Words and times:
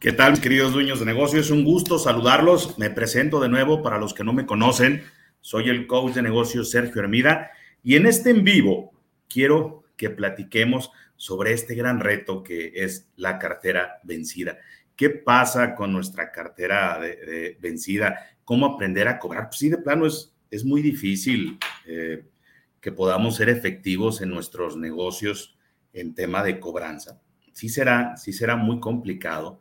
¿Qué 0.00 0.12
tal, 0.12 0.40
queridos 0.40 0.72
dueños 0.72 1.00
de 1.00 1.06
negocio? 1.06 1.40
Es 1.40 1.50
un 1.50 1.64
gusto 1.64 1.98
saludarlos. 1.98 2.78
Me 2.78 2.88
presento 2.88 3.40
de 3.40 3.48
nuevo 3.48 3.82
para 3.82 3.98
los 3.98 4.14
que 4.14 4.22
no 4.22 4.32
me 4.32 4.46
conocen. 4.46 5.02
Soy 5.40 5.68
el 5.68 5.88
coach 5.88 6.14
de 6.14 6.22
negocios 6.22 6.70
Sergio 6.70 7.02
Hermida 7.02 7.50
y 7.82 7.96
en 7.96 8.06
este 8.06 8.30
en 8.30 8.44
vivo 8.44 8.92
quiero 9.28 9.82
que 9.96 10.08
platiquemos 10.10 10.92
sobre 11.16 11.52
este 11.52 11.74
gran 11.74 11.98
reto 11.98 12.44
que 12.44 12.70
es 12.76 13.08
la 13.16 13.40
cartera 13.40 13.98
vencida. 14.04 14.58
¿Qué 14.94 15.10
pasa 15.10 15.74
con 15.74 15.92
nuestra 15.92 16.30
cartera 16.30 17.00
vencida? 17.58 18.20
¿Cómo 18.44 18.66
aprender 18.66 19.08
a 19.08 19.18
cobrar? 19.18 19.48
Pues 19.48 19.58
sí, 19.58 19.68
de 19.68 19.78
plano 19.78 20.06
es, 20.06 20.32
es 20.48 20.64
muy 20.64 20.80
difícil 20.80 21.58
eh, 21.86 22.24
que 22.80 22.92
podamos 22.92 23.34
ser 23.34 23.48
efectivos 23.48 24.20
en 24.20 24.28
nuestros 24.30 24.76
negocios 24.76 25.58
en 25.92 26.14
tema 26.14 26.44
de 26.44 26.60
cobranza. 26.60 27.20
Sí 27.52 27.68
será, 27.68 28.16
sí 28.16 28.32
será 28.32 28.54
muy 28.54 28.78
complicado 28.78 29.58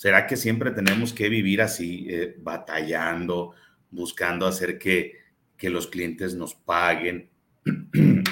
¿Será 0.00 0.26
que 0.26 0.38
siempre 0.38 0.70
tenemos 0.70 1.12
que 1.12 1.28
vivir 1.28 1.60
así, 1.60 2.06
eh, 2.08 2.34
batallando, 2.40 3.52
buscando 3.90 4.46
hacer 4.46 4.78
que, 4.78 5.18
los 5.60 5.88
clientes 5.88 6.34
nos 6.34 6.54
paguen? 6.54 7.28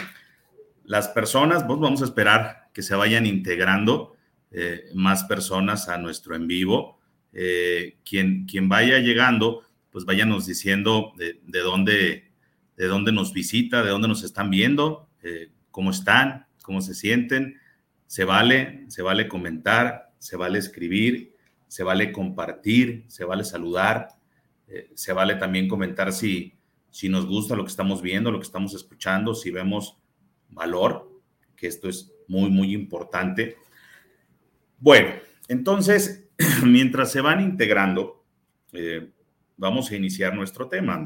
Las 0.84 1.08
personas, 1.08 1.64
pues 1.64 1.78
vamos 1.78 2.00
a 2.00 2.06
esperar 2.06 2.70
que 2.72 2.80
se 2.80 2.94
vayan 2.94 3.26
integrando 3.26 4.16
eh, 4.50 4.84
más 4.94 5.24
personas 5.24 5.90
a 5.90 5.98
nuestro 5.98 6.34
en 6.34 6.46
vivo. 6.46 7.00
Eh, 7.34 7.98
quien, 8.02 8.46
quien 8.46 8.70
vaya 8.70 9.00
llegando, 9.00 9.62
pues 9.90 10.06
váyanos 10.06 10.46
diciendo 10.46 11.12
de, 11.18 11.38
dónde, 11.60 12.32
de 12.78 12.86
dónde 12.86 13.12
nos 13.12 13.34
visita, 13.34 13.82
de 13.82 13.90
dónde 13.90 14.08
nos 14.08 14.22
están 14.22 14.48
viendo, 14.48 15.10
cómo 15.70 15.90
están, 15.90 16.46
cómo 16.62 16.80
se 16.80 16.94
sienten. 16.94 17.60
Se 18.06 18.24
vale, 18.24 18.86
se 18.88 19.02
vale 19.02 19.28
comentar, 19.28 20.14
se 20.18 20.38
vale 20.38 20.58
escribir 20.58 21.36
se 21.68 21.84
vale 21.84 22.10
compartir, 22.10 23.04
se 23.06 23.24
vale 23.24 23.44
saludar, 23.44 24.08
eh, 24.66 24.90
se 24.94 25.12
vale 25.12 25.36
también 25.36 25.68
comentar 25.68 26.12
si, 26.12 26.54
si 26.90 27.08
nos 27.08 27.26
gusta 27.26 27.54
lo 27.54 27.64
que 27.64 27.70
estamos 27.70 28.02
viendo, 28.02 28.30
lo 28.30 28.38
que 28.38 28.46
estamos 28.46 28.74
escuchando, 28.74 29.34
si 29.34 29.50
vemos 29.50 29.98
valor, 30.48 31.08
que 31.54 31.66
esto 31.66 31.88
es 31.88 32.12
muy, 32.26 32.50
muy 32.50 32.74
importante. 32.74 33.56
Bueno, 34.78 35.10
entonces, 35.48 36.28
mientras 36.64 37.12
se 37.12 37.20
van 37.20 37.40
integrando, 37.40 38.24
eh, 38.72 39.10
vamos 39.56 39.90
a 39.90 39.96
iniciar 39.96 40.34
nuestro 40.34 40.68
tema. 40.68 41.04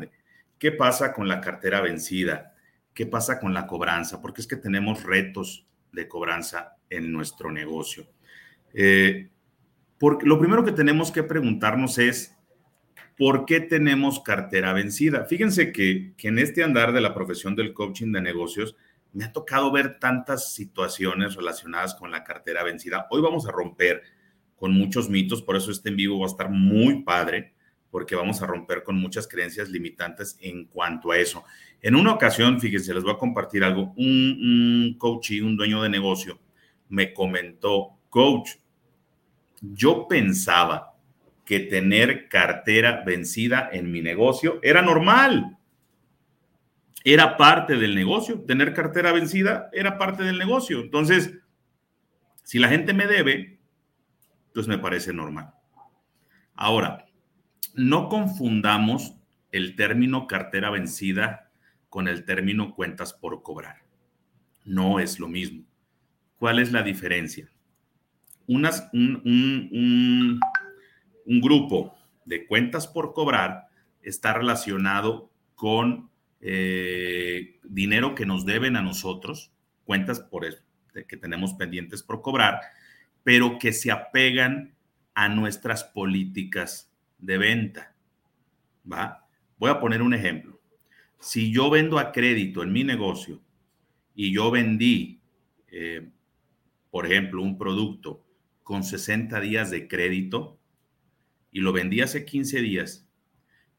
¿Qué 0.59 0.73
pasa 0.73 1.13
con 1.13 1.27
la 1.29 1.41
cartera 1.41 1.81
vencida? 1.81 2.55
¿Qué 2.95 3.07
pasa 3.07 3.41
con 3.41 3.55
la 3.55 3.67
cobranza? 3.67 4.21
Porque 4.21 4.43
es 4.43 4.47
que 4.47 4.57
tenemos 4.57 5.03
retos 5.03 5.67
de 5.93 6.07
cobranza 6.07 6.77
en 6.91 7.11
nuestro 7.13 7.51
negocio. 7.51 8.07
Eh, 8.75 9.31
porque 10.03 10.27
lo 10.27 10.37
primero 10.37 10.65
que 10.65 10.73
tenemos 10.73 11.13
que 11.13 11.23
preguntarnos 11.23 11.97
es, 11.99 12.37
¿por 13.17 13.47
qué 13.47 13.61
tenemos 13.61 14.19
cartera 14.19 14.73
vencida? 14.73 15.27
Fíjense 15.27 15.71
que, 15.71 16.15
en 16.19 16.41
este 16.41 16.65
andar 16.65 16.93
de 16.93 17.01
la 17.01 17.15
profesión 17.15 17.55
del 17.55 17.73
coaching 17.73 18.11
de 18.11 18.21
negocios, 18.21 18.75
me 19.13 19.27
ha 19.27 19.33
tocado 19.33 19.71
ver 19.71 20.01
tantas 20.01 20.55
situaciones 20.55 21.37
relacionadas 21.37 21.95
con 21.95 22.11
la 22.11 22.25
cartera 22.25 22.65
vencida. 22.65 23.07
Hoy 23.11 23.23
vamos 23.23 23.47
a 23.47 23.53
romper 23.53 24.03
con 24.57 24.73
muchos 24.73 25.09
mitos, 25.09 25.41
por 25.41 25.55
eso 25.55 25.71
este 25.71 25.91
en 25.91 25.95
vivo 25.95 26.19
va 26.19 26.27
a 26.27 26.31
estar 26.31 26.51
muy 26.51 27.05
padre, 27.05 27.55
porque 27.89 28.17
vamos 28.17 28.43
a 28.43 28.49
romper 28.49 28.83
con 28.83 28.97
muchas 28.97 29.29
creencias 29.29 29.69
limitantes 29.69 30.37
en 30.41 30.65
cuanto 30.65 31.13
a 31.13 31.19
eso. 31.19 31.45
En 31.81 31.95
una 31.95 32.13
ocasión, 32.13 32.61
fíjense, 32.61 32.93
les 32.93 33.05
voy 33.05 33.13
a 33.13 33.19
compartir 33.19 33.63
algo. 33.63 33.95
Un, 33.97 34.89
un 34.89 34.97
coach 34.99 35.31
y 35.31 35.43
un 35.43 35.57
dueño 35.57 35.81
de 35.81 35.91
negocio 35.91 36.41
me 36.89 37.15
comentó, 37.15 38.01
coach, 38.09 38.57
yo 39.63 40.09
pensaba 40.09 40.95
que 41.45 41.61
tener 41.61 42.29
cartera 42.29 43.03
vencida 43.05 43.69
en 43.73 43.91
mi 43.91 44.03
negocio 44.03 44.59
era 44.63 44.83
normal. 44.83 45.57
Era 47.05 47.37
parte 47.37 47.77
del 47.77 47.95
negocio. 47.95 48.43
Tener 48.43 48.75
cartera 48.75 49.13
vencida 49.13 49.71
era 49.73 49.99
parte 49.99 50.25
del 50.25 50.39
negocio. 50.39 50.81
Entonces, 50.81 51.39
si 52.43 52.59
la 52.59 52.69
gente 52.69 52.93
me 52.93 53.07
debe, 53.07 53.59
pues 54.53 54.69
me 54.69 54.79
parece 54.79 55.13
normal. 55.13 55.53
Ahora, 56.55 57.07
no 57.75 58.09
confundamos 58.09 59.17
el 59.51 59.77
término 59.77 60.27
cartera 60.27 60.71
vencida 60.71 61.51
con 61.89 62.09
el 62.09 62.25
término 62.25 62.75
cuentas 62.75 63.13
por 63.13 63.43
cobrar. 63.43 63.83
No 64.65 65.01
es 65.01 65.19
lo 65.19 65.29
mismo. 65.29 65.65
¿Cuál 66.37 66.59
es 66.59 66.73
la 66.73 66.83
diferencia? 66.83 67.51
Un, 68.55 70.41
grupo 71.27 71.95
de 72.25 72.47
cuentas 72.47 72.87
por 72.87 73.13
cobrar 73.13 73.69
está 74.03 74.33
relacionado 74.33 75.31
con 75.55 76.11
eh, 76.41 77.59
dinero 77.65 78.15
que 78.15 78.27
nos 78.27 78.45
deben 78.45 78.77
a 78.77 78.83
nosotros, 78.83 79.53
cuentas 79.85 80.21
por 80.21 80.45
que 81.09 81.17
tenemos 81.17 81.55
pendientes 81.55 82.03
por 82.03 82.21
cobrar, 82.21 82.61
pero 83.23 83.59
que 83.59 83.73
se 83.73 83.91
apegan 83.91 84.75
a 85.15 85.29
nuestras 85.29 85.85
políticas 85.85 86.93
de 87.19 87.39
venta. 87.39 87.95
¿Va? 88.91 89.27
Voy 89.59 89.71
a 89.71 89.81
poner 89.81 90.03
un 90.03 90.15
ejemplo. 90.15 90.61
Si 91.21 91.53
yo 91.53 91.71
vendo 91.71 91.99
a 91.99 92.13
crédito 92.13 92.63
en 92.63 92.73
mi 92.73 92.83
negocio 92.83 93.41
y 94.15 94.35
yo 94.35 94.51
vendí, 94.51 95.21
eh, 95.69 96.11
por 96.91 97.07
ejemplo, 97.07 97.43
un 97.43 97.57
producto 97.57 98.22
con 98.63 98.85
60 98.85 99.41
días 99.41 99.71
de 99.71 99.89
crédito 99.89 100.59
y 101.51 101.61
lo 101.61 101.73
vendí 101.73 102.01
hace 102.01 102.25
15 102.25 102.61
días, 102.61 103.09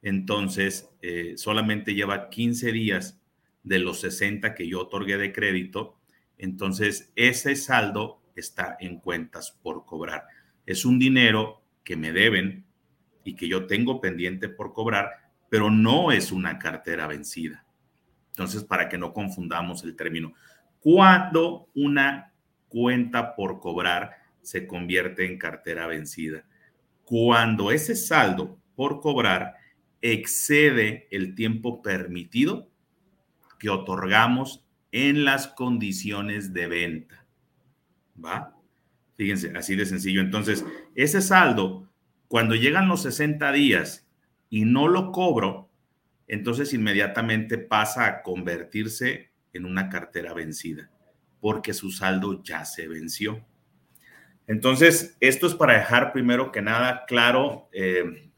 entonces 0.02 0.90
eh, 1.02 1.34
solamente 1.38 1.96
lleva 1.96 2.30
15 2.30 2.72
días 2.72 3.22
de 3.64 3.80
los 3.80 4.02
60 4.02 4.54
que 4.54 4.68
yo 4.68 4.82
otorgué 4.82 5.18
de 5.18 5.32
crédito, 5.32 5.98
entonces 6.38 7.12
ese 7.16 7.56
saldo 7.56 8.22
está 8.36 8.76
en 8.80 9.00
cuentas 9.00 9.58
por 9.64 9.86
cobrar. 9.86 10.26
Es 10.66 10.86
un 10.86 11.00
dinero 11.00 11.64
que 11.84 11.96
me 11.96 12.12
deben 12.12 12.66
y 13.24 13.36
que 13.36 13.48
yo 13.48 13.68
tengo 13.68 14.02
pendiente 14.02 14.50
por 14.50 14.74
cobrar, 14.74 15.12
pero 15.50 15.70
no 15.70 16.12
es 16.12 16.32
una 16.32 16.60
cartera 16.60 17.08
vencida. 17.08 17.66
Entonces, 18.32 18.64
para 18.64 18.90
que 18.90 18.98
no 18.98 19.14
confundamos 19.14 19.84
el 19.84 19.96
término, 19.96 20.34
cuando 20.80 21.70
una 21.76 22.34
cuenta 22.68 23.36
por 23.36 23.60
cobrar 23.60 24.23
se 24.44 24.68
convierte 24.68 25.26
en 25.26 25.40
cartera 25.40 25.88
vencida. 25.88 26.46
Cuando 27.04 27.72
ese 27.72 27.96
saldo 27.96 28.60
por 28.76 29.02
cobrar 29.02 29.56
excede 30.02 31.08
el 31.12 31.34
tiempo 31.34 31.82
permitido 31.82 32.70
que 33.58 33.70
otorgamos 33.70 34.64
en 34.92 35.26
las 35.26 35.48
condiciones 35.48 36.54
de 36.54 36.68
venta. 36.68 37.26
¿Va? 38.24 38.56
Fíjense, 39.16 39.54
así 39.56 39.76
de 39.76 39.86
sencillo. 39.86 40.22
Entonces, 40.22 40.66
ese 40.96 41.22
saldo, 41.22 41.90
cuando 42.28 42.56
llegan 42.56 42.88
los 42.88 43.04
60 43.04 43.52
días 43.54 44.08
y 44.50 44.66
no 44.66 44.88
lo 44.88 45.12
cobro, 45.12 45.70
entonces 46.28 46.74
inmediatamente 46.74 47.58
pasa 47.58 48.06
a 48.06 48.22
convertirse 48.22 49.32
en 49.54 49.66
una 49.66 49.90
cartera 49.90 50.34
vencida, 50.34 50.92
porque 51.40 51.74
su 51.74 51.92
saldo 51.92 52.44
ya 52.44 52.66
se 52.66 52.88
venció. 52.88 53.46
Entonces, 54.48 55.16
esto 55.20 55.48
es 55.48 55.54
para 55.54 55.78
dejar 55.78 56.12
primero 56.12 56.52
que 56.52 56.62
nada 56.62 57.06
claro 57.08 57.70
eh, 57.72 58.32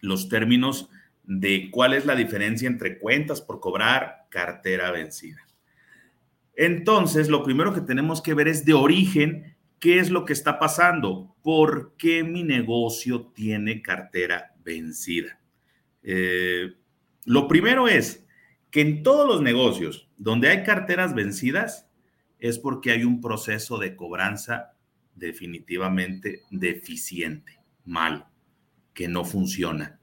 los 0.00 0.28
términos 0.28 0.88
de 1.24 1.70
cuál 1.70 1.94
es 1.94 2.06
la 2.06 2.14
diferencia 2.14 2.68
entre 2.68 2.98
cuentas 2.98 3.40
por 3.40 3.60
cobrar, 3.60 4.26
cartera 4.28 4.90
vencida. 4.90 5.40
Entonces, 6.54 7.28
lo 7.28 7.42
primero 7.42 7.74
que 7.74 7.80
tenemos 7.80 8.22
que 8.22 8.34
ver 8.34 8.46
es 8.46 8.64
de 8.64 8.74
origen, 8.74 9.56
qué 9.80 9.98
es 9.98 10.10
lo 10.10 10.24
que 10.24 10.32
está 10.32 10.58
pasando, 10.58 11.34
por 11.42 11.94
qué 11.96 12.22
mi 12.22 12.44
negocio 12.44 13.32
tiene 13.34 13.82
cartera 13.82 14.54
vencida. 14.64 15.40
Eh, 16.02 16.74
lo 17.24 17.48
primero 17.48 17.88
es 17.88 18.24
que 18.70 18.82
en 18.82 19.02
todos 19.02 19.26
los 19.26 19.42
negocios 19.42 20.08
donde 20.16 20.48
hay 20.48 20.62
carteras 20.62 21.14
vencidas 21.14 21.88
es 22.38 22.58
porque 22.58 22.90
hay 22.90 23.04
un 23.04 23.20
proceso 23.20 23.78
de 23.78 23.96
cobranza 23.96 24.73
definitivamente 25.14 26.42
deficiente, 26.50 27.60
malo, 27.84 28.28
que 28.92 29.08
no 29.08 29.24
funciona, 29.24 29.98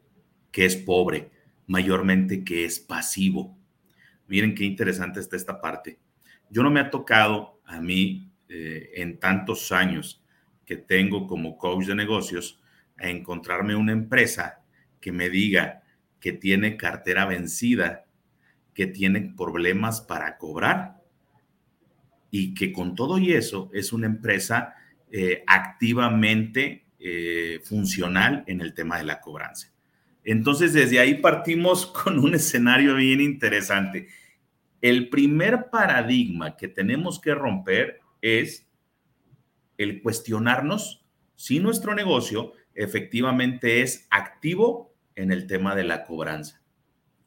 que 0.51 0.65
es 0.65 0.75
pobre, 0.75 1.31
mayormente 1.67 2.43
que 2.43 2.65
es 2.65 2.79
pasivo. 2.79 3.57
Miren 4.27 4.55
qué 4.55 4.65
interesante 4.65 5.19
está 5.19 5.35
esta 5.35 5.61
parte. 5.61 5.99
Yo 6.49 6.63
no 6.63 6.69
me 6.69 6.79
ha 6.79 6.89
tocado 6.89 7.61
a 7.65 7.79
mí 7.79 8.31
eh, 8.49 8.91
en 8.95 9.19
tantos 9.19 9.71
años 9.71 10.23
que 10.65 10.77
tengo 10.77 11.27
como 11.27 11.57
coach 11.57 11.85
de 11.85 11.95
negocios 11.95 12.61
a 12.97 13.09
encontrarme 13.09 13.75
una 13.75 13.93
empresa 13.93 14.61
que 14.99 15.11
me 15.11 15.29
diga 15.29 15.83
que 16.19 16.33
tiene 16.33 16.77
cartera 16.77 17.25
vencida, 17.25 18.05
que 18.73 18.87
tiene 18.87 19.33
problemas 19.35 20.01
para 20.01 20.37
cobrar 20.37 21.01
y 22.29 22.53
que 22.53 22.71
con 22.71 22.95
todo 22.95 23.17
y 23.17 23.33
eso 23.33 23.69
es 23.73 23.91
una 23.91 24.05
empresa 24.05 24.75
eh, 25.11 25.43
activamente 25.47 26.85
eh, 26.99 27.59
funcional 27.63 28.43
en 28.47 28.61
el 28.61 28.73
tema 28.73 28.97
de 28.97 29.03
la 29.03 29.19
cobranza. 29.19 29.73
Entonces, 30.23 30.73
desde 30.73 30.99
ahí 30.99 31.15
partimos 31.15 31.85
con 32.03 32.19
un 32.19 32.35
escenario 32.35 32.95
bien 32.95 33.21
interesante. 33.21 34.07
El 34.81 35.09
primer 35.09 35.69
paradigma 35.69 36.57
que 36.57 36.67
tenemos 36.67 37.19
que 37.19 37.35
romper 37.35 37.99
es 38.21 38.67
el 39.77 40.01
cuestionarnos 40.01 41.05
si 41.35 41.59
nuestro 41.59 41.95
negocio 41.95 42.53
efectivamente 42.75 43.81
es 43.81 44.07
activo 44.11 44.93
en 45.15 45.31
el 45.31 45.47
tema 45.47 45.75
de 45.75 45.83
la 45.83 46.03
cobranza 46.03 46.61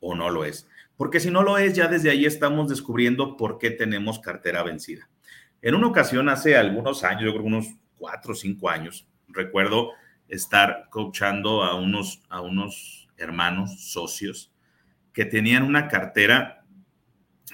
o 0.01 0.15
no 0.15 0.31
lo 0.31 0.45
es. 0.45 0.69
Porque 0.97 1.21
si 1.21 1.31
no 1.31 1.43
lo 1.43 1.59
es, 1.59 1.75
ya 1.75 1.89
desde 1.89 2.11
ahí 2.11 2.25
estamos 2.25 2.69
descubriendo 2.69 3.37
por 3.37 3.59
qué 3.59 3.71
tenemos 3.71 4.21
cartera 4.21 4.63
vencida. 4.63 5.09
En 5.65 5.75
una 5.75 5.87
ocasión, 5.87 6.29
hace 6.29 6.59
algunos 6.59 7.05
años, 7.05 7.23
yo 7.23 7.33
creo 7.33 7.45
unos 7.45 7.75
cuatro 7.97 8.33
o 8.33 8.37
cinco 8.37 8.69
años, 8.69 9.09
recuerdo 9.29 9.93
estar 10.29 10.89
coachando 10.91 11.65
a 11.65 11.75
unos, 11.81 12.23
a 12.29 12.43
unos 12.43 13.09
hermanos 13.17 13.91
socios 13.91 14.53
que 15.15 15.25
tenían 15.25 15.63
una 15.63 15.89
cartera 15.89 16.67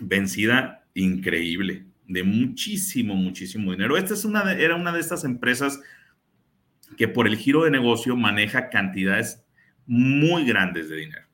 vencida 0.00 0.84
increíble, 0.94 1.86
de 2.08 2.24
muchísimo, 2.24 3.14
muchísimo 3.14 3.70
dinero. 3.70 3.96
Esta 3.96 4.14
es 4.14 4.24
una 4.24 4.54
era 4.54 4.74
una 4.74 4.90
de 4.90 4.98
estas 4.98 5.22
empresas 5.22 5.80
que 6.96 7.06
por 7.06 7.28
el 7.28 7.36
giro 7.36 7.62
de 7.62 7.70
negocio 7.70 8.16
maneja 8.16 8.70
cantidades 8.70 9.44
muy 9.86 10.44
grandes 10.44 10.88
de 10.88 10.96
dinero, 10.96 11.28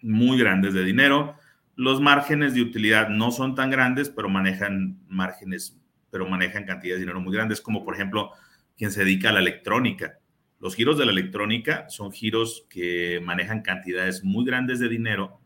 muy 0.00 0.38
grandes 0.38 0.74
de 0.74 0.84
dinero. 0.84 1.34
Los 1.74 2.00
márgenes 2.00 2.54
de 2.54 2.62
utilidad 2.62 3.08
no 3.08 3.32
son 3.32 3.56
tan 3.56 3.68
grandes, 3.68 4.10
pero 4.10 4.28
manejan 4.28 5.00
márgenes, 5.08 5.77
pero 6.10 6.28
manejan 6.28 6.64
cantidades 6.64 7.00
de 7.00 7.06
dinero 7.06 7.20
muy 7.20 7.34
grandes, 7.34 7.60
como 7.60 7.84
por 7.84 7.94
ejemplo 7.94 8.32
quien 8.76 8.90
se 8.92 9.04
dedica 9.04 9.30
a 9.30 9.32
la 9.32 9.40
electrónica. 9.40 10.18
Los 10.60 10.74
giros 10.74 10.98
de 10.98 11.06
la 11.06 11.12
electrónica 11.12 11.88
son 11.88 12.12
giros 12.12 12.66
que 12.68 13.20
manejan 13.24 13.62
cantidades 13.62 14.24
muy 14.24 14.44
grandes 14.44 14.80
de 14.80 14.88
dinero, 14.88 15.40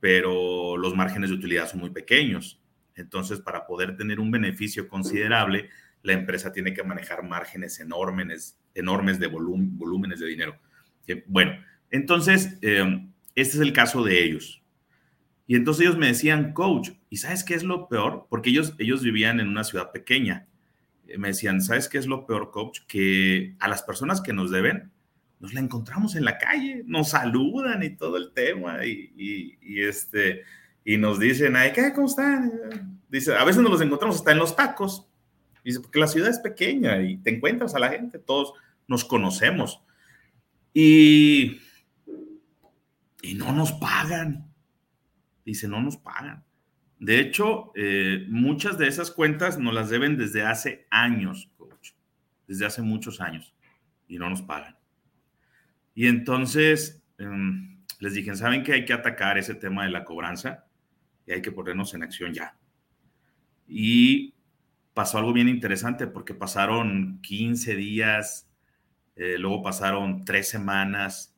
pero 0.00 0.76
los 0.76 0.94
márgenes 0.94 1.30
de 1.30 1.36
utilidad 1.36 1.68
son 1.68 1.80
muy 1.80 1.90
pequeños. 1.90 2.60
Entonces, 2.94 3.40
para 3.40 3.66
poder 3.66 3.96
tener 3.96 4.20
un 4.20 4.30
beneficio 4.30 4.88
considerable, 4.88 5.70
la 6.02 6.12
empresa 6.12 6.52
tiene 6.52 6.74
que 6.74 6.84
manejar 6.84 7.22
márgenes 7.22 7.80
enormes, 7.80 8.58
enormes 8.74 9.18
de 9.18 9.26
volúmenes 9.26 10.20
de 10.20 10.26
dinero. 10.26 10.58
Bueno, 11.26 11.52
entonces, 11.90 12.58
em, 12.60 13.12
este 13.34 13.56
es 13.56 13.62
el 13.62 13.72
caso 13.72 14.04
de 14.04 14.22
ellos. 14.22 14.62
Y 15.46 15.56
entonces 15.56 15.86
ellos 15.86 15.98
me 15.98 16.06
decían, 16.06 16.52
coach, 16.52 16.90
¿y 17.14 17.16
sabes 17.16 17.44
qué 17.44 17.54
es 17.54 17.62
lo 17.62 17.86
peor? 17.86 18.26
Porque 18.28 18.50
ellos, 18.50 18.74
ellos 18.76 19.00
vivían 19.00 19.38
en 19.38 19.46
una 19.46 19.62
ciudad 19.62 19.92
pequeña 19.92 20.48
eh, 21.06 21.16
me 21.16 21.28
decían, 21.28 21.62
¿sabes 21.62 21.88
qué 21.88 21.98
es 21.98 22.08
lo 22.08 22.26
peor, 22.26 22.50
coach? 22.50 22.80
Que 22.88 23.54
a 23.60 23.68
las 23.68 23.84
personas 23.84 24.20
que 24.20 24.32
nos 24.32 24.50
deben, 24.50 24.90
nos 25.38 25.54
la 25.54 25.60
encontramos 25.60 26.16
en 26.16 26.24
la 26.24 26.38
calle, 26.38 26.82
nos 26.86 27.10
saludan 27.10 27.84
y 27.84 27.90
todo 27.90 28.16
el 28.16 28.32
tema 28.32 28.84
y, 28.84 29.56
este, 29.80 30.42
y 30.84 30.96
nos 30.96 31.20
dicen, 31.20 31.54
ay, 31.54 31.70
¿qué? 31.72 31.92
¿Cómo 31.92 32.08
están? 32.08 33.00
Dice, 33.08 33.32
a 33.32 33.44
veces 33.44 33.62
nos 33.62 33.70
los 33.70 33.80
encontramos 33.80 34.16
hasta 34.16 34.32
en 34.32 34.38
los 34.38 34.56
tacos. 34.56 35.06
Dice, 35.64 35.78
porque 35.78 36.00
la 36.00 36.08
ciudad 36.08 36.30
es 36.30 36.40
pequeña 36.40 37.00
y 37.00 37.18
te 37.18 37.30
encuentras 37.30 37.76
a 37.76 37.78
la 37.78 37.90
gente, 37.90 38.18
todos 38.18 38.54
nos 38.88 39.04
conocemos. 39.04 39.80
Y, 40.72 41.60
y 43.22 43.34
no 43.34 43.52
nos 43.52 43.70
pagan. 43.70 44.52
Dice, 45.44 45.68
no 45.68 45.80
nos 45.80 45.96
pagan. 45.96 46.43
De 47.04 47.20
hecho, 47.20 47.70
eh, 47.74 48.24
muchas 48.30 48.78
de 48.78 48.88
esas 48.88 49.10
cuentas 49.10 49.58
nos 49.58 49.74
las 49.74 49.90
deben 49.90 50.16
desde 50.16 50.40
hace 50.40 50.86
años, 50.88 51.50
desde 52.48 52.64
hace 52.64 52.80
muchos 52.80 53.20
años, 53.20 53.54
y 54.08 54.16
no 54.16 54.30
nos 54.30 54.40
pagan. 54.40 54.78
Y 55.94 56.06
entonces 56.06 57.04
em, 57.18 57.84
les 58.00 58.14
dije, 58.14 58.34
¿saben 58.34 58.62
que 58.62 58.72
hay 58.72 58.86
que 58.86 58.94
atacar 58.94 59.36
ese 59.36 59.54
tema 59.54 59.84
de 59.84 59.90
la 59.90 60.02
cobranza? 60.02 60.64
Y 61.26 61.32
hay 61.32 61.42
que 61.42 61.52
ponernos 61.52 61.92
en 61.92 62.04
acción 62.04 62.32
ya. 62.32 62.56
Y 63.68 64.32
pasó 64.94 65.18
algo 65.18 65.34
bien 65.34 65.50
interesante 65.50 66.06
porque 66.06 66.32
pasaron 66.32 67.20
15 67.20 67.76
días, 67.76 68.48
eh, 69.16 69.36
luego 69.36 69.62
pasaron 69.62 70.24
tres 70.24 70.48
semanas 70.48 71.36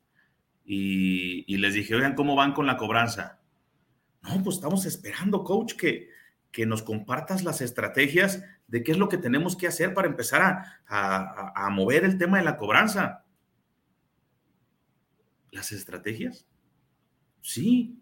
y, 0.63 1.43
y 1.45 1.57
les 1.57 1.73
dije, 1.73 1.93
oigan, 1.93 2.15
¿cómo 2.15 2.35
van 2.35 2.53
con 2.53 2.67
la 2.67 2.77
cobranza? 2.77 3.41
No, 4.27 4.43
pues 4.43 4.57
estamos 4.57 4.85
esperando, 4.85 5.43
coach, 5.43 5.73
que, 5.75 6.09
que 6.51 6.65
nos 6.65 6.83
compartas 6.83 7.43
las 7.43 7.61
estrategias 7.61 8.43
de 8.67 8.83
qué 8.83 8.91
es 8.91 8.97
lo 8.97 9.09
que 9.09 9.17
tenemos 9.17 9.55
que 9.55 9.67
hacer 9.67 9.93
para 9.93 10.07
empezar 10.07 10.63
a, 10.87 11.69
mover 11.71 12.03
el 12.03 12.17
tema 12.17 12.37
de 12.37 12.43
la 12.43 12.57
cobranza. 12.57 13.25
¿Las 15.51 15.71
estrategias? 15.71 16.45
Sí. 17.41 17.97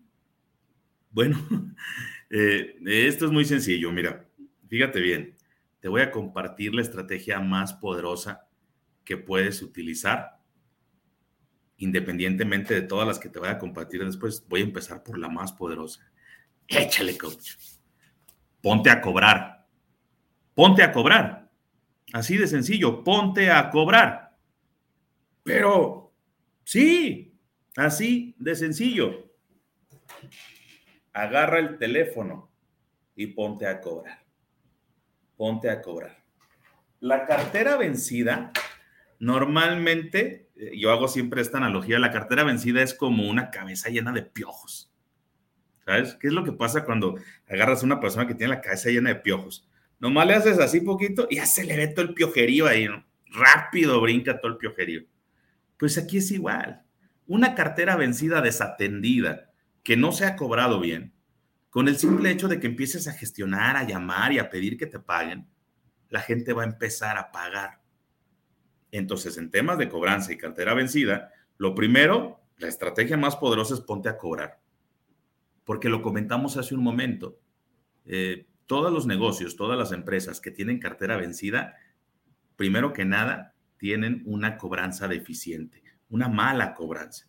Bueno, 1.11 1.37
eh, 2.29 2.77
esto 2.85 3.25
es 3.25 3.31
muy 3.31 3.45
sencillo. 3.45 3.91
Mira, 3.91 4.25
fíjate 4.67 4.99
bien, 4.99 5.35
te 5.79 5.87
voy 5.87 6.01
a 6.01 6.11
compartir 6.11 6.73
la 6.73 6.81
estrategia 6.81 7.39
más 7.39 7.73
poderosa 7.73 8.47
que 9.03 9.17
puedes 9.17 9.61
utilizar. 9.61 10.39
Independientemente 11.77 12.73
de 12.73 12.81
todas 12.81 13.07
las 13.07 13.19
que 13.19 13.29
te 13.29 13.37
voy 13.37 13.49
a 13.49 13.59
compartir 13.59 14.03
después, 14.03 14.45
voy 14.47 14.61
a 14.61 14.63
empezar 14.63 15.03
por 15.03 15.19
la 15.19 15.29
más 15.29 15.51
poderosa. 15.51 16.09
Échale, 16.67 17.17
coach. 17.17 17.51
Ponte 18.61 18.89
a 18.89 19.01
cobrar. 19.01 19.67
Ponte 20.53 20.83
a 20.83 20.91
cobrar. 20.91 21.49
Así 22.13 22.37
de 22.37 22.47
sencillo, 22.47 23.03
ponte 23.03 23.51
a 23.51 23.69
cobrar. 23.69 24.37
Pero, 25.43 26.13
sí, 26.63 27.37
así 27.75 28.35
de 28.39 28.55
sencillo. 28.55 29.31
Agarra 31.13 31.59
el 31.59 31.77
teléfono 31.77 32.51
y 33.15 33.27
ponte 33.27 33.67
a 33.67 33.79
cobrar. 33.81 34.23
Ponte 35.37 35.69
a 35.69 35.81
cobrar. 35.81 36.23
La 36.99 37.25
cartera 37.25 37.77
vencida, 37.77 38.51
normalmente, 39.19 40.49
eh, 40.55 40.71
yo 40.77 40.91
hago 40.91 41.07
siempre 41.07 41.41
esta 41.41 41.57
analogía, 41.57 41.99
la 41.99 42.11
cartera 42.11 42.43
vencida 42.43 42.81
es 42.81 42.93
como 42.93 43.29
una 43.29 43.51
cabeza 43.51 43.89
llena 43.89 44.11
de 44.11 44.23
piojos. 44.23 44.94
¿Sabes? 45.85 46.15
¿Qué 46.15 46.27
es 46.27 46.33
lo 46.33 46.43
que 46.43 46.51
pasa 46.51 46.83
cuando 46.83 47.15
agarras 47.47 47.83
a 47.83 47.85
una 47.85 47.99
persona 47.99 48.25
que 48.25 48.33
tiene 48.33 48.55
la 48.55 48.61
cabeza 48.61 48.89
llena 48.89 49.09
de 49.09 49.15
piojos? 49.15 49.69
Nomás 49.99 50.25
le 50.25 50.33
haces 50.33 50.59
así 50.59 50.81
poquito 50.81 51.27
y 51.29 51.35
ya 51.35 51.45
se 51.45 51.63
le 51.63 51.77
ve 51.77 51.87
todo 51.87 52.05
el 52.05 52.15
piojerío 52.15 52.65
ahí, 52.67 52.87
¿no? 52.87 53.05
Rápido 53.27 54.01
brinca 54.01 54.39
todo 54.39 54.51
el 54.51 54.57
piojerío. 54.57 55.03
Pues 55.77 55.97
aquí 55.97 56.17
es 56.17 56.31
igual. 56.31 56.81
Una 57.27 57.53
cartera 57.53 57.95
vencida, 57.95 58.41
desatendida, 58.41 59.51
que 59.83 59.95
no 59.95 60.11
se 60.11 60.25
ha 60.25 60.35
cobrado 60.35 60.79
bien, 60.79 61.13
con 61.69 61.87
el 61.87 61.97
simple 61.97 62.31
hecho 62.31 62.47
de 62.47 62.59
que 62.59 62.67
empieces 62.67 63.07
a 63.07 63.13
gestionar, 63.13 63.77
a 63.77 63.83
llamar 63.83 64.33
y 64.33 64.39
a 64.39 64.49
pedir 64.49 64.77
que 64.77 64.87
te 64.87 64.99
paguen, 64.99 65.47
la 66.09 66.21
gente 66.21 66.53
va 66.53 66.63
a 66.63 66.67
empezar 66.67 67.17
a 67.17 67.31
pagar. 67.31 67.81
Entonces, 68.91 69.37
en 69.37 69.51
temas 69.51 69.77
de 69.77 69.89
cobranza 69.89 70.31
y 70.31 70.37
cartera 70.37 70.73
vencida, 70.73 71.31
lo 71.57 71.75
primero, 71.75 72.39
la 72.57 72.69
estrategia 72.69 73.17
más 73.17 73.35
poderosa 73.35 73.75
es 73.75 73.81
ponte 73.81 74.09
a 74.09 74.17
cobrar 74.17 74.64
porque 75.65 75.89
lo 75.89 76.01
comentamos 76.01 76.55
hace 76.57 76.75
un 76.75 76.83
momento. 76.83 77.37
Eh, 78.05 78.45
todos 78.67 78.93
los 78.93 79.05
negocios, 79.05 79.55
todas 79.55 79.77
las 79.77 79.91
empresas 79.91 80.39
que 80.39 80.51
tienen 80.51 80.79
cartera 80.79 81.17
vencida, 81.17 81.75
primero 82.55 82.93
que 82.93 83.03
nada, 83.03 83.53
tienen 83.77 84.21
una 84.25 84.57
cobranza 84.57 85.07
deficiente, 85.07 85.83
una 86.09 86.29
mala 86.29 86.73
cobranza. 86.73 87.27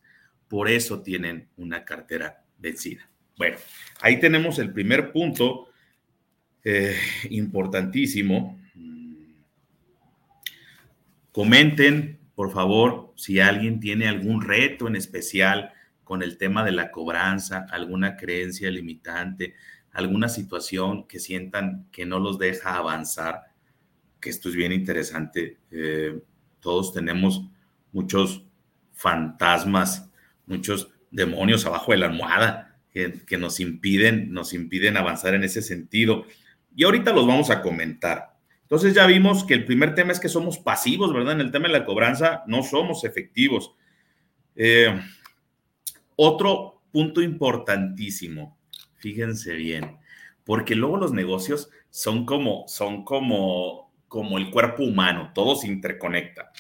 Por 0.49 0.69
eso 0.69 1.03
tienen 1.03 1.49
una 1.57 1.85
cartera 1.85 2.45
vencida. 2.59 3.11
Bueno, 3.37 3.57
ahí 4.01 4.21
tenemos 4.21 4.59
el 4.59 4.73
primer 4.73 5.13
punto 5.13 5.69
eh, 6.63 6.97
importantísimo. 7.31 8.61
Comenten, 11.33 12.19
por 12.35 12.53
favor, 12.53 13.13
si 13.17 13.41
alguien 13.41 13.81
tiene 13.81 14.09
algún 14.09 14.41
reto 14.41 14.89
en 14.89 14.97
especial 14.97 15.73
con 16.07 16.23
el 16.23 16.39
tema 16.39 16.65
de 16.65 16.71
la 16.71 16.93
cobranza, 16.93 17.67
alguna 17.69 18.17
creencia 18.17 18.71
limitante, 18.71 19.55
alguna 19.91 20.29
situación 20.29 21.09
que 21.09 21.19
sientan 21.19 21.89
que 21.91 22.07
no 22.07 22.21
los 22.21 22.39
deja 22.39 22.77
avanzar, 22.77 23.47
que 24.21 24.31
esto 24.31 24.49
es 24.49 24.55
bien 24.55 24.71
interesante. 24.71 25.59
Eh, 25.73 26.17
todos 26.61 26.93
tenemos 26.93 27.43
muchos 27.91 28.45
fantasmas, 28.93 30.09
muchos 30.47 30.93
demonios 31.11 31.67
abajo 31.67 31.91
de 31.91 31.99
la 31.99 32.07
almohada 32.07 32.79
que, 32.93 33.37
nos 33.37 33.59
impiden, 33.59 34.33
nos 34.33 34.55
impiden 34.55 34.97
avanzar 34.97 35.35
en 35.35 35.43
ese 35.43 35.61
sentido. 35.61 36.25
Y 36.77 36.85
ahorita 36.85 37.13
los 37.13 37.27
vamos 37.27 37.51
a 37.51 37.63
comentar. 37.63 38.37
Entonces 38.63 38.95
ya 38.95 39.07
vimos 39.07 39.43
que 39.43 39.55
el 39.55 39.65
primer 39.65 39.97
tema 39.97 40.13
es 40.13 40.21
que 40.21 40.29
somos 40.29 40.59
pasivos, 40.59 41.13
¿verdad? 41.13 41.33
En 41.33 41.41
el 41.41 41.51
tema 41.51 41.67
de 41.67 41.73
la 41.73 41.85
cobranza 41.85 42.45
no 42.47 42.63
somos 42.63 43.03
efectivos. 43.03 43.75
Eh, 44.55 44.97
otro 46.17 46.83
punto 46.93 47.23
importantísimo, 47.23 48.59
fíjense 48.97 49.55
bien, 49.55 49.99
porque 50.45 50.75
luego 50.75 50.97
los 50.97 51.13
negocios 51.13 51.71
son 51.91 52.25
como, 52.27 52.65
son 52.69 53.05
como, 53.05 53.93
como 54.09 54.39
el 54.39 54.51
cuerpo 54.51 54.83
humano, 54.83 55.33
todo 55.35 55.57
se 55.57 55.69
interconecta. 55.69 56.53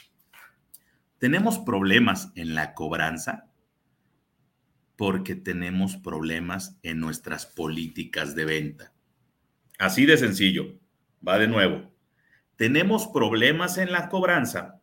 Tenemos 1.18 1.58
problemas 1.58 2.32
en 2.34 2.54
la 2.54 2.74
cobranza 2.74 3.50
porque 4.96 5.34
tenemos 5.34 5.96
problemas 5.96 6.78
en 6.82 7.00
nuestras 7.00 7.46
políticas 7.46 8.34
de 8.34 8.44
venta. 8.44 8.92
Así 9.78 10.06
de 10.06 10.16
sencillo. 10.16 10.78
Va 11.26 11.38
de 11.38 11.48
nuevo. 11.48 11.90
Tenemos 12.56 13.06
problemas 13.08 13.78
en 13.78 13.92
la 13.92 14.08
cobranza 14.08 14.80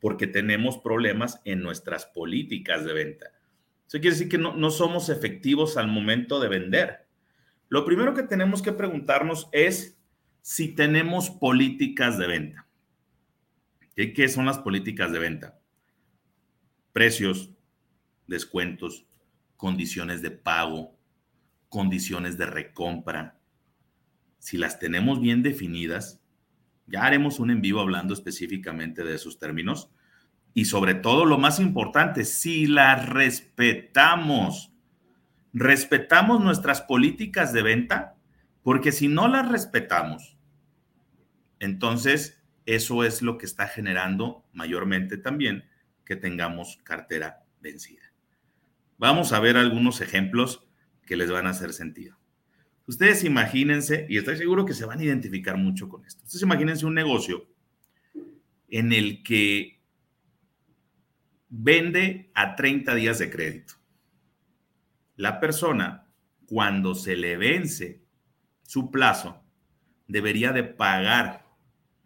porque 0.00 0.26
tenemos 0.26 0.78
problemas 0.78 1.40
en 1.44 1.62
nuestras 1.62 2.06
políticas 2.06 2.84
de 2.84 2.92
venta. 2.92 3.26
Eso 3.86 4.00
quiere 4.00 4.10
decir 4.10 4.28
que 4.28 4.38
no, 4.38 4.56
no 4.56 4.70
somos 4.70 5.08
efectivos 5.08 5.76
al 5.76 5.88
momento 5.88 6.40
de 6.40 6.48
vender. 6.48 7.06
Lo 7.68 7.84
primero 7.84 8.14
que 8.14 8.22
tenemos 8.22 8.62
que 8.62 8.72
preguntarnos 8.72 9.48
es 9.52 9.98
si 10.42 10.68
tenemos 10.68 11.30
políticas 11.30 12.18
de 12.18 12.26
venta. 12.26 12.66
¿Qué 13.96 14.28
son 14.28 14.46
las 14.46 14.58
políticas 14.58 15.10
de 15.10 15.18
venta? 15.18 15.58
Precios, 16.92 17.50
descuentos, 18.26 19.06
condiciones 19.56 20.22
de 20.22 20.30
pago, 20.30 20.96
condiciones 21.68 22.36
de 22.38 22.46
recompra. 22.46 23.38
Si 24.38 24.58
las 24.58 24.78
tenemos 24.78 25.20
bien 25.20 25.42
definidas, 25.42 26.20
ya 26.86 27.04
haremos 27.04 27.40
un 27.40 27.50
en 27.50 27.60
vivo 27.60 27.80
hablando 27.80 28.14
específicamente 28.14 29.02
de 29.02 29.14
esos 29.14 29.38
términos. 29.38 29.90
Y 30.56 30.64
sobre 30.64 30.94
todo, 30.94 31.26
lo 31.26 31.36
más 31.36 31.60
importante, 31.60 32.24
si 32.24 32.66
las 32.66 33.06
respetamos, 33.10 34.72
respetamos 35.52 36.42
nuestras 36.42 36.80
políticas 36.80 37.52
de 37.52 37.60
venta, 37.60 38.16
porque 38.62 38.90
si 38.90 39.06
no 39.06 39.28
las 39.28 39.50
respetamos, 39.50 40.38
entonces 41.60 42.42
eso 42.64 43.04
es 43.04 43.20
lo 43.20 43.36
que 43.36 43.44
está 43.44 43.68
generando 43.68 44.46
mayormente 44.54 45.18
también 45.18 45.66
que 46.06 46.16
tengamos 46.16 46.78
cartera 46.84 47.44
vencida. 47.60 48.14
Vamos 48.96 49.34
a 49.34 49.40
ver 49.40 49.58
algunos 49.58 50.00
ejemplos 50.00 50.66
que 51.04 51.18
les 51.18 51.30
van 51.30 51.46
a 51.46 51.50
hacer 51.50 51.74
sentido. 51.74 52.16
Ustedes 52.86 53.24
imagínense, 53.24 54.06
y 54.08 54.16
estoy 54.16 54.38
seguro 54.38 54.64
que 54.64 54.72
se 54.72 54.86
van 54.86 55.00
a 55.00 55.04
identificar 55.04 55.58
mucho 55.58 55.86
con 55.90 56.06
esto. 56.06 56.24
Ustedes 56.24 56.44
imagínense 56.44 56.86
un 56.86 56.94
negocio 56.94 57.46
en 58.70 58.94
el 58.94 59.22
que 59.22 59.75
vende 61.48 62.30
a 62.34 62.56
30 62.56 62.94
días 62.94 63.18
de 63.18 63.30
crédito. 63.30 63.74
La 65.16 65.40
persona, 65.40 66.10
cuando 66.46 66.94
se 66.94 67.16
le 67.16 67.36
vence 67.36 68.04
su 68.62 68.90
plazo, 68.90 69.42
debería 70.06 70.52
de 70.52 70.64
pagar 70.64 71.46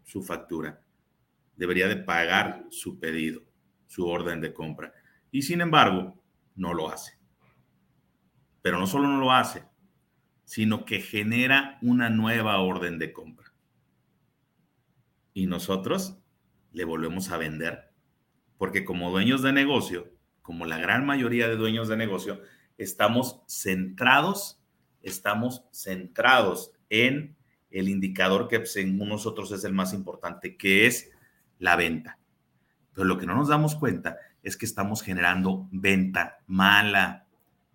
su 0.05 0.23
factura, 0.23 0.83
debería 1.57 1.89
de 1.89 1.97
pagar 1.97 2.67
su 2.71 2.99
pedido, 2.99 3.43
su 3.87 4.07
orden 4.07 4.41
de 4.41 4.53
compra. 4.53 4.93
Y 5.31 5.43
sin 5.43 5.61
embargo, 5.61 6.23
no 6.55 6.75
lo 6.75 6.91
hace. 6.91 7.19
Pero 8.63 8.79
no 8.79 8.87
solo 8.87 9.09
no 9.09 9.19
lo 9.19 9.33
hace, 9.33 9.65
sino 10.45 10.85
que 10.85 11.01
genera 11.01 11.79
una 11.81 12.11
nueva 12.11 12.59
orden 12.59 12.99
de 12.99 13.13
compra. 13.13 13.53
Y 15.33 15.47
nosotros 15.47 16.19
le 16.73 16.85
volvemos 16.85 17.31
a 17.31 17.37
vender, 17.37 17.90
porque 18.61 18.85
como 18.85 19.11
dueños 19.11 19.41
de 19.41 19.55
negocio, 19.55 20.13
como 20.43 20.67
la 20.67 20.77
gran 20.77 21.07
mayoría 21.07 21.49
de 21.49 21.57
dueños 21.57 21.89
de 21.89 21.97
negocio, 21.97 22.43
estamos 22.77 23.41
centrados, 23.49 24.61
estamos 25.01 25.65
centrados 25.73 26.71
en 26.91 27.39
el 27.71 27.89
indicador 27.89 28.49
que 28.49 28.67
según 28.67 29.09
nosotros 29.09 29.51
es 29.53 29.65
el 29.65 29.73
más 29.73 29.95
importante, 29.95 30.59
que 30.59 30.87
es 30.87 31.11
la 31.59 31.75
venta. 31.75 32.19
Pero 32.93 33.07
lo 33.07 33.17
que 33.17 33.25
no 33.25 33.35
nos 33.35 33.49
damos 33.49 33.77
cuenta 33.77 34.19
es 34.43 34.59
que 34.59 34.67
estamos 34.67 35.03
generando 35.03 35.67
venta 35.71 36.41
mala. 36.47 37.25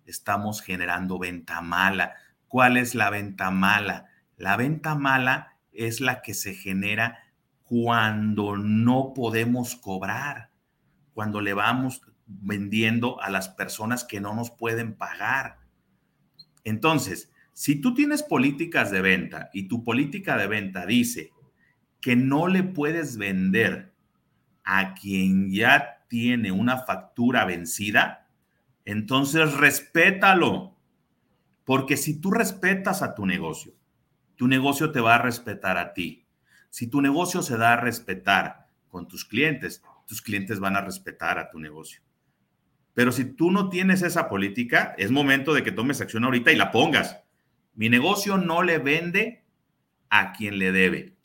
Estamos 0.05 0.61
generando 0.61 1.17
venta 1.17 1.61
mala. 1.61 2.13
¿Cuál 2.47 2.77
es 2.77 2.93
la 2.93 3.09
venta 3.09 3.49
mala? 3.49 4.05
La 4.37 4.55
venta 4.55 4.93
mala 4.93 5.57
es 5.73 5.99
la 5.99 6.21
que 6.21 6.35
se 6.35 6.53
genera 6.53 7.23
cuando 7.63 8.55
no 8.55 9.13
podemos 9.15 9.75
cobrar, 9.75 10.51
cuando 11.15 11.39
le 11.39 11.53
vamos 11.53 12.01
vendiendo 12.27 13.21
a 13.21 13.29
las 13.29 13.47
personas 13.47 14.03
que 14.03 14.19
no 14.19 14.35
nos 14.35 14.51
pueden 14.51 14.95
pagar. 14.95 15.59
Entonces, 16.65 17.31
si 17.53 17.79
tú 17.79 17.93
tienes 17.93 18.21
políticas 18.21 18.91
de 18.91 19.01
venta 19.01 19.49
y 19.53 19.69
tu 19.69 19.81
política 19.81 20.37
de 20.37 20.47
venta 20.47 20.85
dice 20.85 21.31
que 22.01 22.17
no 22.17 22.47
le 22.47 22.63
puedes 22.63 23.17
vender 23.17 23.93
a 24.65 24.93
quien 24.93 25.51
ya 25.51 26.05
tiene 26.09 26.51
una 26.51 26.79
factura 26.79 27.45
vencida, 27.45 28.27
entonces 28.83 29.53
respétalo. 29.53 30.75
Porque 31.63 31.95
si 31.95 32.19
tú 32.19 32.29
respetas 32.29 33.01
a 33.01 33.15
tu 33.15 33.25
negocio, 33.25 33.73
tu 34.35 34.49
negocio 34.49 34.91
te 34.91 34.99
va 34.99 35.15
a 35.15 35.21
respetar 35.21 35.77
a 35.77 35.93
ti. 35.93 36.27
Si 36.69 36.87
tu 36.87 37.01
negocio 37.01 37.41
se 37.41 37.57
da 37.57 37.73
a 37.73 37.77
respetar 37.77 38.67
con 38.89 39.07
tus 39.07 39.23
clientes, 39.23 39.81
tus 40.05 40.21
clientes 40.21 40.59
van 40.59 40.75
a 40.75 40.81
respetar 40.81 41.39
a 41.39 41.49
tu 41.49 41.59
negocio. 41.59 42.01
Pero 42.93 43.11
si 43.11 43.25
tú 43.25 43.51
no 43.51 43.69
tienes 43.69 44.01
esa 44.01 44.29
política, 44.29 44.95
es 44.97 45.11
momento 45.11 45.53
de 45.53 45.63
que 45.63 45.71
tomes 45.71 45.99
acción 45.99 46.23
ahorita 46.23 46.51
y 46.51 46.55
la 46.55 46.71
pongas. 46.71 47.21
Mi 47.73 47.89
negocio 47.89 48.37
no 48.37 48.63
le 48.63 48.77
vende 48.77 49.43
a 50.09 50.31
quien 50.31 50.59
le 50.59 50.71
debe. 50.71 51.17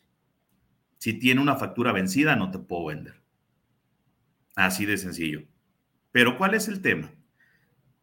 Si 0.98 1.14
tiene 1.14 1.40
una 1.40 1.56
factura 1.56 1.92
vencida, 1.92 2.34
no 2.34 2.50
te 2.50 2.58
puedo 2.58 2.86
vender. 2.86 3.22
Así 4.56 4.84
de 4.84 4.98
sencillo. 4.98 5.44
Pero 6.10 6.36
¿cuál 6.36 6.54
es 6.54 6.66
el 6.66 6.82
tema? 6.82 7.12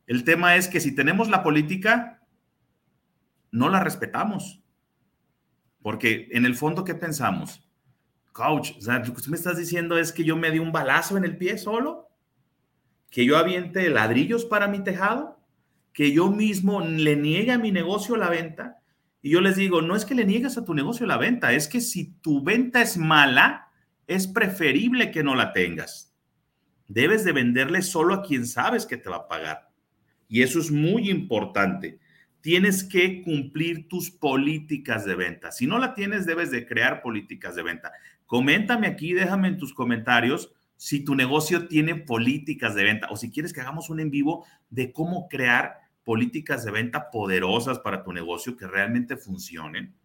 El 0.07 0.23
tema 0.23 0.55
es 0.55 0.69
que 0.69 0.79
si 0.79 0.95
tenemos 0.95 1.29
la 1.29 1.43
política, 1.43 2.25
no 3.51 3.69
la 3.69 3.83
respetamos. 3.83 4.63
Porque 5.81 6.29
en 6.31 6.45
el 6.45 6.55
fondo, 6.55 6.85
¿qué 6.85 6.95
pensamos? 6.95 7.66
Coach, 8.37 8.73
lo 8.85 9.03
que 9.03 9.11
usted 9.11 9.31
me 9.31 9.37
estás 9.37 9.57
diciendo 9.57 9.97
es 9.97 10.11
que 10.11 10.23
yo 10.23 10.37
me 10.37 10.51
di 10.51 10.59
un 10.59 10.71
balazo 10.71 11.17
en 11.17 11.23
el 11.23 11.37
pie 11.37 11.57
solo, 11.57 12.07
que 13.09 13.25
yo 13.25 13.37
aviente 13.37 13.89
ladrillos 13.89 14.45
para 14.45 14.67
mi 14.67 14.83
tejado 14.83 15.37
que 15.97 16.11
yo 16.11 16.29
mismo 16.29 16.81
le 16.81 17.15
niegue 17.15 17.51
a 17.51 17.57
mi 17.57 17.71
negocio 17.71 18.17
la 18.17 18.29
venta. 18.29 18.83
Y 19.23 19.31
yo 19.31 19.41
les 19.41 19.55
digo, 19.55 19.81
no 19.81 19.95
es 19.95 20.05
que 20.05 20.13
le 20.13 20.25
niegues 20.25 20.55
a 20.55 20.63
tu 20.63 20.75
negocio 20.75 21.07
la 21.07 21.17
venta, 21.17 21.53
es 21.53 21.67
que 21.67 21.81
si 21.81 22.13
tu 22.21 22.43
venta 22.43 22.83
es 22.83 22.99
mala, 22.99 23.71
es 24.05 24.27
preferible 24.27 25.09
que 25.09 25.23
no 25.23 25.33
la 25.33 25.53
tengas. 25.53 26.15
Debes 26.87 27.23
de 27.23 27.31
venderle 27.31 27.81
solo 27.81 28.13
a 28.13 28.21
quien 28.21 28.45
sabes 28.45 28.85
que 28.85 28.97
te 28.97 29.09
va 29.09 29.15
a 29.15 29.27
pagar. 29.27 29.71
Y 30.27 30.43
eso 30.43 30.59
es 30.59 30.69
muy 30.69 31.09
importante. 31.09 31.97
Tienes 32.41 32.83
que 32.83 33.23
cumplir 33.23 33.87
tus 33.87 34.11
políticas 34.11 35.03
de 35.03 35.15
venta. 35.15 35.51
Si 35.51 35.65
no 35.65 35.79
la 35.79 35.95
tienes, 35.95 36.27
debes 36.27 36.51
de 36.51 36.67
crear 36.67 37.01
políticas 37.01 37.55
de 37.55 37.63
venta. 37.63 37.91
Coméntame 38.27 38.87
aquí, 38.87 39.13
déjame 39.13 39.47
en 39.47 39.57
tus 39.57 39.73
comentarios 39.73 40.53
si 40.75 41.03
tu 41.03 41.15
negocio 41.15 41.67
tiene 41.67 41.95
políticas 41.95 42.75
de 42.75 42.83
venta 42.83 43.07
o 43.09 43.17
si 43.17 43.31
quieres 43.31 43.51
que 43.51 43.61
hagamos 43.61 43.89
un 43.89 43.99
en 43.99 44.11
vivo 44.11 44.45
de 44.69 44.91
cómo 44.91 45.27
crear 45.27 45.79
políticas 46.03 46.63
de 46.63 46.71
venta 46.71 47.09
poderosas 47.09 47.79
para 47.79 48.03
tu 48.03 48.13
negocio 48.13 48.55
que 48.55 48.67
realmente 48.67 49.17
funcionen 49.17 49.95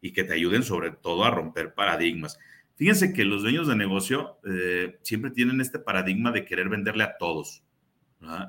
y 0.00 0.12
que 0.12 0.24
te 0.24 0.34
ayuden 0.34 0.62
sobre 0.62 0.92
todo 0.92 1.24
a 1.24 1.30
romper 1.30 1.74
paradigmas. 1.74 2.38
Fíjense 2.76 3.12
que 3.12 3.24
los 3.24 3.42
dueños 3.42 3.66
de 3.66 3.76
negocio 3.76 4.38
eh, 4.44 4.98
siempre 5.02 5.30
tienen 5.30 5.60
este 5.60 5.78
paradigma 5.78 6.32
de 6.32 6.44
querer 6.44 6.68
venderle 6.70 7.04
a 7.04 7.18
todos. 7.18 7.62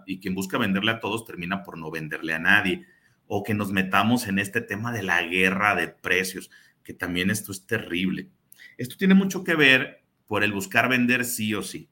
Y 0.05 0.19
quien 0.19 0.35
busca 0.35 0.57
venderle 0.57 0.91
a 0.91 0.99
todos 0.99 1.25
termina 1.25 1.63
por 1.63 1.77
no 1.77 1.91
venderle 1.91 2.33
a 2.33 2.39
nadie. 2.39 2.85
O 3.27 3.43
que 3.43 3.53
nos 3.53 3.71
metamos 3.71 4.27
en 4.27 4.39
este 4.39 4.61
tema 4.61 4.91
de 4.91 5.03
la 5.03 5.21
guerra 5.23 5.75
de 5.75 5.87
precios, 5.87 6.49
que 6.83 6.93
también 6.93 7.29
esto 7.29 7.51
es 7.51 7.65
terrible. 7.65 8.29
Esto 8.77 8.95
tiene 8.97 9.13
mucho 9.13 9.43
que 9.43 9.55
ver 9.55 10.03
por 10.27 10.43
el 10.43 10.53
buscar 10.53 10.89
vender 10.89 11.25
sí 11.25 11.53
o 11.53 11.61
sí. 11.61 11.89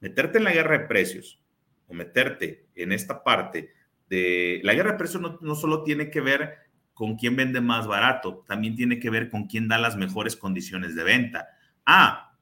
Meterte 0.00 0.38
en 0.38 0.44
la 0.44 0.52
guerra 0.52 0.78
de 0.78 0.86
precios 0.86 1.40
o 1.86 1.94
meterte 1.94 2.66
en 2.74 2.92
esta 2.92 3.22
parte 3.22 3.72
la 4.62 4.74
guerra 4.74 4.92
de 4.92 4.98
precios 4.98 5.22
no, 5.22 5.38
no 5.40 5.54
solo 5.54 5.82
tiene 5.82 6.10
que 6.10 6.20
ver 6.20 6.58
con 6.92 7.16
quién 7.16 7.36
vende 7.36 7.60
más 7.60 7.86
barato, 7.86 8.44
también 8.46 8.76
tiene 8.76 9.00
que 9.00 9.10
ver 9.10 9.28
con 9.28 9.46
quién 9.46 9.66
da 9.66 9.78
las 9.78 9.96
mejores 9.96 10.36
condiciones 10.36 10.94
de 10.94 11.02
venta. 11.02 11.48
Ah, 11.84 12.36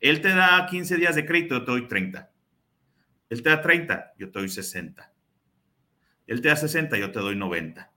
él 0.00 0.20
te 0.20 0.30
da 0.30 0.66
15 0.66 0.96
días 0.96 1.14
de 1.14 1.24
crédito, 1.24 1.58
yo 1.58 1.64
te 1.64 1.70
doy 1.70 1.88
30. 1.88 2.30
Él 3.30 3.42
te 3.42 3.48
da 3.48 3.60
30, 3.60 4.14
yo 4.18 4.30
te 4.30 4.38
doy 4.40 4.48
60. 4.48 5.12
Él 6.26 6.40
te 6.40 6.48
da 6.48 6.56
60, 6.56 6.98
yo 6.98 7.12
te 7.12 7.20
doy 7.20 7.36
90. 7.36 7.92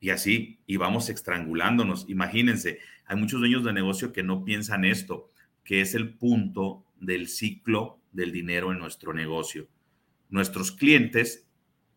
Y 0.00 0.10
así, 0.10 0.60
y 0.66 0.76
vamos 0.76 1.10
estrangulándonos. 1.10 2.08
Imagínense, 2.08 2.78
hay 3.08 3.16
muchos 3.16 3.40
dueños 3.40 3.64
de 3.64 3.72
negocio 3.72 4.12
que 4.12 4.22
no 4.22 4.44
piensan 4.44 4.84
esto, 4.84 5.30
que 5.64 5.80
es 5.80 5.94
el 5.94 6.14
punto 6.14 6.84
del 7.00 7.26
ciclo 7.26 8.02
del 8.12 8.32
dinero 8.32 8.70
en 8.70 8.78
nuestro 8.78 9.14
negocio. 9.14 9.66
Nuestros 10.28 10.72
clientes 10.72 11.48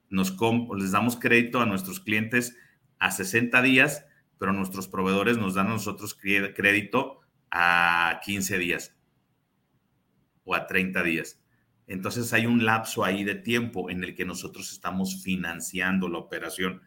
nos 0.09 0.37
les 0.77 0.91
damos 0.91 1.17
crédito 1.17 1.59
a 1.59 1.65
nuestros 1.65 1.99
clientes 1.99 2.55
a 2.97 3.11
60 3.11 3.61
días, 3.61 4.05
pero 4.37 4.53
nuestros 4.53 4.87
proveedores 4.87 5.37
nos 5.37 5.55
dan 5.55 5.67
a 5.67 5.71
nosotros 5.71 6.13
crédito 6.15 7.19
a 7.51 8.21
15 8.23 8.57
días. 8.57 8.97
o 10.43 10.55
a 10.55 10.65
30 10.65 11.03
días. 11.03 11.39
Entonces 11.87 12.33
hay 12.33 12.45
un 12.45 12.65
lapso 12.65 13.03
ahí 13.03 13.23
de 13.23 13.35
tiempo 13.35 13.89
en 13.89 14.03
el 14.03 14.15
que 14.15 14.25
nosotros 14.25 14.71
estamos 14.71 15.21
financiando 15.23 16.07
la 16.07 16.17
operación 16.17 16.81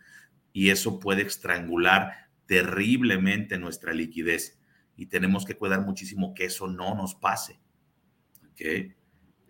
y 0.53 0.71
eso 0.71 0.99
puede 0.99 1.23
estrangular 1.23 2.25
terriblemente 2.47 3.59
nuestra 3.59 3.93
liquidez 3.93 4.59
y 4.97 5.07
tenemos 5.07 5.45
que 5.45 5.57
cuidar 5.57 5.81
muchísimo 5.81 6.35
que 6.35 6.47
eso 6.47 6.67
no 6.67 6.95
nos 6.95 7.15
pase. 7.15 7.61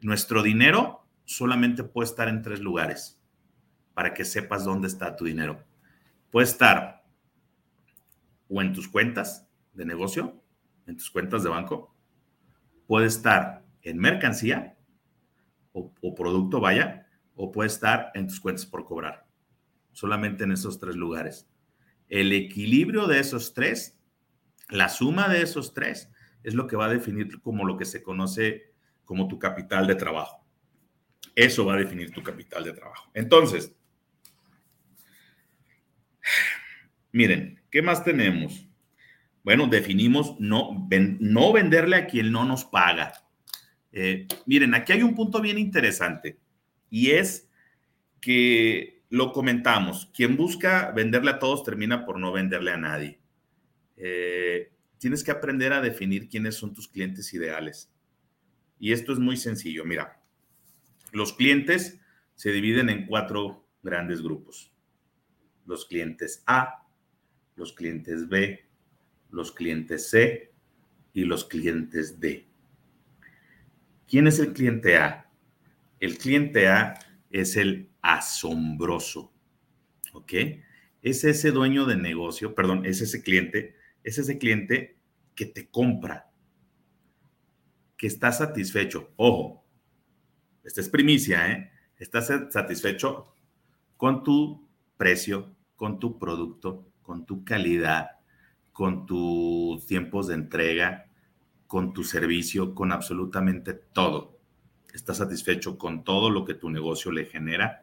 Nuestro 0.01 0.43
dinero 0.43 1.07
solamente 1.25 1.85
puede 1.85 2.09
estar 2.09 2.29
en 2.29 2.43
tres 2.43 2.61
lugares 2.61 3.21
para 3.95 4.13
que 4.15 4.25
sepas 4.25 4.65
dónde 4.65 4.89
está 4.89 5.17
tu 5.17 5.25
dinero. 5.25 5.65
Puede 6.31 6.47
estar 6.47 7.05
o 8.49 8.61
en 8.61 8.73
tus 8.73 8.89
cuentas 8.89 9.49
de 9.73 9.85
negocio, 9.85 10.43
en 10.87 10.97
tus 10.97 11.11
cuentas 11.11 11.43
de 11.43 11.51
banco, 11.51 11.95
puede 12.87 13.07
estar 13.07 13.65
en 13.83 13.99
mercancía 13.99 14.77
o, 15.73 16.15
producto, 16.15 16.61
vaya, 16.61 17.09
o 17.35 17.51
puede 17.51 17.67
estar 17.67 18.13
en 18.15 18.29
tus 18.29 18.39
cuentas 18.41 18.65
por 18.65 18.85
cobrar. 18.85 19.27
Solamente 19.91 20.45
en 20.45 20.53
esos 20.53 20.79
tres 20.79 20.95
lugares. 20.95 21.49
El 22.09 22.33
equilibrio 22.33 23.07
de 23.07 23.21
esos 23.21 23.55
tres, 23.55 23.99
la 24.69 24.89
suma 24.89 25.29
de 25.29 25.43
esos 25.43 25.75
tres, 25.75 26.11
es 26.43 26.55
lo 26.55 26.67
que 26.67 26.77
va 26.77 26.87
a 26.87 26.91
definir 26.91 27.41
como 27.41 27.65
lo 27.65 27.77
que 27.77 27.85
se 27.85 28.03
conoce 28.03 28.73
como 29.05 29.29
tu 29.29 29.39
capital 29.39 29.87
de 29.87 29.95
trabajo. 29.95 30.45
Eso 31.35 31.65
va 31.65 31.75
a 31.75 31.79
definir 31.79 32.11
tu 32.11 32.23
capital 32.23 32.65
de 32.65 32.73
trabajo. 32.73 33.11
Entonces, 33.15 33.75
miren, 37.13 37.61
¿qué 37.71 37.83
más 37.83 38.05
tenemos? 38.05 38.69
Bueno, 39.43 39.67
definimos 39.67 40.37
no, 40.39 40.89
no 41.21 41.53
venderle 41.53 41.97
a 41.97 42.07
quien 42.07 42.31
no 42.33 42.45
nos 42.45 42.65
paga. 42.65 43.13
Eh, 43.93 44.27
miren, 44.47 44.75
aquí 44.75 44.93
hay 44.93 45.03
un 45.03 45.15
punto 45.15 45.41
bien 45.41 45.59
interesante 45.59 46.39
y 46.91 47.11
es 47.11 47.49
que 48.21 48.94
lo 49.14 49.33
comentamos, 49.33 50.11
quien 50.12 50.37
busca 50.37 50.90
venderle 50.90 51.30
a 51.30 51.38
todos 51.38 51.62
termina 51.62 52.04
por 52.04 52.18
no 52.18 52.33
venderle 52.33 52.73
a 52.73 52.76
nadie. 52.76 53.21
Eh, 53.97 54.73
tienes 54.99 55.23
que 55.23 55.30
aprender 55.30 55.73
a 55.73 55.80
definir 55.80 56.28
quiénes 56.28 56.56
son 56.56 56.75
tus 56.75 56.88
clientes 56.88 57.33
ideales. 57.33 57.92
Y 58.80 58.92
esto 58.92 59.12
es 59.12 59.21
muy 59.21 59.37
sencillo. 59.37 59.85
Mira, 59.85 60.21
los 61.12 61.33
clientes 61.33 62.00
se 62.35 62.50
dividen 62.50 62.88
en 62.88 63.06
cuatro 63.06 63.64
grandes 63.85 64.21
grupos. 64.21 64.73
Los 65.64 65.87
clientes 65.87 66.42
A, 66.49 66.85
los 67.54 67.73
clientes 67.73 68.28
B, 68.28 68.66
los 69.30 69.52
clientes 69.52 70.11
C 70.11 70.50
y 71.12 71.23
los 71.23 71.44
clientes 71.44 72.18
D. 72.18 72.49
¿Quién 74.09 74.26
es 74.26 74.40
el 74.40 74.52
cliente 74.52 74.96
A? 74.96 75.31
El 76.00 76.18
cliente 76.18 76.66
A 76.66 76.98
es 77.35 77.57
el 77.57 77.90
asombroso, 78.01 79.33
¿ok? 80.12 80.33
Es 81.03 81.25
ese 81.25 81.51
dueño 81.51 81.85
de 81.85 81.97
negocio, 81.97 82.55
perdón, 82.55 82.87
es 82.87 83.01
ese 83.01 83.25
cliente, 83.25 83.75
es 84.05 84.18
ese 84.18 84.38
cliente 84.38 84.97
que 85.35 85.44
te 85.44 85.68
compra, 85.68 86.31
que 87.97 88.07
está 88.07 88.31
satisfecho. 88.31 89.12
Ojo, 89.16 89.64
esta 90.62 90.81
es 90.81 90.88
primicia, 90.88 91.51
¿eh? 91.51 91.73
Estás 91.99 92.31
satisfecho 92.51 93.35
con 93.97 94.23
tu 94.23 94.68
precio, 94.97 95.57
con 95.75 95.99
tu 95.99 96.20
producto, 96.20 96.87
con 97.03 97.27
tu 97.27 97.44
calidad, 97.44 98.11
con 98.73 99.07
tus 99.07 99.85
tiempos 99.87 100.29
de 100.29 100.35
entrega, 100.35 101.11
con 101.66 101.92
tu 101.92 102.05
servicio, 102.05 102.77
con 102.77 102.92
absolutamente 102.92 103.75
todo. 103.75 104.34
Estás 104.94 105.16
satisfecho 105.16 105.76
con 105.76 106.04
todo 106.04 106.30
lo 106.30 106.44
que 106.44 106.54
tu 106.54 106.70
negocio 106.70 107.11
le 107.11 107.26
genera 107.26 107.83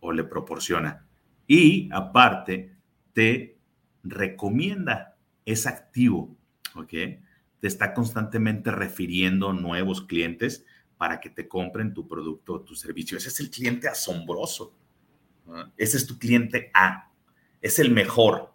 o 0.00 0.12
le 0.12 0.24
proporciona. 0.24 1.06
Y 1.46 1.90
aparte, 1.92 2.74
te 3.12 3.58
recomienda, 4.02 5.18
es 5.44 5.66
activo, 5.66 6.34
¿ok? 6.74 6.88
Te 6.88 7.68
está 7.68 7.92
constantemente 7.92 8.70
refiriendo 8.70 9.52
nuevos 9.52 10.00
clientes 10.00 10.64
para 10.96 11.20
que 11.20 11.28
te 11.28 11.46
compren 11.46 11.92
tu 11.92 12.08
producto 12.08 12.54
o 12.54 12.60
tu 12.62 12.74
servicio. 12.74 13.18
Ese 13.18 13.28
es 13.28 13.38
el 13.40 13.50
cliente 13.50 13.86
asombroso. 13.86 14.74
Ese 15.76 15.98
es 15.98 16.06
tu 16.06 16.18
cliente 16.18 16.70
A. 16.72 17.12
Es 17.60 17.78
el 17.78 17.90
mejor. 17.90 18.54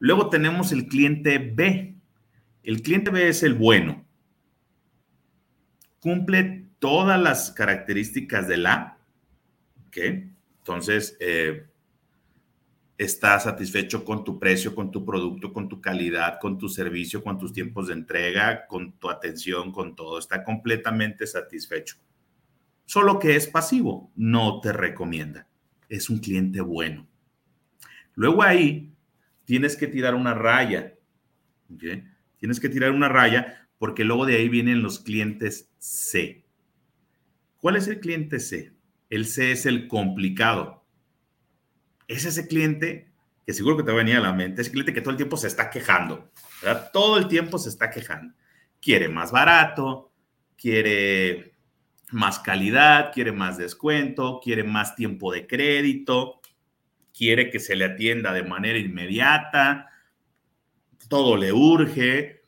Luego 0.00 0.30
tenemos 0.30 0.72
el 0.72 0.88
cliente 0.88 1.38
B. 1.38 1.94
El 2.64 2.82
cliente 2.82 3.12
B 3.12 3.28
es 3.28 3.44
el 3.44 3.54
bueno. 3.54 4.04
Cumple 6.00 6.66
todas 6.78 7.20
las 7.20 7.50
características 7.50 8.48
del 8.48 8.66
A. 8.66 8.98
¿Ok? 9.86 9.98
Entonces, 10.58 11.16
eh, 11.20 11.66
está 13.00 13.40
satisfecho 13.40 14.04
con 14.04 14.24
tu 14.24 14.38
precio, 14.38 14.74
con 14.74 14.90
tu 14.90 15.06
producto, 15.06 15.54
con 15.54 15.68
tu 15.68 15.80
calidad, 15.80 16.38
con 16.38 16.58
tu 16.58 16.68
servicio, 16.68 17.24
con 17.24 17.38
tus 17.38 17.52
tiempos 17.52 17.88
de 17.88 17.94
entrega, 17.94 18.66
con 18.66 18.92
tu 18.92 19.08
atención, 19.08 19.72
con 19.72 19.96
todo. 19.96 20.18
Está 20.18 20.44
completamente 20.44 21.26
satisfecho. 21.26 21.96
Solo 22.84 23.18
que 23.18 23.36
es 23.36 23.46
pasivo, 23.46 24.12
no 24.16 24.60
te 24.60 24.72
recomienda. 24.72 25.48
Es 25.88 26.10
un 26.10 26.18
cliente 26.18 26.60
bueno. 26.60 27.08
Luego 28.14 28.42
ahí 28.42 28.92
tienes 29.44 29.76
que 29.76 29.86
tirar 29.86 30.14
una 30.14 30.34
raya. 30.34 30.94
Tienes 32.38 32.60
que 32.60 32.68
tirar 32.68 32.90
una 32.90 33.08
raya 33.08 33.69
porque 33.80 34.04
luego 34.04 34.26
de 34.26 34.36
ahí 34.36 34.50
vienen 34.50 34.82
los 34.82 34.98
clientes 34.98 35.70
C. 35.78 36.44
¿Cuál 37.56 37.76
es 37.76 37.88
el 37.88 37.98
cliente 37.98 38.38
C? 38.38 38.74
El 39.08 39.24
C 39.24 39.52
es 39.52 39.64
el 39.64 39.88
complicado. 39.88 40.84
Es 42.06 42.26
ese 42.26 42.46
cliente 42.46 43.10
que 43.46 43.54
seguro 43.54 43.78
que 43.78 43.82
te 43.82 43.90
va 43.90 43.94
a 43.94 44.04
venir 44.04 44.18
a 44.18 44.20
la 44.20 44.34
mente, 44.34 44.60
ese 44.60 44.70
cliente 44.70 44.92
que 44.92 45.00
todo 45.00 45.12
el 45.12 45.16
tiempo 45.16 45.38
se 45.38 45.46
está 45.46 45.70
quejando. 45.70 46.30
Todo 46.92 47.16
el 47.16 47.26
tiempo 47.26 47.56
se 47.56 47.70
está 47.70 47.88
quejando. 47.88 48.34
Quiere 48.82 49.08
más 49.08 49.32
barato, 49.32 50.12
quiere 50.58 51.54
más 52.10 52.38
calidad, 52.38 53.12
quiere 53.14 53.32
más 53.32 53.56
descuento, 53.56 54.40
quiere 54.44 54.62
más 54.62 54.94
tiempo 54.94 55.32
de 55.32 55.46
crédito, 55.46 56.42
quiere 57.16 57.48
que 57.48 57.58
se 57.58 57.76
le 57.76 57.86
atienda 57.86 58.34
de 58.34 58.42
manera 58.42 58.78
inmediata, 58.78 59.88
todo 61.08 61.38
le 61.38 61.50
urge. 61.50 62.39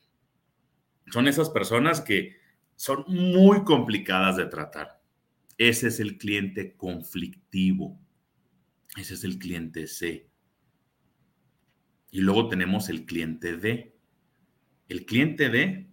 Son 1.12 1.28
esas 1.28 1.50
personas 1.50 2.00
que 2.00 2.36
son 2.74 3.04
muy 3.06 3.64
complicadas 3.64 4.36
de 4.36 4.46
tratar. 4.46 5.02
Ese 5.58 5.88
es 5.88 6.00
el 6.00 6.16
cliente 6.16 6.74
conflictivo. 6.74 8.00
Ese 8.96 9.14
es 9.14 9.24
el 9.24 9.38
cliente 9.38 9.86
C. 9.86 10.30
Y 12.10 12.20
luego 12.20 12.48
tenemos 12.48 12.88
el 12.88 13.04
cliente 13.04 13.56
D. 13.56 13.94
El 14.88 15.04
cliente 15.04 15.50
D 15.50 15.90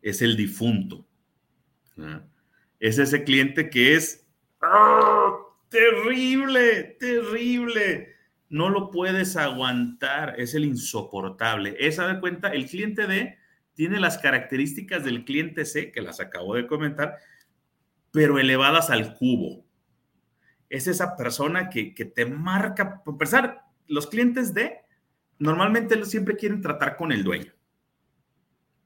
es 0.00 0.22
el 0.22 0.36
difunto. 0.36 1.08
Es 2.78 2.98
ese 2.98 3.24
cliente 3.24 3.68
que 3.68 3.96
es 3.96 4.26
¡ah! 4.60 5.38
terrible, 5.68 6.96
terrible 7.00 8.12
no 8.52 8.68
lo 8.68 8.90
puedes 8.90 9.36
aguantar, 9.38 10.38
es 10.38 10.54
el 10.54 10.66
insoportable. 10.66 11.74
Esa 11.78 12.06
de 12.06 12.20
cuenta, 12.20 12.48
el 12.48 12.66
cliente 12.66 13.06
D 13.06 13.38
tiene 13.74 14.00
las 14.00 14.18
características 14.18 15.04
del 15.04 15.24
cliente 15.24 15.64
C, 15.64 15.92
que 15.92 16.02
las 16.02 16.20
acabo 16.20 16.54
de 16.54 16.66
comentar, 16.66 17.16
pero 18.10 18.38
elevadas 18.38 18.90
al 18.90 19.16
cubo. 19.16 19.64
Es 20.68 20.86
esa 20.86 21.16
persona 21.16 21.68
que, 21.68 21.92
te 22.14 22.26
marca, 22.26 23.02
por 23.02 23.18
pensar, 23.18 23.62
los 23.86 24.06
clientes 24.06 24.54
D 24.54 24.80
normalmente 25.38 26.02
siempre 26.04 26.36
quieren 26.36 26.60
tratar 26.60 26.96
con 26.96 27.12
el 27.12 27.24
dueño, 27.24 27.52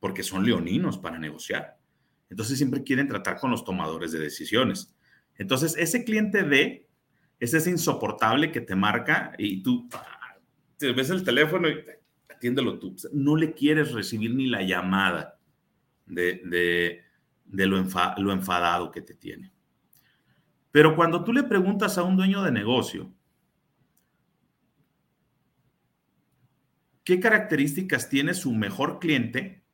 porque 0.00 0.22
son 0.22 0.44
leoninos 0.44 0.98
para 0.98 1.18
negociar. 1.18 1.78
Entonces 2.30 2.56
siempre 2.56 2.82
quieren 2.82 3.08
tratar 3.08 3.38
con 3.38 3.50
los 3.50 3.64
tomadores 3.64 4.12
de 4.12 4.18
decisiones. 4.18 4.94
Entonces, 5.38 5.76
ese 5.76 6.04
cliente 6.04 6.42
D 6.42 6.88
es 7.38 7.54
ese 7.54 7.70
insoportable 7.70 8.50
que 8.50 8.60
te 8.60 8.74
marca 8.74 9.32
y 9.38 9.62
tú 9.62 9.88
te 10.78 10.92
ves 10.92 11.10
el 11.10 11.24
teléfono 11.24 11.68
y 11.68 11.84
atiéndelo 12.36 12.78
tú. 12.78 12.94
No 13.12 13.36
le 13.36 13.52
quieres 13.54 13.92
recibir 13.92 14.34
ni 14.34 14.46
la 14.46 14.62
llamada 14.62 15.38
de, 16.06 17.02
lo, 17.44 17.84
lo 18.18 18.32
enfadado 18.32 18.90
que 18.90 19.02
te 19.02 19.14
tiene. 19.14 19.52
Pero 20.70 20.94
cuando 20.94 21.24
tú 21.24 21.32
le 21.32 21.42
preguntas 21.42 21.96
a 21.98 22.02
un 22.02 22.16
dueño 22.16 22.42
de 22.42 22.52
negocio, 22.52 23.12
¿qué 27.02 27.18
características 27.18 28.08
tiene 28.08 28.34
su 28.34 28.52
mejor 28.52 28.98
cliente? 28.98 29.64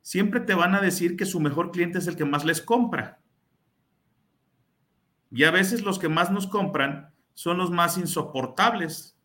Siempre 0.00 0.40
te 0.40 0.54
van 0.54 0.74
a 0.74 0.80
decir 0.80 1.16
que 1.16 1.26
su 1.26 1.38
mejor 1.38 1.70
cliente 1.70 1.98
es 1.98 2.06
el 2.06 2.16
que 2.16 2.24
más 2.24 2.44
les 2.44 2.62
compra. 2.62 3.20
Y 5.30 5.44
a 5.44 5.50
veces 5.50 5.82
los 5.82 5.98
que 5.98 6.08
más 6.08 6.30
nos 6.30 6.46
compran 6.46 7.14
son 7.34 7.58
los 7.58 7.70
más 7.70 7.98
insoportables. 7.98 9.19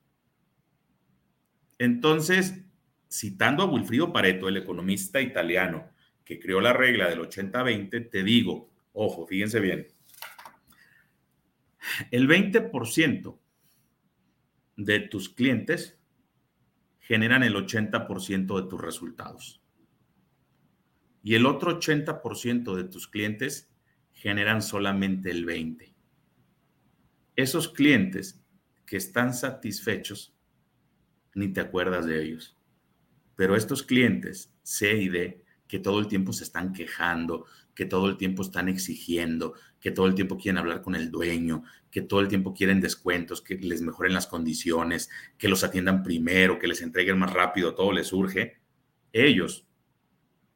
Entonces, 1.78 2.66
citando 3.10 3.64
a 3.64 3.68
Wilfrido 3.68 4.14
Pareto, 4.14 4.48
el 4.48 4.58
economista 4.58 5.22
italiano, 5.22 5.90
que 6.24 6.40
creó 6.40 6.60
la 6.62 6.74
regla 6.74 7.10
del 7.10 7.20
80-20, 7.20 8.10
te 8.10 8.24
digo, 8.24 8.72
ojo, 8.94 9.28
fíjense 9.28 9.60
bien, 9.60 9.88
el 12.12 12.28
20% 12.28 13.40
de 14.78 15.00
tus 15.02 15.30
clientes 15.30 16.00
generan 17.00 17.44
el 17.44 17.56
80% 17.56 18.62
de 18.62 18.70
tus 18.70 18.82
resultados. 18.82 19.62
Y 21.22 21.36
el 21.36 21.46
otro 21.46 21.80
80% 21.80 22.76
de 22.76 22.84
tus 22.86 23.08
clientes 23.08 23.72
generan 24.12 24.62
solamente 24.62 25.32
el 25.32 25.46
20%. 25.46 25.94
Esos 27.36 27.70
clientes 27.70 28.42
que 28.86 28.98
están 28.98 29.34
satisfechos, 29.34 30.35
ni 31.36 31.50
te 31.50 31.62
acuerdas 31.62 32.08
de 32.08 32.24
ellos. 32.24 32.58
Pero 33.36 33.56
estos 33.56 33.84
clientes 33.84 34.52
C 34.64 34.96
y 34.96 35.10
D, 35.10 35.44
que 35.68 35.80
todo 35.80 36.00
el 36.00 36.08
tiempo 36.08 36.34
se 36.34 36.44
están 36.44 36.74
quejando, 36.74 37.46
que 37.76 37.86
todo 37.86 38.08
el 38.08 38.18
tiempo 38.18 38.42
están 38.42 38.70
exigiendo, 38.70 39.54
que 39.80 39.92
todo 39.92 40.08
el 40.08 40.16
tiempo 40.16 40.38
quieren 40.38 40.58
hablar 40.58 40.82
con 40.82 40.96
el 40.96 41.12
dueño, 41.12 41.64
que 41.92 42.02
todo 42.02 42.22
el 42.22 42.28
tiempo 42.28 42.54
quieren 42.54 42.82
descuentos, 42.82 43.42
que 43.42 43.56
les 43.56 43.82
mejoren 43.82 44.14
las 44.14 44.28
condiciones, 44.28 45.10
que 45.38 45.50
los 45.50 45.64
atiendan 45.64 46.02
primero, 46.02 46.58
que 46.58 46.68
les 46.68 46.82
entreguen 46.82 47.20
más 47.20 47.34
rápido, 47.34 47.76
todo 47.76 47.92
les 47.92 48.08
surge, 48.08 48.58
ellos 49.12 49.68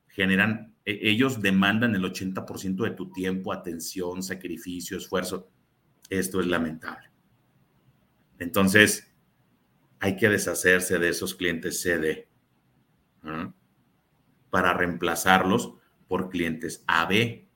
generan, 0.08 0.74
e, 0.86 1.00
ellos 1.10 1.42
demandan 1.42 1.96
el 1.96 2.04
80% 2.04 2.84
de 2.84 2.92
tu 2.92 3.12
tiempo, 3.12 3.54
atención, 3.54 4.24
sacrificio, 4.24 4.98
esfuerzo. 4.98 5.50
Esto 6.10 6.40
es 6.40 6.48
lamentable. 6.48 7.10
Entonces, 8.40 9.09
hay 10.00 10.16
que 10.16 10.30
deshacerse 10.30 11.00
de 11.00 11.10
esos 11.10 11.36
clientes 11.36 11.82
CD 11.82 12.28
para 14.50 14.74
reemplazarlos 14.74 15.74
por 16.08 16.30
clientes 16.30 16.84
AB. 16.88 17.48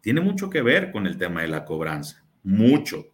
Tiene 0.00 0.20
mucho 0.20 0.50
que 0.50 0.62
ver 0.62 0.92
con 0.92 1.06
el 1.06 1.18
tema 1.18 1.42
de 1.42 1.48
la 1.48 1.64
cobranza, 1.64 2.24
mucho, 2.42 3.12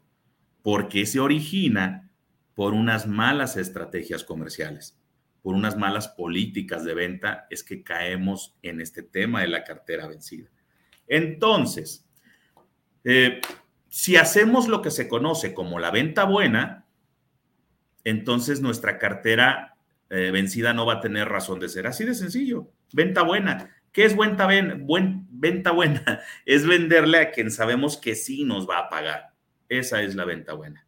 porque 0.62 1.06
se 1.06 1.20
origina 1.20 2.10
por 2.54 2.74
unas 2.74 3.06
malas 3.06 3.56
estrategias 3.56 4.24
comerciales, 4.24 4.98
por 5.42 5.54
unas 5.54 5.76
malas 5.76 6.08
políticas 6.08 6.84
de 6.84 6.94
venta, 6.94 7.46
es 7.50 7.62
que 7.62 7.82
caemos 7.82 8.56
en 8.62 8.80
este 8.80 9.02
tema 9.02 9.40
de 9.42 9.48
la 9.48 9.64
cartera 9.64 10.06
vencida. 10.06 10.48
Entonces, 11.06 12.06
eh, 13.04 13.40
si 13.88 14.16
hacemos 14.16 14.68
lo 14.68 14.82
que 14.82 14.90
se 14.90 15.08
conoce 15.08 15.54
como 15.54 15.78
la 15.78 15.90
venta 15.90 16.24
buena, 16.24 16.85
entonces 18.06 18.60
nuestra 18.60 18.98
cartera 18.98 19.76
eh, 20.10 20.30
vencida 20.30 20.72
no 20.72 20.86
va 20.86 20.94
a 20.94 21.00
tener 21.00 21.28
razón 21.28 21.58
de 21.58 21.68
ser. 21.68 21.88
Así 21.88 22.04
de 22.04 22.14
sencillo. 22.14 22.70
Venta 22.92 23.22
buena. 23.22 23.76
¿Qué 23.90 24.04
es 24.04 24.16
venta, 24.16 24.46
buen, 24.78 25.26
venta 25.28 25.72
buena? 25.72 26.20
Es 26.46 26.64
venderle 26.64 27.18
a 27.18 27.30
quien 27.32 27.50
sabemos 27.50 27.96
que 27.96 28.14
sí 28.14 28.44
nos 28.44 28.68
va 28.68 28.78
a 28.78 28.88
pagar. 28.88 29.32
Esa 29.68 30.02
es 30.02 30.14
la 30.14 30.24
venta 30.24 30.52
buena. 30.52 30.86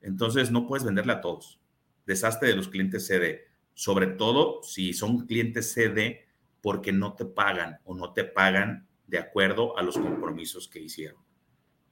Entonces 0.00 0.52
no 0.52 0.68
puedes 0.68 0.84
venderle 0.84 1.14
a 1.14 1.20
todos. 1.20 1.60
Deshazte 2.06 2.46
de 2.46 2.54
los 2.54 2.68
clientes 2.68 3.04
CD, 3.04 3.48
sobre 3.72 4.06
todo 4.06 4.62
si 4.62 4.92
son 4.92 5.26
clientes 5.26 5.72
CD 5.72 6.24
porque 6.60 6.92
no 6.92 7.14
te 7.14 7.24
pagan 7.24 7.80
o 7.82 7.96
no 7.96 8.12
te 8.12 8.22
pagan 8.22 8.86
de 9.08 9.18
acuerdo 9.18 9.76
a 9.76 9.82
los 9.82 9.98
compromisos 9.98 10.68
que 10.68 10.78
hicieron. 10.78 11.20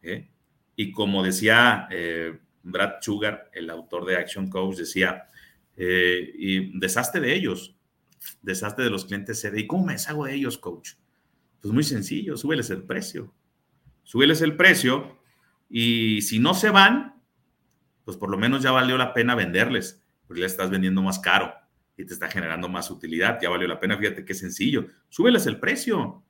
¿eh? 0.02 0.30
Y 0.76 0.92
como 0.92 1.24
decía 1.24 1.88
eh, 1.90 2.38
Brad 2.62 2.94
Sugar, 3.00 3.50
el 3.52 3.70
autor 3.70 4.04
de 4.04 4.16
Action 4.16 4.48
Coach, 4.48 4.76
decía, 4.76 5.24
eh, 5.76 6.32
y 6.36 6.78
deshazte 6.78 7.20
de 7.20 7.34
ellos, 7.34 7.76
deshazte 8.42 8.82
de 8.82 8.90
los 8.90 9.04
clientes 9.04 9.40
CD. 9.40 9.60
¿Y 9.60 9.66
cómo 9.66 9.86
me 9.86 9.94
deshago 9.94 10.26
de 10.26 10.34
ellos, 10.34 10.58
coach? 10.58 10.92
Pues 11.60 11.72
muy 11.72 11.84
sencillo, 11.84 12.36
súbeles 12.36 12.70
el 12.70 12.84
precio. 12.84 13.32
Súbeles 14.02 14.42
el 14.42 14.56
precio 14.56 15.18
y 15.68 16.22
si 16.22 16.38
no 16.38 16.54
se 16.54 16.70
van, 16.70 17.22
pues 18.04 18.16
por 18.16 18.30
lo 18.30 18.36
menos 18.36 18.62
ya 18.62 18.72
valió 18.72 18.98
la 18.98 19.14
pena 19.14 19.34
venderles, 19.34 20.04
porque 20.26 20.40
le 20.40 20.46
estás 20.46 20.70
vendiendo 20.70 21.02
más 21.02 21.18
caro 21.18 21.52
y 21.96 22.04
te 22.04 22.12
está 22.12 22.28
generando 22.28 22.68
más 22.68 22.90
utilidad, 22.90 23.38
ya 23.40 23.48
valió 23.48 23.68
la 23.68 23.80
pena, 23.80 23.96
fíjate 23.96 24.24
qué 24.24 24.34
sencillo, 24.34 24.86
súbeles 25.08 25.46
el 25.46 25.60
precio. 25.60 26.24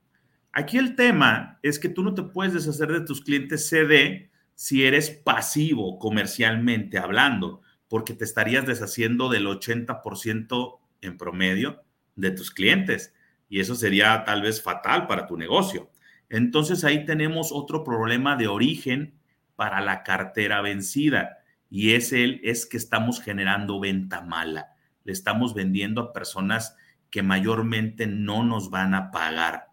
Aquí 0.53 0.77
el 0.77 0.95
tema 0.95 1.59
es 1.62 1.79
que 1.79 1.88
tú 1.88 2.03
no 2.03 2.14
te 2.14 2.23
puedes 2.23 2.53
deshacer 2.53 2.92
de 2.92 3.01
tus 3.01 3.23
clientes 3.23 3.68
CD 3.68 4.31
si 4.62 4.85
eres 4.85 5.11
pasivo 5.11 5.98
comercialmente 5.98 6.96
hablando 6.96 7.62
porque 7.88 8.14
te 8.14 8.22
estarías 8.22 8.64
deshaciendo 8.64 9.29
del 9.29 9.48
80% 9.48 10.79
en 11.01 11.18
promedio 11.18 11.83
de 12.14 12.31
tus 12.31 12.53
clientes 12.53 13.12
y 13.48 13.59
eso 13.59 13.75
sería 13.75 14.22
tal 14.22 14.40
vez 14.40 14.62
fatal 14.62 15.09
para 15.09 15.27
tu 15.27 15.37
negocio. 15.37 15.90
Entonces 16.29 16.85
ahí 16.85 17.05
tenemos 17.05 17.51
otro 17.51 17.83
problema 17.83 18.37
de 18.37 18.46
origen 18.46 19.18
para 19.57 19.81
la 19.81 20.05
cartera 20.05 20.61
vencida 20.61 21.38
y 21.68 21.94
es 21.94 22.12
el 22.12 22.40
es 22.44 22.64
que 22.64 22.77
estamos 22.77 23.20
generando 23.20 23.81
venta 23.81 24.20
mala. 24.20 24.77
Le 25.03 25.12
estamos 25.12 25.55
vendiendo 25.55 26.01
a 26.01 26.12
personas 26.12 26.77
que 27.11 27.25
mayormente 27.25 28.07
no 28.07 28.44
nos 28.44 28.70
van 28.70 28.94
a 28.94 29.11
pagar. 29.11 29.70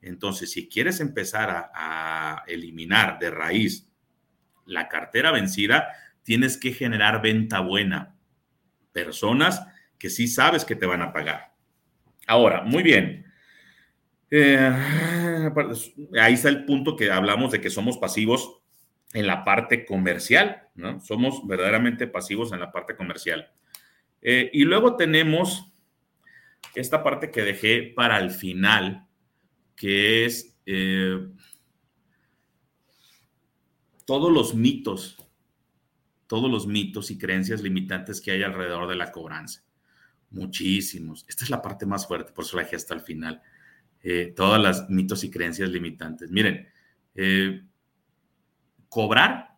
Entonces, 0.00 0.52
si 0.52 0.68
quieres 0.68 1.00
empezar 1.00 1.50
a, 1.50 1.72
a 1.74 2.44
eliminar 2.46 3.18
de 3.18 3.32
raíz 3.32 3.88
la 4.64 4.88
cartera 4.88 5.32
vencida, 5.32 5.88
tienes 6.22 6.56
que 6.56 6.72
generar 6.72 7.22
venta 7.22 7.60
buena. 7.60 8.14
Personas 8.92 9.66
que 9.98 10.10
sí 10.10 10.28
sabes 10.28 10.64
que 10.64 10.76
te 10.76 10.86
van 10.86 11.02
a 11.02 11.12
pagar. 11.12 11.52
Ahora, 12.26 12.62
muy 12.62 12.82
bien. 12.82 13.26
Eh, 14.30 14.72
ahí 16.20 16.34
está 16.34 16.48
el 16.48 16.64
punto 16.64 16.96
que 16.96 17.10
hablamos 17.10 17.52
de 17.52 17.60
que 17.60 17.70
somos 17.70 17.98
pasivos 17.98 18.62
en 19.12 19.26
la 19.26 19.44
parte 19.44 19.84
comercial, 19.84 20.68
¿no? 20.74 21.00
Somos 21.00 21.46
verdaderamente 21.46 22.06
pasivos 22.06 22.52
en 22.52 22.60
la 22.60 22.72
parte 22.72 22.96
comercial. 22.96 23.52
Eh, 24.22 24.50
y 24.52 24.64
luego 24.64 24.96
tenemos 24.96 25.72
esta 26.74 27.02
parte 27.02 27.30
que 27.30 27.42
dejé 27.42 27.92
para 27.94 28.18
el 28.18 28.30
final, 28.30 29.06
que 29.76 30.24
es 30.24 30.56
eh, 30.64 31.28
todos 34.12 34.30
los 34.30 34.54
mitos 34.54 35.16
todos 36.26 36.50
los 36.50 36.66
mitos 36.66 37.10
y 37.10 37.18
creencias 37.18 37.62
limitantes 37.62 38.20
que 38.20 38.30
hay 38.30 38.42
alrededor 38.42 38.88
de 38.88 38.96
la 38.96 39.12
cobranza. 39.12 39.62
Muchísimos. 40.30 41.26
Esta 41.28 41.44
es 41.44 41.50
la 41.50 41.60
parte 41.60 41.84
más 41.84 42.06
fuerte, 42.06 42.32
por 42.32 42.46
eso 42.46 42.56
la 42.56 42.62
dejé 42.62 42.76
hasta 42.76 42.94
el 42.94 43.00
final. 43.00 43.42
Eh, 44.02 44.32
todas 44.34 44.58
las 44.58 44.88
mitos 44.88 45.24
y 45.24 45.30
creencias 45.30 45.68
limitantes. 45.68 46.30
Miren, 46.30 46.68
eh, 47.14 47.62
cobrar 48.88 49.56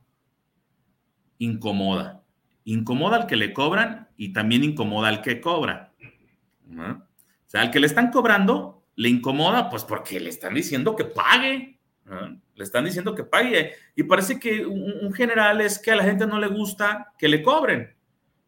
incomoda. 1.38 2.24
Incomoda 2.64 3.18
al 3.18 3.26
que 3.28 3.36
le 3.36 3.52
cobran 3.52 4.08
y 4.16 4.32
también 4.32 4.64
incomoda 4.64 5.08
al 5.08 5.22
que 5.22 5.40
cobra. 5.40 5.92
O 6.68 7.50
sea, 7.50 7.60
al 7.60 7.70
que 7.70 7.78
le 7.78 7.86
están 7.86 8.10
cobrando 8.10 8.84
le 8.96 9.08
incomoda, 9.10 9.70
pues 9.70 9.84
porque 9.84 10.18
le 10.18 10.30
están 10.30 10.54
diciendo 10.54 10.96
que 10.96 11.04
pague. 11.04 11.78
Le 12.04 12.64
están 12.64 12.84
diciendo 12.84 13.14
que 13.14 13.24
pague. 13.24 13.72
Y 13.94 14.02
parece 14.02 14.38
que 14.38 14.66
un, 14.66 15.12
general 15.12 15.60
es 15.60 15.78
que 15.78 15.90
a 15.90 15.96
la 15.96 16.04
gente 16.04 16.26
no 16.26 16.38
le 16.38 16.48
gusta 16.48 17.12
que 17.18 17.28
le 17.28 17.42
cobren, 17.42 17.94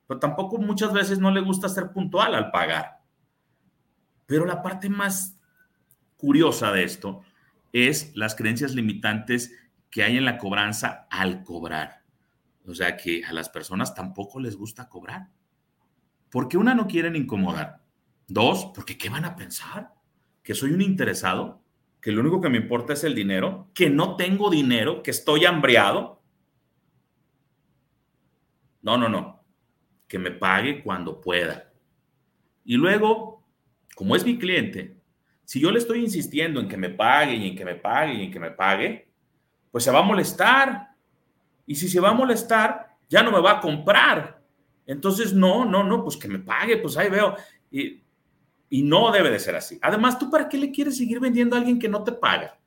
pero 0.07 0.21
tampoco 0.21 0.59
muchas 0.59 0.93
veces 0.93 1.19
no 1.19 1.31
le 1.31 1.41
gusta 1.41 1.69
ser 1.69 1.91
puntual 1.91 2.35
al 2.35 2.51
pagar. 2.51 3.01
Pero 4.27 4.45
la 4.45 4.63
parte 4.63 4.89
más 4.89 5.39
curiosa 6.17 6.73
de 6.73 6.85
esto 6.85 7.23
es 7.73 8.15
las 8.17 8.35
creencias 8.35 8.75
limitantes 8.75 9.53
que 9.91 10.03
hay 10.03 10.17
en 10.17 10.25
la 10.25 10.39
cobranza 10.39 11.07
al 11.11 11.43
cobrar. 11.43 12.03
O 12.67 12.75
sea 12.75 12.97
que 12.97 13.25
a 13.25 13.33
las 13.33 13.49
personas 13.49 13.95
tampoco 13.95 14.41
les 14.41 14.57
gusta 14.57 14.89
cobrar. 14.89 15.29
Porque 16.31 16.57
una, 16.57 16.75
no 16.75 16.87
quieren 16.87 17.17
incomodar. 17.17 17.83
Dos, 18.27 18.73
porque 18.75 18.99
¿qué 18.99 19.09
van 19.09 19.25
a 19.25 19.37
pensar? 19.37 19.95
¿Que 20.43 20.55
soy 20.55 20.73
un 20.73 20.83
interesado? 20.83 21.63
Que 22.07 22.13
lo 22.13 22.21
único 22.21 22.41
que 22.41 22.49
me 22.49 22.59
importa 22.59 22.93
es 22.93 23.03
el 23.03 23.17
dinero, 23.17 23.69
que 23.75 23.91
no 23.91 24.15
tengo 24.15 24.49
dinero, 24.49 25.03
que 25.03 25.11
estoy 25.11 25.45
hambriado. 25.45 26.23
No, 28.81 28.97
no, 28.97 29.09
no. 29.09 29.43
Que 30.07 30.17
me 30.17 30.31
pague 30.31 30.85
cuando 30.85 31.21
pueda. 31.21 31.73
Y 32.65 32.77
luego, 32.77 33.45
como 33.97 34.15
es 34.15 34.25
mi 34.25 34.39
cliente, 34.39 34.97
si 35.45 35.59
yo 35.59 35.73
le 35.73 35.81
estoy 35.81 35.99
insistiendo 35.99 36.61
en 36.61 36.69
que 36.69 36.77
me 36.77 36.91
pague 36.91 37.35
y 37.35 37.49
en 37.49 37.57
que 37.57 37.65
me 37.65 37.75
pague 37.75 38.15
y 38.15 38.23
en 38.27 38.31
que 38.31 38.39
me 38.39 38.53
pague, 38.53 39.09
pues 39.73 39.83
se 39.83 39.91
va 39.91 39.99
a 39.99 40.03
molestar. 40.03 40.91
Y 41.67 41.75
si 41.75 41.89
se 41.89 41.99
va 41.99 42.11
a 42.11 42.15
molestar, 42.15 42.99
ya 43.09 43.25
no 43.25 43.33
me 43.33 43.41
va 43.41 43.59
a 43.59 43.61
comprar. 43.61 44.41
Entonces, 44.87 45.35
no, 45.35 45.65
no, 45.65 45.83
no, 45.83 46.05
pues 46.05 46.17
que 46.17 46.29
me 46.29 46.39
pague, 46.39 46.77
pues 46.77 46.97
ahí 46.97 47.11
veo. 47.11 47.35
Y 48.69 48.83
no 48.83 49.11
debe 49.13 49.31
de 49.31 49.39
ser 49.39 49.57
así. 49.57 49.79
Además, 49.83 50.19
¿tú 50.19 50.31
para 50.31 50.49
qué 50.49 50.59
le 50.59 50.71
quieres 50.71 50.97
seguir 50.97 51.21
vendiendo 51.21 51.55
a 51.57 51.59
alguien 51.59 51.79
que 51.79 51.89
no 51.89 52.03
te 52.05 52.13
paga? 52.13 52.59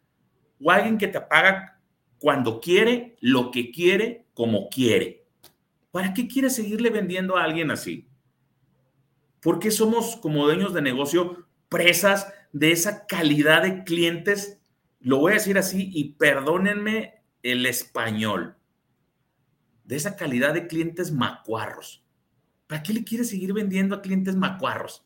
O 0.61 0.71
a 0.71 0.75
alguien 0.75 0.97
que 0.97 1.07
te 1.07 1.21
paga 1.21 1.79
cuando 2.19 2.59
quiere, 2.59 3.15
lo 3.21 3.51
que 3.51 3.71
quiere, 3.71 4.25
como 4.33 4.69
quiere. 4.69 5.25
¿Para 5.91 6.13
qué 6.13 6.27
quieres 6.27 6.55
seguirle 6.55 6.89
vendiendo 6.89 7.37
a 7.37 7.43
alguien 7.43 7.71
así? 7.71 8.07
¿Por 9.41 9.59
qué 9.59 9.71
somos 9.71 10.17
como 10.17 10.45
dueños 10.45 10.73
de 10.73 10.81
negocio 10.81 11.47
presas 11.69 12.33
de 12.51 12.71
esa 12.71 13.05
calidad 13.05 13.63
de 13.63 13.83
clientes, 13.83 14.59
lo 14.99 15.19
voy 15.19 15.31
a 15.31 15.35
decir 15.35 15.57
así 15.57 15.89
y 15.93 16.15
perdónenme 16.15 17.23
el 17.43 17.65
español, 17.65 18.57
de 19.85 19.95
esa 19.95 20.15
calidad 20.15 20.53
de 20.53 20.67
clientes 20.67 21.11
macuarros. 21.11 22.03
¿Para 22.67 22.83
qué 22.83 22.93
le 22.93 23.03
quieres 23.03 23.29
seguir 23.29 23.53
vendiendo 23.53 23.95
a 23.95 24.01
clientes 24.01 24.35
macuarros? 24.35 25.05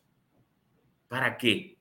¿Para 1.14 1.38
qué? 1.38 1.78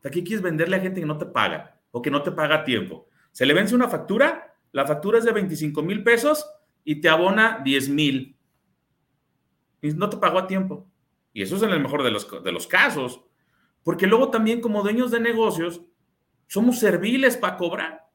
¿Para 0.00 0.12
qué 0.12 0.22
quieres 0.22 0.42
venderle 0.42 0.76
a 0.76 0.80
gente 0.80 1.00
que 1.00 1.06
no 1.06 1.18
te 1.18 1.26
paga 1.26 1.76
o 1.90 2.00
que 2.00 2.08
no 2.08 2.22
te 2.22 2.30
paga 2.30 2.54
a 2.54 2.64
tiempo? 2.64 3.08
Se 3.32 3.44
le 3.44 3.52
vence 3.52 3.74
una 3.74 3.88
factura, 3.88 4.54
la 4.70 4.86
factura 4.86 5.18
es 5.18 5.24
de 5.24 5.32
25 5.32 5.82
mil 5.82 6.04
pesos 6.04 6.48
y 6.84 7.00
te 7.00 7.08
abona 7.08 7.60
10 7.64 7.88
mil. 7.88 8.38
Y 9.82 9.90
no 9.90 10.08
te 10.08 10.18
pagó 10.18 10.38
a 10.38 10.46
tiempo. 10.46 10.86
Y 11.32 11.42
eso 11.42 11.56
es 11.56 11.64
en 11.64 11.70
el 11.70 11.80
mejor 11.80 12.04
de 12.04 12.12
los, 12.12 12.44
de 12.44 12.52
los 12.52 12.68
casos. 12.68 13.24
Porque 13.82 14.06
luego 14.06 14.30
también 14.30 14.60
como 14.60 14.84
dueños 14.84 15.10
de 15.10 15.18
negocios 15.18 15.82
somos 16.46 16.78
serviles 16.78 17.36
para 17.36 17.56
cobrar. 17.56 18.06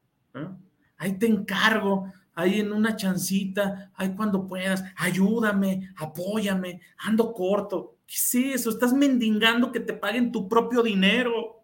Ahí 0.96 1.20
te 1.20 1.26
encargo, 1.26 2.14
ahí 2.36 2.60
en 2.60 2.72
una 2.72 2.96
chancita, 2.96 3.92
ahí 3.96 4.16
cuando 4.16 4.48
puedas, 4.48 4.84
ayúdame, 4.96 5.94
apóyame, 5.98 6.82
ando 6.98 7.34
corto. 7.34 7.98
¿Qué 8.06 8.16
es 8.16 8.36
eso? 8.36 8.70
Estás 8.70 8.94
mendigando 8.94 9.72
que 9.72 9.80
te 9.80 9.94
paguen 9.94 10.32
tu 10.32 10.48
propio 10.48 10.82
dinero. 10.82 11.64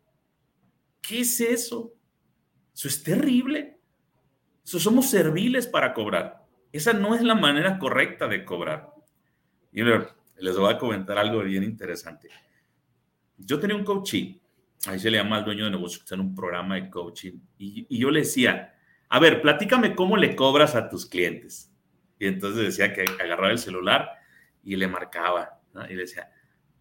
¿Qué 1.02 1.22
es 1.22 1.40
eso? 1.42 1.94
Eso 2.74 2.88
es 2.88 3.04
terrible. 3.04 3.80
Eso 4.64 4.80
somos 4.80 5.10
serviles 5.10 5.68
para 5.68 5.94
cobrar. 5.94 6.46
Esa 6.72 6.94
no 6.94 7.16
es 7.16 7.24
la 7.24 7.36
manera 7.36 7.80
correcta 7.80 8.28
de 8.28 8.46
cobrar. 8.46 8.94
Y 9.72 9.82
les 9.84 10.58
voy 10.58 10.74
a 10.74 10.78
comentar 10.78 11.18
algo 11.18 11.42
bien 11.44 11.64
interesante. 11.64 12.30
Yo 13.38 13.60
tenía 13.60 13.76
un 13.76 13.84
coaching, 13.84 14.38
ahí 14.86 15.00
se 15.00 15.10
le 15.10 15.18
llama 15.18 15.38
al 15.38 15.46
dueño 15.46 15.66
de 15.66 15.72
negocio 15.72 16.00
que 16.00 16.04
está 16.04 16.16
en 16.16 16.22
un 16.22 16.36
programa 16.36 16.76
de 16.76 16.90
coaching, 16.90 17.40
y, 17.58 17.88
y 17.90 17.98
yo 17.98 18.12
le 18.12 18.20
decía, 18.20 18.76
a 19.10 19.20
ver, 19.20 19.42
platícame 19.42 19.96
cómo 19.96 20.18
le 20.18 20.36
cobras 20.36 20.76
a 20.76 20.88
tus 20.88 21.06
clientes. 21.06 21.72
Y 22.20 22.28
entonces 22.28 22.64
decía 22.64 22.94
que 22.94 23.06
agarraba 23.22 23.52
el 23.52 23.58
celular 23.58 24.10
y 24.64 24.76
le 24.76 24.88
marcaba, 24.88 25.60
y 25.90 25.94
le 25.94 26.02
decía, 26.02 26.30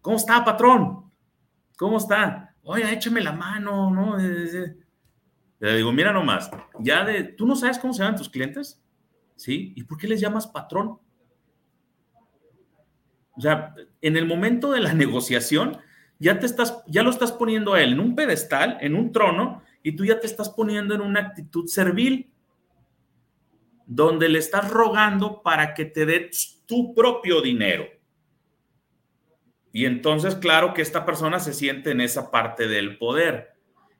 ¿cómo 0.01 0.17
está, 0.17 0.43
patrón? 0.45 1.11
¿Cómo 1.77 1.97
está? 1.97 2.55
Oye, 2.63 2.91
échame 2.91 3.21
la 3.21 3.31
mano, 3.31 3.89
¿no? 3.89 4.17
Le 4.17 5.75
digo, 5.75 5.91
mira 5.91 6.13
nomás, 6.13 6.51
ya 6.79 7.03
de, 7.03 7.23
¿tú 7.23 7.47
no 7.47 7.55
sabes 7.55 7.79
cómo 7.79 7.93
se 7.93 8.03
llaman 8.03 8.17
tus 8.17 8.29
clientes? 8.29 8.83
¿Sí? 9.35 9.73
¿Y 9.75 9.83
por 9.83 9.97
qué 9.97 10.07
les 10.07 10.21
llamas 10.21 10.45
patrón? 10.45 10.99
O 13.35 13.41
sea, 13.41 13.73
en 14.01 14.17
el 14.17 14.25
momento 14.25 14.71
de 14.71 14.81
la 14.81 14.93
negociación, 14.93 15.77
ya 16.19 16.37
te 16.39 16.45
estás, 16.45 16.83
ya 16.87 17.01
lo 17.01 17.09
estás 17.09 17.31
poniendo 17.31 17.73
a 17.73 17.81
él 17.81 17.93
en 17.93 18.01
un 18.01 18.15
pedestal, 18.15 18.77
en 18.81 18.95
un 18.95 19.11
trono, 19.13 19.63
y 19.83 19.95
tú 19.95 20.05
ya 20.05 20.19
te 20.19 20.27
estás 20.27 20.49
poniendo 20.49 20.93
en 20.93 21.01
una 21.01 21.21
actitud 21.21 21.67
servil, 21.67 22.31
donde 23.85 24.29
le 24.29 24.39
estás 24.39 24.69
rogando 24.69 25.41
para 25.41 25.73
que 25.73 25.85
te 25.85 26.05
dé 26.05 26.29
tu 26.65 26.93
propio 26.93 27.41
dinero. 27.41 27.85
Y 29.71 29.85
entonces, 29.85 30.35
claro 30.35 30.73
que 30.73 30.81
esta 30.81 31.05
persona 31.05 31.39
se 31.39 31.53
siente 31.53 31.91
en 31.91 32.01
esa 32.01 32.31
parte 32.31 32.67
del 32.67 32.97
poder. 32.97 33.53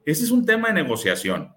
Ese 0.06 0.24
es 0.24 0.32
un 0.32 0.46
tema 0.46 0.68
de 0.68 0.76
negociación. 0.76 1.54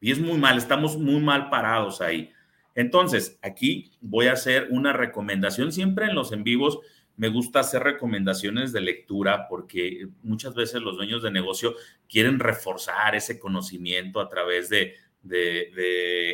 Y 0.00 0.12
es 0.12 0.18
muy 0.18 0.38
mal, 0.38 0.58
estamos 0.58 0.96
muy 0.98 1.20
mal 1.20 1.48
parados 1.50 2.00
ahí. 2.00 2.32
Entonces, 2.74 3.38
aquí 3.42 3.92
voy 4.00 4.26
a 4.26 4.32
hacer 4.32 4.68
una 4.70 4.92
recomendación 4.92 5.72
siempre 5.72 6.06
en 6.06 6.14
los 6.14 6.32
en 6.32 6.44
vivos 6.44 6.78
me 7.16 7.28
gusta 7.28 7.60
hacer 7.60 7.82
recomendaciones 7.82 8.72
de 8.72 8.82
lectura 8.82 9.48
porque 9.48 10.08
muchas 10.22 10.54
veces 10.54 10.82
los 10.82 10.96
dueños 10.96 11.22
de 11.22 11.30
negocio 11.30 11.74
quieren 12.08 12.38
reforzar 12.38 13.14
ese 13.14 13.38
conocimiento 13.38 14.20
a 14.20 14.28
través 14.28 14.68
de, 14.68 14.94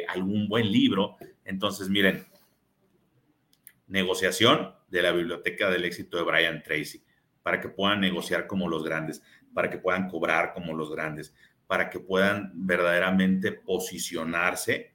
algún 0.08 0.48
buen 0.48 0.70
libro. 0.70 1.16
Entonces, 1.44 1.88
miren, 1.88 2.26
negociación 3.86 4.74
de 4.88 5.02
la 5.02 5.12
Biblioteca 5.12 5.70
del 5.70 5.84
Éxito 5.84 6.16
de 6.16 6.24
Brian 6.24 6.62
Tracy, 6.62 7.02
para 7.42 7.60
que 7.60 7.68
puedan 7.68 8.00
negociar 8.00 8.46
como 8.46 8.68
los 8.68 8.84
grandes, 8.84 9.22
para 9.54 9.70
que 9.70 9.78
puedan 9.78 10.08
cobrar 10.08 10.52
como 10.52 10.74
los 10.74 10.90
grandes, 10.90 11.34
para 11.66 11.90
que 11.90 12.00
puedan 12.00 12.50
verdaderamente 12.54 13.52
posicionarse 13.52 14.94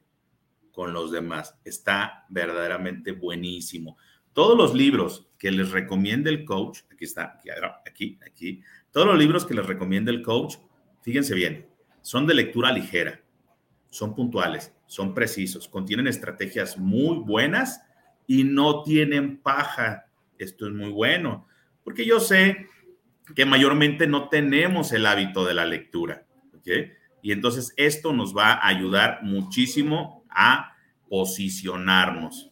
con 0.70 0.92
los 0.92 1.10
demás. 1.10 1.58
Está 1.64 2.26
verdaderamente 2.28 3.12
buenísimo. 3.12 3.96
Todos 4.32 4.56
los 4.56 4.74
libros 4.74 5.27
que 5.38 5.50
les 5.52 5.70
recomienda 5.70 6.30
el 6.30 6.44
coach, 6.44 6.80
aquí 6.92 7.04
está, 7.04 7.40
aquí, 7.86 8.18
aquí, 8.26 8.60
todos 8.90 9.06
los 9.06 9.18
libros 9.18 9.46
que 9.46 9.54
les 9.54 9.64
recomienda 9.64 10.10
el 10.10 10.22
coach, 10.22 10.56
fíjense 11.02 11.34
bien, 11.34 11.66
son 12.02 12.26
de 12.26 12.34
lectura 12.34 12.72
ligera, 12.72 13.20
son 13.88 14.14
puntuales, 14.14 14.74
son 14.86 15.14
precisos, 15.14 15.68
contienen 15.68 16.08
estrategias 16.08 16.76
muy 16.76 17.18
buenas 17.18 17.82
y 18.26 18.44
no 18.44 18.82
tienen 18.82 19.38
paja. 19.38 20.06
Esto 20.38 20.66
es 20.66 20.72
muy 20.72 20.90
bueno, 20.90 21.46
porque 21.84 22.04
yo 22.04 22.20
sé 22.20 22.68
que 23.34 23.44
mayormente 23.44 24.06
no 24.06 24.28
tenemos 24.28 24.92
el 24.92 25.06
hábito 25.06 25.44
de 25.44 25.54
la 25.54 25.66
lectura, 25.66 26.26
¿ok? 26.54 26.68
Y 27.22 27.32
entonces 27.32 27.72
esto 27.76 28.12
nos 28.12 28.36
va 28.36 28.52
a 28.52 28.68
ayudar 28.68 29.20
muchísimo 29.22 30.24
a 30.30 30.76
posicionarnos. 31.08 32.50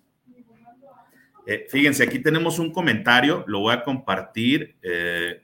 Eh, 1.47 1.67
fíjense, 1.71 2.03
aquí 2.03 2.19
tenemos 2.19 2.59
un 2.59 2.73
comentario, 2.73 3.45
lo 3.47 3.61
voy 3.61 3.75
a 3.75 3.83
compartir. 3.83 4.77
Eh, 4.83 5.43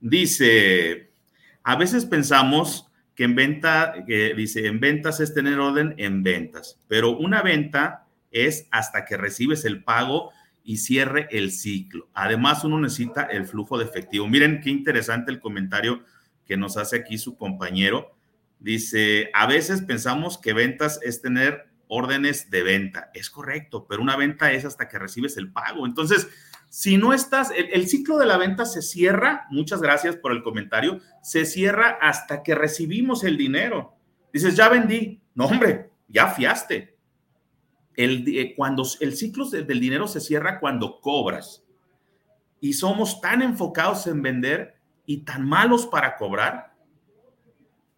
dice, 0.00 1.10
a 1.62 1.76
veces 1.76 2.06
pensamos 2.06 2.90
que 3.14 3.24
en 3.24 3.34
venta, 3.34 3.94
dice, 4.06 4.66
en 4.66 4.78
ventas 4.78 5.18
es 5.18 5.34
tener 5.34 5.58
orden 5.58 5.94
en 5.98 6.22
ventas, 6.22 6.80
pero 6.86 7.16
una 7.16 7.42
venta 7.42 8.06
es 8.30 8.68
hasta 8.70 9.04
que 9.04 9.16
recibes 9.16 9.64
el 9.64 9.82
pago 9.82 10.30
y 10.68 10.76
cierre 10.76 11.28
el 11.30 11.50
ciclo. 11.50 12.08
Además, 12.12 12.62
uno 12.62 12.78
necesita 12.78 13.22
el 13.22 13.46
flujo 13.46 13.78
de 13.78 13.86
efectivo. 13.86 14.28
Miren 14.28 14.60
qué 14.60 14.70
interesante 14.70 15.32
el 15.32 15.40
comentario 15.40 16.04
que 16.44 16.58
nos 16.58 16.76
hace 16.76 16.96
aquí 16.96 17.16
su 17.16 17.38
compañero. 17.38 18.14
Dice, 18.60 19.30
a 19.32 19.46
veces 19.46 19.82
pensamos 19.82 20.36
que 20.36 20.52
ventas 20.52 21.00
es 21.02 21.22
tener 21.22 21.67
órdenes 21.88 22.50
de 22.50 22.62
venta. 22.62 23.10
Es 23.14 23.30
correcto, 23.30 23.86
pero 23.88 24.02
una 24.02 24.16
venta 24.16 24.52
es 24.52 24.64
hasta 24.64 24.88
que 24.88 24.98
recibes 24.98 25.36
el 25.36 25.52
pago. 25.52 25.86
Entonces, 25.86 26.28
si 26.68 26.98
no 26.98 27.12
estás, 27.12 27.50
el, 27.56 27.88
ciclo 27.88 28.18
de 28.18 28.26
la 28.26 28.36
venta 28.36 28.66
se 28.66 28.82
cierra, 28.82 29.46
muchas 29.50 29.80
gracias 29.80 30.16
por 30.16 30.32
el 30.32 30.42
comentario, 30.42 31.00
se 31.22 31.46
cierra 31.46 31.98
hasta 32.00 32.42
que 32.42 32.54
recibimos 32.54 33.24
el 33.24 33.36
dinero. 33.36 33.96
Dices, 34.32 34.54
ya 34.54 34.68
vendí. 34.68 35.20
No, 35.34 35.46
hombre, 35.46 35.90
ya 36.08 36.28
fiaste. 36.28 36.96
El, 37.96 38.24
eh, 38.28 38.54
cuando 38.54 38.84
el 39.00 39.16
ciclo 39.16 39.48
del 39.48 39.80
dinero 39.80 40.06
se 40.06 40.20
cierra 40.20 40.60
cuando 40.60 41.00
cobras. 41.00 41.64
Y 42.60 42.74
somos 42.74 43.20
tan 43.20 43.40
enfocados 43.42 44.06
en 44.06 44.20
vender 44.20 44.76
y 45.06 45.18
tan 45.24 45.46
malos 45.48 45.86
para 45.86 46.16
cobrar 46.16 46.68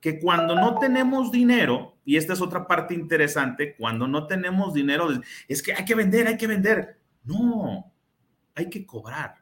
que 0.01 0.19
cuando 0.19 0.55
no 0.55 0.79
tenemos 0.79 1.31
dinero, 1.31 1.99
y 2.11 2.17
esta 2.17 2.33
es 2.33 2.41
otra 2.41 2.67
parte 2.67 2.93
interesante, 2.93 3.77
cuando 3.77 4.09
no 4.09 4.27
tenemos 4.27 4.75
dinero, 4.75 5.11
es 5.47 5.63
que 5.63 5.73
hay 5.73 5.85
que 5.85 5.95
vender, 5.95 6.27
hay 6.27 6.37
que 6.37 6.49
vender. 6.49 6.99
No, 7.23 7.93
hay 8.53 8.69
que 8.69 8.85
cobrar, 8.85 9.37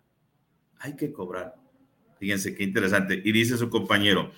hay 0.79 0.95
que 0.95 1.11
cobrar. 1.11 1.55
Fíjense 2.19 2.55
qué 2.55 2.65
interesante. 2.65 3.23
Y 3.25 3.33
dice 3.33 3.57
su 3.57 3.71
compañero, 3.71 4.33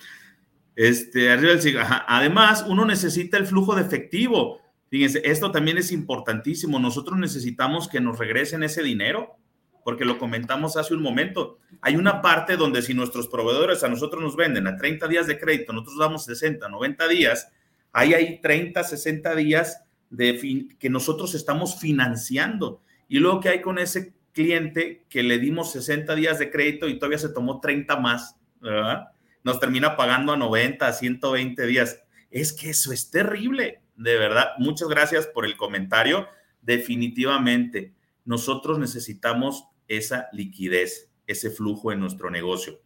este, 0.77 1.29
arriba 1.29 1.55
del 1.55 1.77
además, 2.07 2.63
uno 2.65 2.85
necesita 2.85 3.35
el 3.35 3.45
flujo 3.45 3.75
de 3.75 3.81
efectivo. 3.81 4.61
Fíjense, 4.89 5.21
esto 5.25 5.51
también 5.51 5.77
es 5.77 5.91
importantísimo. 5.91 6.79
Nosotros 6.79 7.19
necesitamos 7.19 7.89
que 7.89 7.99
nos 7.99 8.17
regresen 8.17 8.63
ese 8.63 8.81
dinero 8.81 9.35
porque 9.83 10.05
lo 10.05 10.17
comentamos 10.17 10.77
hace 10.77 10.93
un 10.93 11.01
momento. 11.01 11.59
Hay 11.81 11.97
una 11.97 12.21
parte 12.21 12.55
donde 12.55 12.81
si 12.81 12.93
nuestros 12.93 13.27
proveedores 13.27 13.83
a 13.83 13.89
nosotros 13.89 14.23
nos 14.23 14.37
venden 14.37 14.67
a 14.67 14.77
30 14.77 15.09
días 15.09 15.27
de 15.27 15.37
crédito, 15.37 15.73
nosotros 15.73 15.97
damos 15.99 16.23
60, 16.23 16.69
90 16.69 17.07
días, 17.09 17.51
ahí 17.93 18.13
hay 18.13 18.41
30, 18.41 18.83
60 18.83 19.35
días 19.35 19.83
de 20.09 20.67
que 20.77 20.89
nosotros 20.89 21.35
estamos 21.35 21.79
financiando. 21.79 22.81
Y 23.07 23.19
luego 23.19 23.39
que 23.39 23.49
hay 23.49 23.61
con 23.61 23.79
ese 23.79 24.13
cliente 24.33 25.05
que 25.09 25.23
le 25.23 25.39
dimos 25.39 25.71
60 25.71 26.15
días 26.15 26.39
de 26.39 26.51
crédito 26.51 26.87
y 26.87 26.97
todavía 26.97 27.17
se 27.17 27.29
tomó 27.29 27.59
30 27.59 27.97
más, 27.97 28.37
¿verdad? 28.59 29.07
Nos 29.43 29.59
termina 29.59 29.97
pagando 29.97 30.33
a 30.33 30.37
90, 30.37 30.87
a 30.87 30.93
120 30.93 31.65
días. 31.65 31.99
Es 32.29 32.53
que 32.53 32.69
eso 32.69 32.93
es 32.93 33.09
terrible, 33.09 33.81
de 33.95 34.17
verdad. 34.17 34.51
Muchas 34.57 34.87
gracias 34.87 35.27
por 35.27 35.45
el 35.45 35.57
comentario. 35.57 36.27
Definitivamente, 36.61 37.93
nosotros 38.23 38.79
necesitamos 38.79 39.65
esa 39.87 40.27
liquidez, 40.31 41.09
ese 41.27 41.49
flujo 41.49 41.91
en 41.91 41.99
nuestro 41.99 42.29
negocio. 42.29 42.79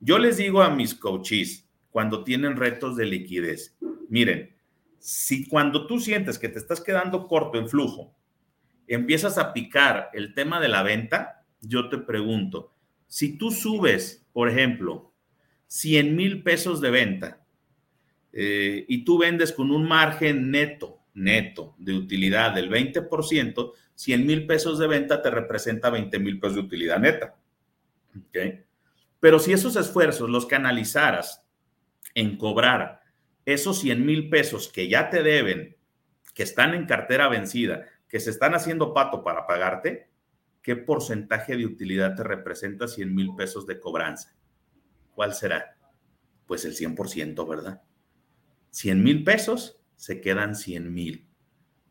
Yo 0.00 0.18
les 0.18 0.36
digo 0.36 0.62
a 0.62 0.70
mis 0.70 0.94
coaches 0.94 1.63
cuando 1.94 2.24
tienen 2.24 2.56
retos 2.56 2.96
de 2.96 3.06
liquidez, 3.06 3.76
miren, 4.08 4.52
si 4.98 5.46
cuando 5.46 5.86
tú 5.86 6.00
sientes 6.00 6.40
que 6.40 6.48
te 6.48 6.58
estás 6.58 6.80
quedando 6.80 7.28
corto 7.28 7.56
en 7.56 7.68
flujo, 7.68 8.16
empiezas 8.88 9.38
a 9.38 9.52
picar 9.52 10.10
el 10.12 10.34
tema 10.34 10.58
de 10.58 10.66
la 10.66 10.82
venta, 10.82 11.46
yo 11.60 11.88
te 11.88 11.98
pregunto, 11.98 12.74
si 13.06 13.38
tú 13.38 13.52
subes, 13.52 14.26
por 14.32 14.48
ejemplo, 14.48 15.12
100 15.68 16.16
mil 16.16 16.42
pesos 16.42 16.80
de 16.80 16.90
venta 16.90 17.46
eh, 18.32 18.84
y 18.88 19.04
tú 19.04 19.18
vendes 19.18 19.52
con 19.52 19.70
un 19.70 19.86
margen 19.86 20.50
neto, 20.50 20.98
neto 21.14 21.76
de 21.78 21.92
utilidad 21.92 22.56
del 22.56 22.70
20%, 22.70 23.72
100 23.94 24.26
mil 24.26 24.48
pesos 24.48 24.80
de 24.80 24.88
venta 24.88 25.22
te 25.22 25.30
representa 25.30 25.90
20 25.90 26.18
mil 26.18 26.40
pesos 26.40 26.56
de 26.56 26.62
utilidad 26.62 26.98
neta. 26.98 27.36
Pero 29.20 29.38
si 29.38 29.52
esos 29.52 29.76
esfuerzos 29.76 30.28
los 30.28 30.46
canalizaras 30.46 31.43
en 32.14 32.38
cobrar 32.38 33.02
esos 33.44 33.80
100 33.80 34.04
mil 34.04 34.30
pesos 34.30 34.68
que 34.68 34.88
ya 34.88 35.10
te 35.10 35.22
deben, 35.22 35.76
que 36.34 36.42
están 36.42 36.74
en 36.74 36.86
cartera 36.86 37.28
vencida, 37.28 37.86
que 38.08 38.20
se 38.20 38.30
están 38.30 38.54
haciendo 38.54 38.94
pato 38.94 39.22
para 39.22 39.46
pagarte, 39.46 40.08
¿qué 40.62 40.76
porcentaje 40.76 41.56
de 41.56 41.66
utilidad 41.66 42.14
te 42.14 42.24
representa 42.24 42.88
100 42.88 43.14
mil 43.14 43.34
pesos 43.36 43.66
de 43.66 43.78
cobranza? 43.78 44.34
¿Cuál 45.14 45.34
será? 45.34 45.76
Pues 46.46 46.64
el 46.64 46.74
100%, 46.74 47.48
¿verdad? 47.48 47.82
100 48.70 49.02
mil 49.02 49.24
pesos, 49.24 49.80
se 49.96 50.20
quedan 50.20 50.56
100 50.56 50.92
mil. 50.92 51.28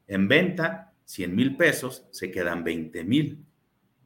En 0.08 0.28
venta, 0.28 0.94
100 1.06 1.36
mil 1.36 1.56
pesos, 1.56 2.08
se 2.12 2.32
quedan 2.32 2.64
20 2.64 3.04
mil, 3.04 3.46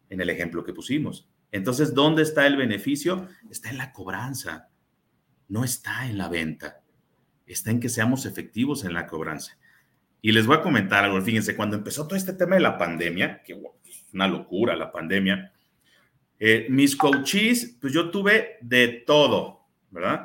en 0.10 0.21
el 0.21 0.30
ejemplo 0.30 0.63
que 0.63 0.73
pusimos. 0.73 1.30
Entonces, 1.51 1.93
¿dónde 1.93 2.23
está 2.23 2.45
el 2.45 2.58
beneficio? 2.58 3.27
Está 3.49 3.69
en 3.69 3.77
la 3.77 3.93
cobranza, 3.93 4.69
no 5.47 5.63
está 5.63 6.07
en 6.07 6.17
la 6.17 6.29
venta, 6.29 6.81
está 7.45 7.71
en 7.71 7.79
que 7.79 7.89
seamos 7.89 8.25
efectivos 8.25 8.83
en 8.83 8.93
la 8.93 9.07
cobranza. 9.07 9.57
Y 10.21 10.31
les 10.31 10.45
voy 10.45 10.57
a 10.57 10.62
comentar 10.62 11.03
algo, 11.03 11.21
fíjense, 11.21 11.55
cuando 11.55 11.77
empezó 11.77 12.07
todo 12.07 12.17
este 12.17 12.33
tema 12.33 12.55
de 12.55 12.62
la 12.62 12.77
pandemia, 12.77 13.43
que 13.43 13.53
es 13.53 14.05
una 14.13 14.27
locura 14.27 14.75
la 14.75 14.91
pandemia, 14.91 15.53
eh, 16.39 16.67
mis 16.69 16.95
coaches, 16.95 17.77
pues 17.79 17.93
yo 17.93 18.12
tuve 18.12 18.57
de 18.62 19.03
todo, 19.05 19.65
¿verdad? 19.89 20.23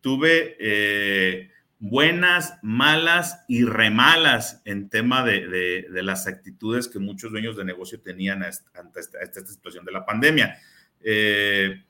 Tuve 0.00 0.56
eh, 0.60 1.50
buenas, 1.78 2.58
malas 2.62 3.44
y 3.48 3.64
remalas 3.64 4.62
en 4.64 4.88
tema 4.88 5.24
de, 5.24 5.86
las 5.90 6.26
actitudes 6.26 6.88
que 6.88 6.98
muchos 6.98 7.30
dueños 7.30 7.56
de 7.56 7.64
negocio 7.64 8.00
tenían 8.00 8.42
ante 8.42 9.00
esta, 9.00 9.46
situación 9.46 9.84
de 9.84 9.92
la 9.92 10.04
pandemia. 10.04 10.58
Eh, 11.00 11.82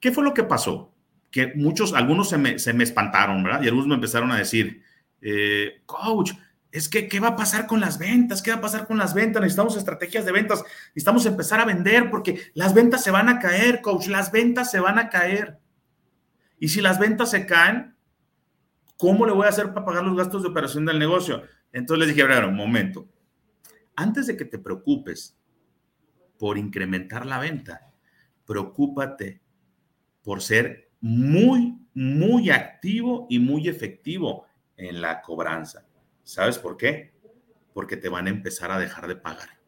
¿Qué 0.00 0.10
fue 0.10 0.24
lo 0.24 0.34
que 0.34 0.44
pasó? 0.44 0.91
Que 1.32 1.52
muchos, 1.56 1.92
algunos 1.92 2.28
se 2.28 2.38
me, 2.38 2.54
espantaron, 2.54 3.42
¿verdad? 3.42 3.62
Y 3.62 3.66
algunos 3.66 3.88
me 3.88 3.96
empezaron 3.96 4.30
a 4.30 4.38
decir, 4.38 4.82
eh, 5.20 5.82
coach, 5.86 6.32
es 6.70 6.88
que, 6.88 7.08
¿qué 7.08 7.18
va 7.18 7.28
a 7.28 7.36
pasar 7.36 7.66
con 7.66 7.80
las 7.80 7.98
ventas? 7.98 8.40
¿Qué 8.40 8.52
va 8.52 8.58
a 8.58 8.62
pasar 8.62 8.86
con 8.86 8.98
las 8.98 9.14
ventas? 9.14 9.42
Necesitamos 9.42 9.76
estrategias 9.76 10.24
de 10.24 10.30
ventas, 10.30 10.62
necesitamos 10.88 11.26
empezar 11.26 11.58
a 11.58 11.64
vender 11.64 12.08
porque 12.10 12.52
las 12.54 12.72
ventas 12.72 13.02
se 13.02 13.10
van 13.10 13.28
a 13.28 13.40
caer, 13.40 13.80
coach, 13.80 14.06
las 14.06 14.30
ventas 14.30 14.70
se 14.70 14.78
van 14.78 15.00
a 15.00 15.08
caer. 15.08 15.58
Y 16.60 16.68
si 16.68 16.80
las 16.80 17.00
ventas 17.00 17.32
se 17.32 17.44
caen, 17.46 17.92
¿Cómo 19.02 19.26
le 19.26 19.32
voy 19.32 19.46
a 19.46 19.48
hacer 19.48 19.72
para 19.74 19.84
pagar 19.84 20.04
los 20.04 20.16
gastos 20.16 20.44
de 20.44 20.50
operación 20.50 20.84
del 20.86 21.00
negocio? 21.00 21.42
Entonces 21.72 22.06
les 22.06 22.14
dije, 22.14 22.24
ver, 22.24 22.44
un 22.44 22.54
momento. 22.54 23.08
Antes 23.96 24.28
de 24.28 24.36
que 24.36 24.44
te 24.44 24.60
preocupes 24.60 25.36
por 26.38 26.56
incrementar 26.56 27.26
la 27.26 27.40
venta, 27.40 27.92
preocúpate 28.46 29.42
por 30.22 30.40
ser 30.40 30.91
muy, 31.02 31.76
muy 31.94 32.48
activo 32.50 33.26
y 33.28 33.38
muy 33.38 33.68
efectivo 33.68 34.46
en 34.76 35.02
la 35.02 35.20
cobranza. 35.20 35.86
¿Sabes 36.22 36.58
por 36.58 36.76
qué? 36.76 37.12
Porque 37.74 37.96
te 37.96 38.08
van 38.08 38.28
a 38.28 38.30
empezar 38.30 38.70
a 38.70 38.78
dejar 38.78 39.08
de 39.08 39.16
pagar. 39.16 39.60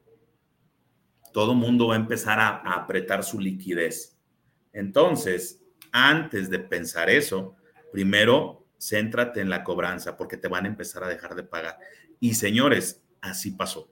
Todo 1.32 1.54
mundo 1.54 1.88
va 1.88 1.94
a 1.94 1.98
empezar 1.98 2.38
a, 2.38 2.58
apretar 2.74 3.24
su 3.24 3.40
liquidez. 3.40 4.16
Entonces, 4.72 5.60
antes 5.90 6.48
de 6.48 6.60
pensar 6.60 7.10
eso, 7.10 7.56
primero 7.92 8.66
céntrate 8.78 9.40
en 9.40 9.50
la 9.50 9.64
cobranza 9.64 10.16
porque 10.16 10.36
te 10.36 10.48
van 10.48 10.64
a 10.64 10.68
empezar 10.68 11.02
a 11.02 11.08
dejar 11.08 11.34
de 11.34 11.42
pagar. 11.42 11.78
Y 12.20 12.34
señores, 12.34 13.02
así 13.20 13.50
pasó. 13.50 13.90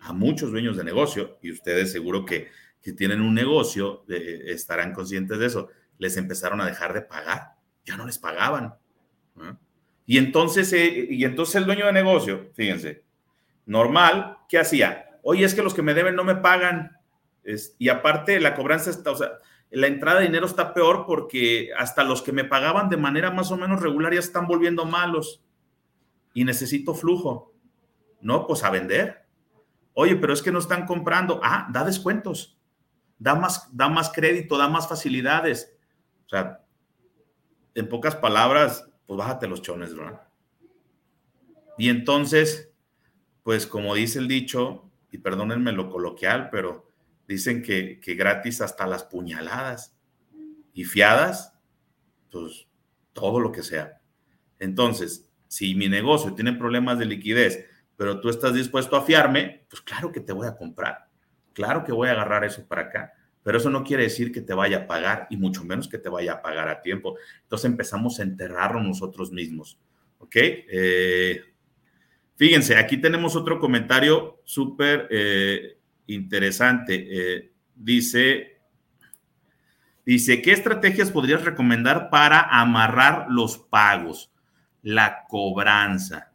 A 0.00 0.12
muchos 0.12 0.50
dueños 0.50 0.76
de 0.76 0.82
negocio, 0.82 1.38
y 1.42 1.52
ustedes 1.52 1.92
seguro 1.92 2.24
que, 2.24 2.48
que 2.80 2.92
tienen 2.92 3.20
un 3.20 3.34
negocio, 3.34 4.04
eh, 4.08 4.46
estarán 4.46 4.92
conscientes 4.92 5.38
de 5.38 5.46
eso, 5.46 5.68
les 6.02 6.16
empezaron 6.16 6.60
a 6.60 6.66
dejar 6.66 6.92
de 6.92 7.02
pagar, 7.02 7.54
ya 7.86 7.96
no 7.96 8.04
les 8.04 8.18
pagaban. 8.18 8.74
Y 10.04 10.18
entonces, 10.18 10.72
eh, 10.72 11.06
y 11.08 11.24
entonces 11.24 11.54
el 11.54 11.64
dueño 11.64 11.86
de 11.86 11.92
negocio, 11.92 12.50
fíjense, 12.54 13.04
normal, 13.66 14.38
¿qué 14.48 14.58
hacía? 14.58 15.06
Oye, 15.22 15.44
es 15.44 15.54
que 15.54 15.62
los 15.62 15.74
que 15.74 15.82
me 15.82 15.94
deben 15.94 16.16
no 16.16 16.24
me 16.24 16.34
pagan. 16.34 16.98
Y 17.78 17.88
aparte 17.88 18.40
la 18.40 18.56
cobranza 18.56 18.90
está, 18.90 19.12
o 19.12 19.16
sea, 19.16 19.30
la 19.70 19.86
entrada 19.86 20.18
de 20.18 20.26
dinero 20.26 20.44
está 20.44 20.74
peor 20.74 21.06
porque 21.06 21.70
hasta 21.78 22.02
los 22.02 22.20
que 22.20 22.32
me 22.32 22.44
pagaban 22.44 22.88
de 22.88 22.96
manera 22.96 23.30
más 23.30 23.52
o 23.52 23.56
menos 23.56 23.80
regular 23.80 24.12
ya 24.12 24.18
están 24.20 24.48
volviendo 24.48 24.84
malos 24.84 25.44
y 26.34 26.44
necesito 26.44 26.94
flujo. 26.94 27.54
No, 28.20 28.44
pues 28.48 28.64
a 28.64 28.70
vender. 28.70 29.24
Oye, 29.94 30.16
pero 30.16 30.32
es 30.32 30.42
que 30.42 30.50
no 30.50 30.58
están 30.58 30.84
comprando. 30.84 31.40
Ah, 31.44 31.68
da 31.70 31.84
descuentos, 31.84 32.58
da 33.20 33.36
más, 33.36 33.68
da 33.72 33.88
más 33.88 34.10
crédito, 34.10 34.58
da 34.58 34.66
más 34.66 34.88
facilidades. 34.88 35.76
Sea, 36.32 36.64
en 37.74 37.88
pocas 37.88 38.16
palabras, 38.16 38.88
pues 39.06 39.16
bájate 39.16 39.46
los 39.46 39.62
chones, 39.62 39.94
¿verdad? 39.94 40.22
Y 41.78 41.88
entonces, 41.88 42.72
pues 43.42 43.66
como 43.66 43.94
dice 43.94 44.18
el 44.18 44.28
dicho, 44.28 44.90
y 45.10 45.18
perdónenme 45.18 45.72
lo 45.72 45.90
coloquial, 45.90 46.48
pero 46.50 46.92
Dicen 47.32 47.62
que, 47.62 47.98
gratis 48.14 48.60
hasta 48.60 48.86
las 48.86 49.04
puñaladas 49.04 49.96
y 50.74 50.84
fiadas, 50.84 51.54
pues 52.30 52.66
todo 53.14 53.40
lo 53.40 53.52
que 53.52 53.62
sea. 53.62 54.00
Entonces, 54.58 55.30
si 55.48 55.74
mi 55.74 55.88
negocio 55.88 56.34
tiene 56.34 56.52
problemas 56.52 56.98
de 56.98 57.06
liquidez, 57.06 57.64
pero 57.96 58.20
tú 58.20 58.28
estás 58.28 58.54
dispuesto 58.54 58.96
a 58.96 59.02
fiarme, 59.02 59.66
pues 59.70 59.80
claro 59.80 60.12
que 60.12 60.20
te 60.20 60.32
voy 60.32 60.46
a 60.46 60.56
comprar. 60.56 61.08
Claro 61.52 61.84
que 61.84 61.92
voy 61.92 62.08
a 62.08 62.12
agarrar 62.12 62.44
eso 62.44 62.66
para 62.66 62.82
acá. 62.82 63.12
Pero 63.42 63.58
eso 63.58 63.70
no 63.70 63.82
quiere 63.82 64.04
decir 64.04 64.30
que 64.30 64.40
te 64.40 64.54
vaya 64.54 64.78
a 64.78 64.86
pagar 64.86 65.26
y 65.30 65.36
mucho 65.36 65.64
menos 65.64 65.88
que 65.88 65.98
te 65.98 66.08
vaya 66.08 66.34
a 66.34 66.42
pagar 66.42 66.68
a 66.68 66.80
tiempo. 66.80 67.16
Entonces 67.42 67.70
empezamos 67.70 68.20
a 68.20 68.22
enterrarnos 68.22 68.84
nosotros 68.84 69.32
mismos. 69.32 69.78
¿Ok? 70.18 70.36
Eh, 70.36 71.42
fíjense, 72.36 72.76
aquí 72.76 72.98
tenemos 72.98 73.34
otro 73.34 73.58
comentario 73.58 74.40
súper 74.44 75.08
eh, 75.10 75.78
interesante. 76.06 77.06
Eh, 77.10 77.52
dice, 77.74 78.60
dice, 80.06 80.40
¿qué 80.40 80.52
estrategias 80.52 81.10
podrías 81.10 81.44
recomendar 81.44 82.10
para 82.10 82.40
amarrar 82.42 83.26
los 83.28 83.58
pagos, 83.58 84.30
la 84.82 85.24
cobranza? 85.28 86.32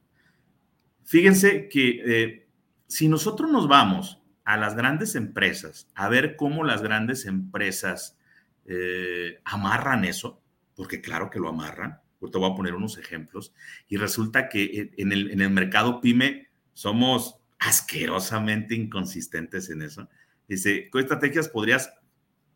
Fíjense 1.06 1.70
que 1.70 2.46
si 2.86 3.08
nosotros 3.08 3.50
nos 3.50 3.70
vamos 3.70 4.17
a 4.48 4.56
las 4.56 4.78
grandes 4.78 5.16
empresas 5.16 5.90
a 5.94 6.08
ver 6.08 6.38
cómo 6.38 6.64
las 6.64 6.82
grandes 6.82 7.26
empresas 7.26 8.18
eh, 8.66 9.42
amarran 9.44 10.06
eso, 10.06 10.42
porque 10.74 11.02
claro 11.02 11.30
que 11.30 11.38
lo 11.38 11.50
amarran, 11.50 12.00
te 12.32 12.38
voy 12.38 12.50
a 12.50 12.56
poner 12.56 12.74
unos 12.74 12.98
ejemplos, 12.98 13.54
y 13.90 13.98
resulta 13.98 14.48
que 14.48 14.92
en 14.96 15.12
el, 15.12 15.32
en 15.32 15.42
el 15.42 15.50
mercado 15.50 16.00
pyme 16.00 16.48
somos 16.72 17.42
asquerosamente 17.60 18.74
inconsistentes 18.74 19.70
en 19.70 19.82
eso. 19.82 20.08
Dice, 20.48 20.90
¿qué 20.94 21.00
estrategias 21.00 21.50
podrías 21.50 21.94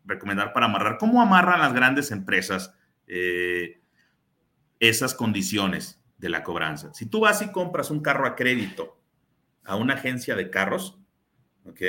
recomendar 0.06 0.54
para 0.54 0.64
amarrar? 0.64 0.96
¿Cómo 0.96 1.20
amarran 1.20 1.60
las 1.60 1.74
grandes 1.74 2.10
empresas 2.10 2.74
eh, 3.06 3.82
esas 4.80 5.12
condiciones 5.12 6.00
de 6.16 6.30
la 6.30 6.42
cobranza? 6.42 6.94
Si 6.94 7.04
tú 7.04 7.20
vas 7.20 7.42
y 7.42 7.52
compras 7.52 7.90
un 7.90 8.00
carro 8.00 8.26
a 8.26 8.34
crédito 8.34 8.98
a 9.62 9.76
una 9.76 9.92
agencia 9.92 10.34
de 10.34 10.48
carros, 10.48 11.01
¿ok? 11.64 11.80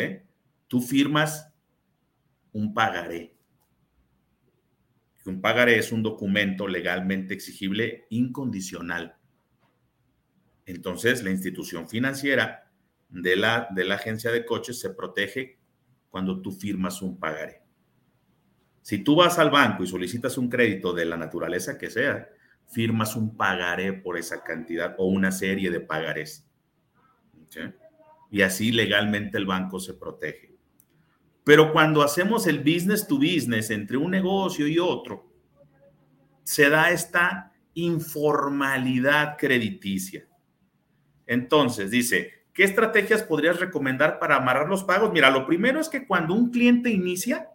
Tú 0.68 0.82
firmas 0.82 1.54
un 2.52 2.74
pagaré. 2.74 3.36
Un 5.26 5.42
pagaré 5.42 5.78
es 5.78 5.92
un 5.92 6.04
documento 6.04 6.68
legalmente 6.68 7.34
exigible 7.34 8.06
incondicional. 8.10 9.16
Entonces, 10.66 11.24
la 11.24 11.32
institución 11.32 11.88
financiera 11.88 12.72
de 13.10 13.36
la, 13.36 13.68
de 13.72 13.86
la 13.86 13.96
agencia 13.96 14.32
de 14.32 14.46
coches 14.46 14.80
se 14.80 14.90
protege 14.90 15.60
cuando 16.10 16.42
tú 16.42 16.52
firmas 16.52 17.02
un 17.02 17.20
pagaré. 17.20 17.62
Si 18.82 19.00
tú 19.00 19.16
vas 19.16 19.40
al 19.40 19.50
banco 19.50 19.84
y 19.84 19.88
solicitas 19.88 20.38
un 20.38 20.50
crédito 20.50 20.94
de 20.94 21.06
la 21.06 21.16
naturaleza 21.16 21.78
que 21.78 21.90
sea, 21.90 22.28
firmas 22.68 23.16
un 23.16 23.38
pagaré 23.38 23.94
por 23.94 24.18
esa 24.18 24.44
cantidad 24.44 24.96
o 24.98 25.06
una 25.08 25.32
serie 25.32 25.72
de 25.72 25.80
pagarés. 25.80 26.46
Y 28.34 28.42
así 28.42 28.74
legalmente 28.74 29.38
el 29.38 29.46
banco 29.46 29.80
se 29.80 29.94
protege. 29.94 30.54
Pero 31.46 31.72
cuando 31.72 32.02
hacemos 32.02 32.48
el 32.48 32.60
business 32.60 33.08
to 33.08 33.18
business 33.18 33.70
entre 33.70 33.96
un 33.96 34.12
negocio 34.12 34.68
y 34.68 34.80
otro, 34.80 35.32
se 36.44 36.68
da 36.68 36.92
esta 36.92 37.54
informalidad 37.76 39.38
crediticia. 39.38 40.28
Entonces, 41.26 41.92
dice, 41.92 42.44
¿Qué 42.54 42.64
estrategias 42.64 43.24
podrías 43.24 43.60
recomendar 43.60 44.20
para 44.20 44.36
amarrar 44.36 44.70
los 44.70 44.84
pagos? 44.84 45.12
Mira, 45.12 45.32
lo 45.32 45.48
primero 45.48 45.80
es 45.80 45.90
que 45.90 46.06
cuando 46.06 46.36
un 46.36 46.52
cliente 46.52 46.92
inicia 46.92 47.50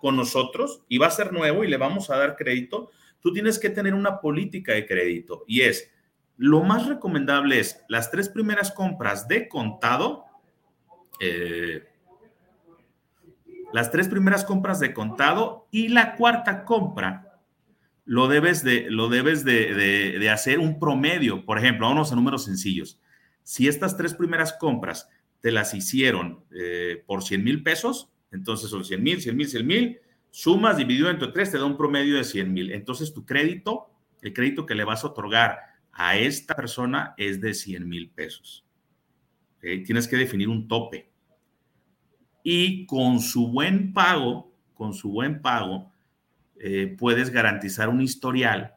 con 0.00 0.16
nosotros 0.16 0.84
y 0.88 0.98
va 0.98 1.08
a 1.08 1.10
ser 1.10 1.32
nuevo 1.32 1.64
y 1.64 1.68
le 1.68 1.76
vamos 1.76 2.08
a 2.08 2.16
dar 2.16 2.36
crédito, 2.36 2.90
tú 3.18 3.32
tienes 3.32 3.58
que 3.58 3.70
tener 3.70 3.94
una 3.94 4.20
política 4.20 4.72
de 4.72 4.86
crédito 4.86 5.42
y 5.48 5.62
es, 5.62 5.90
lo 6.36 6.62
más 6.62 6.86
recomendable 6.86 7.58
es 7.58 7.82
las 7.88 8.12
tres 8.12 8.28
primeras 8.28 8.70
compras 8.70 9.26
de 9.26 9.48
contado, 9.48 10.23
eh, 11.20 11.86
las 13.72 13.90
tres 13.90 14.08
primeras 14.08 14.44
compras 14.44 14.80
de 14.80 14.94
contado 14.94 15.66
y 15.70 15.88
la 15.88 16.16
cuarta 16.16 16.64
compra 16.64 17.40
lo 18.04 18.28
debes 18.28 18.62
de, 18.62 18.90
lo 18.90 19.08
debes 19.08 19.44
de, 19.44 20.28
hacer 20.30 20.58
un 20.58 20.78
promedio. 20.78 21.44
Por 21.44 21.58
ejemplo, 21.58 21.88
vamos 21.88 22.12
a 22.12 22.14
números 22.14 22.44
sencillos. 22.44 23.00
Si 23.42 23.66
estas 23.66 23.96
tres 23.96 24.14
primeras 24.14 24.52
compras 24.52 25.08
te 25.40 25.50
las 25.50 25.74
hicieron 25.74 26.44
eh, 26.54 27.02
por 27.06 27.22
100 27.22 27.42
mil 27.44 27.62
pesos, 27.62 28.10
entonces 28.30 28.70
son 28.70 28.84
100 28.84 29.02
mil, 29.02 29.20
100 29.20 29.36
mil, 29.36 29.48
100 29.48 29.66
mil, 29.66 29.98
sumas 30.30 30.76
dividido 30.76 31.10
entre 31.10 31.28
tres 31.28 31.50
te 31.50 31.58
da 31.58 31.64
un 31.64 31.76
promedio 31.76 32.16
de 32.16 32.24
100 32.24 32.52
mil. 32.52 32.72
Entonces 32.72 33.12
tu 33.12 33.24
crédito, 33.24 33.90
el 34.22 34.32
crédito 34.32 34.66
que 34.66 34.74
le 34.74 34.84
vas 34.84 35.04
a 35.04 35.08
otorgar 35.08 35.58
a 35.92 36.16
esta 36.16 36.54
persona 36.54 37.14
es 37.16 37.40
de 37.40 37.54
100 37.54 37.88
mil 37.88 38.10
pesos. 38.10 38.63
Tienes 39.84 40.06
que 40.08 40.16
definir 40.16 40.48
un 40.48 40.68
tope 40.68 41.14
y 42.46 42.84
con 42.84 43.20
su 43.20 43.48
buen 43.48 43.94
pago, 43.94 44.52
con 44.74 44.92
su 44.92 45.10
buen 45.10 45.40
pago, 45.40 45.90
eh, 46.60 46.94
puedes 46.98 47.30
garantizar 47.30 47.88
un 47.88 48.02
historial, 48.02 48.74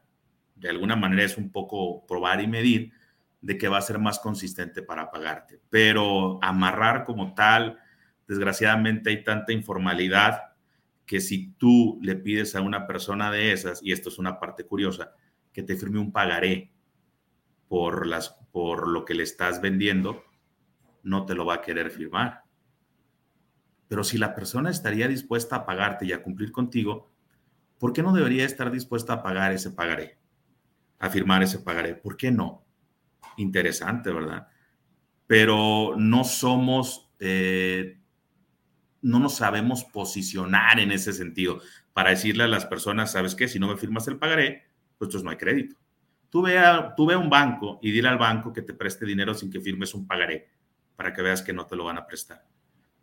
de 0.55 0.69
alguna 0.69 0.95
manera 0.95 1.23
es 1.23 1.37
un 1.37 1.51
poco 1.51 2.07
probar 2.07 2.41
y 2.41 2.47
medir, 2.47 2.93
de 3.41 3.57
que 3.57 3.67
va 3.67 3.77
a 3.77 3.81
ser 3.81 3.99
más 3.99 4.19
consistente 4.19 4.81
para 4.81 5.11
pagarte. 5.11 5.59
Pero 5.69 6.39
amarrar 6.41 7.03
como 7.03 7.35
tal, 7.35 7.77
desgraciadamente 8.27 9.09
hay 9.09 9.23
tanta 9.23 9.51
informalidad 9.51 10.53
que 11.05 11.19
si 11.19 11.51
tú 11.53 11.99
le 12.01 12.15
pides 12.15 12.55
a 12.55 12.61
una 12.61 12.87
persona 12.87 13.31
de 13.31 13.51
esas, 13.51 13.83
y 13.83 13.91
esto 13.91 14.07
es 14.09 14.17
una 14.17 14.39
parte 14.39 14.63
curiosa, 14.63 15.11
que 15.51 15.61
te 15.61 15.75
firme 15.75 15.99
un 15.99 16.13
pagaré 16.13 16.71
por, 17.67 18.07
las, 18.07 18.29
por 18.51 18.87
lo 18.87 19.03
que 19.03 19.13
le 19.13 19.23
estás 19.23 19.61
vendiendo, 19.61 20.23
no 21.03 21.25
te 21.25 21.35
lo 21.35 21.45
va 21.45 21.55
a 21.55 21.61
querer 21.61 21.89
firmar. 21.91 22.43
Pero 23.87 24.03
si 24.03 24.17
la 24.17 24.35
persona 24.35 24.69
estaría 24.69 25.07
dispuesta 25.07 25.57
a 25.57 25.65
pagarte 25.65 26.05
y 26.05 26.11
a 26.11 26.21
cumplir 26.21 26.51
contigo, 26.51 27.11
¿por 27.79 27.93
qué 27.93 28.03
no 28.03 28.13
debería 28.13 28.45
estar 28.45 28.71
dispuesta 28.71 29.13
a 29.13 29.23
pagar 29.23 29.51
ese 29.51 29.71
pagaré? 29.71 30.17
A 30.99 31.09
firmar 31.09 31.43
ese 31.43 31.59
pagaré. 31.59 31.95
¿Por 31.95 32.17
qué 32.17 32.31
no? 32.31 32.65
Interesante, 33.37 34.11
¿verdad? 34.11 34.47
Pero 35.25 35.95
no 35.97 36.23
somos, 36.23 37.09
eh, 37.19 37.99
no 39.01 39.19
nos 39.19 39.35
sabemos 39.35 39.85
posicionar 39.85 40.79
en 40.79 40.91
ese 40.91 41.13
sentido 41.13 41.61
para 41.93 42.09
decirle 42.09 42.43
a 42.43 42.47
las 42.47 42.65
personas, 42.65 43.11
¿sabes 43.11 43.35
qué? 43.35 43.47
Si 43.47 43.59
no 43.59 43.67
me 43.67 43.77
firmas 43.77 44.07
el 44.07 44.17
pagaré, 44.17 44.65
pues 44.97 45.07
entonces 45.07 45.23
no 45.23 45.31
hay 45.31 45.37
crédito. 45.37 45.75
Tú 46.29 46.41
ve, 46.41 46.59
tú 46.97 47.05
ve 47.05 47.13
a 47.13 47.17
un 47.17 47.29
banco 47.29 47.79
y 47.81 47.91
dile 47.91 48.09
al 48.09 48.17
banco 48.17 48.51
que 48.51 48.61
te 48.61 48.73
preste 48.73 49.05
dinero 49.05 49.33
sin 49.33 49.49
que 49.49 49.61
firmes 49.61 49.93
un 49.93 50.05
pagaré 50.05 50.56
para 50.97 51.13
que 51.13 51.21
veas 51.21 51.41
que 51.41 51.53
no 51.53 51.65
te 51.67 51.77
lo 51.77 51.85
van 51.85 51.97
a 51.97 52.05
prestar. 52.05 52.45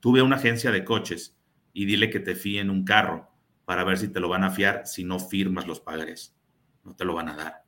Tú 0.01 0.13
ve 0.13 0.21
a 0.21 0.25
una 0.25 0.37
agencia 0.37 0.71
de 0.71 0.85
coches 0.85 1.39
y 1.73 1.87
dile 1.87 2.11
que 2.11 2.21
te 2.21 2.35
fíen 2.35 2.69
un 2.69 2.85
carro 2.85 3.31
para 3.65 3.85
ver 3.85 3.97
si 3.97 4.09
te 4.09 4.21
lo 4.21 4.29
van 4.29 4.45
a 4.45 4.51
fiar 4.51 4.87
si 4.87 5.05
no 5.05 5.19
firmas 5.19 5.67
los 5.67 5.81
pagarés. 5.81 6.37
No 6.83 6.95
te 6.95 7.07
lo 7.07 7.15
van 7.15 7.31
a 7.31 7.37
dar. 7.37 7.65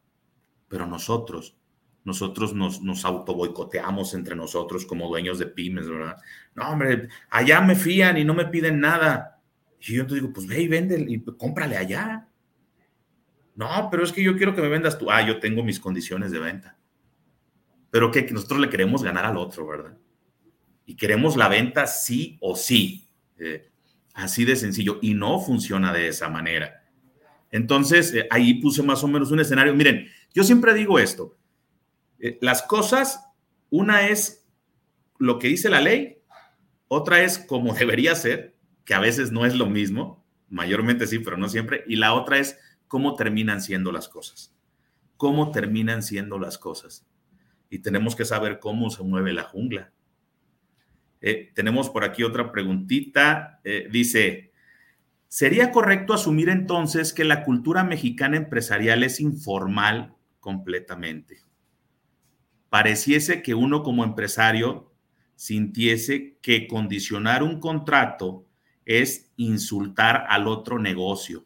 Pero 0.68 0.84
nosotros, 0.84 1.56
nosotros 2.04 2.52
nos, 2.52 2.82
nos 2.82 3.04
auto 3.04 3.34
boicoteamos 3.34 4.12
entre 4.12 4.36
nosotros 4.36 4.84
como 4.84 5.08
dueños 5.08 5.38
de 5.38 5.46
pymes, 5.46 5.88
¿verdad? 5.88 6.16
No, 6.54 6.68
hombre, 6.68 7.08
allá 7.30 7.60
me 7.60 7.76
fían 7.76 8.18
y 8.18 8.24
no 8.24 8.34
me 8.34 8.46
piden 8.46 8.80
nada. 8.80 9.40
Y 9.80 9.94
yo 9.94 10.06
te 10.06 10.16
digo, 10.16 10.32
pues 10.32 10.46
ve 10.46 10.60
y 10.60 10.68
vende 10.68 11.02
y 11.08 11.22
cómprale 11.36 11.76
allá. 11.76 12.28
No, 13.54 13.88
pero 13.90 14.02
es 14.02 14.12
que 14.12 14.22
yo 14.22 14.36
quiero 14.36 14.54
que 14.54 14.60
me 14.60 14.68
vendas 14.68 14.98
tú. 14.98 15.10
Ah, 15.10 15.26
yo 15.26 15.38
tengo 15.38 15.62
mis 15.62 15.80
condiciones 15.80 16.32
de 16.32 16.40
venta. 16.40 16.76
Pero 17.90 18.10
que 18.10 18.22
nosotros 18.32 18.60
le 18.60 18.68
queremos 18.68 19.02
ganar 19.02 19.24
al 19.24 19.38
otro, 19.38 19.66
¿verdad? 19.66 19.96
Y 20.86 20.96
queremos 20.96 21.36
la 21.36 21.48
venta 21.48 21.86
sí 21.86 22.38
o 22.40 22.56
sí. 22.56 23.08
Eh, 23.38 23.68
así 24.14 24.44
de 24.44 24.56
sencillo. 24.56 24.98
Y 25.02 25.14
no 25.14 25.40
funciona 25.40 25.92
de 25.92 26.08
esa 26.08 26.28
manera. 26.28 26.84
Entonces, 27.50 28.14
eh, 28.14 28.26
ahí 28.30 28.54
puse 28.54 28.82
más 28.82 29.02
o 29.04 29.08
menos 29.08 29.30
un 29.30 29.40
escenario. 29.40 29.74
Miren, 29.74 30.08
yo 30.32 30.44
siempre 30.44 30.72
digo 30.74 30.98
esto. 30.98 31.36
Eh, 32.18 32.38
las 32.40 32.62
cosas, 32.62 33.20
una 33.68 34.08
es 34.08 34.46
lo 35.18 35.38
que 35.38 35.48
dice 35.48 35.68
la 35.68 35.80
ley, 35.80 36.18
otra 36.88 37.22
es 37.22 37.38
como 37.38 37.74
debería 37.78 38.14
ser, 38.14 38.56
que 38.84 38.94
a 38.94 39.00
veces 39.00 39.32
no 39.32 39.44
es 39.44 39.56
lo 39.56 39.66
mismo, 39.66 40.24
mayormente 40.48 41.06
sí, 41.06 41.18
pero 41.18 41.36
no 41.36 41.48
siempre, 41.48 41.82
y 41.88 41.96
la 41.96 42.14
otra 42.14 42.38
es 42.38 42.58
cómo 42.86 43.16
terminan 43.16 43.60
siendo 43.60 43.90
las 43.90 44.08
cosas. 44.08 44.54
Cómo 45.16 45.50
terminan 45.50 46.02
siendo 46.02 46.38
las 46.38 46.58
cosas. 46.58 47.06
Y 47.68 47.80
tenemos 47.80 48.14
que 48.14 48.24
saber 48.24 48.60
cómo 48.60 48.90
se 48.90 49.02
mueve 49.02 49.32
la 49.32 49.42
jungla. 49.42 49.92
Eh, 51.28 51.50
tenemos 51.54 51.90
por 51.90 52.04
aquí 52.04 52.22
otra 52.22 52.52
preguntita. 52.52 53.60
Eh, 53.64 53.88
dice, 53.90 54.52
¿sería 55.26 55.72
correcto 55.72 56.14
asumir 56.14 56.48
entonces 56.48 57.12
que 57.12 57.24
la 57.24 57.42
cultura 57.42 57.82
mexicana 57.82 58.36
empresarial 58.36 59.02
es 59.02 59.18
informal 59.18 60.14
completamente? 60.38 61.40
Pareciese 62.68 63.42
que 63.42 63.54
uno 63.54 63.82
como 63.82 64.04
empresario 64.04 64.94
sintiese 65.34 66.38
que 66.42 66.68
condicionar 66.68 67.42
un 67.42 67.58
contrato 67.58 68.46
es 68.84 69.32
insultar 69.36 70.26
al 70.28 70.46
otro 70.46 70.78
negocio, 70.78 71.44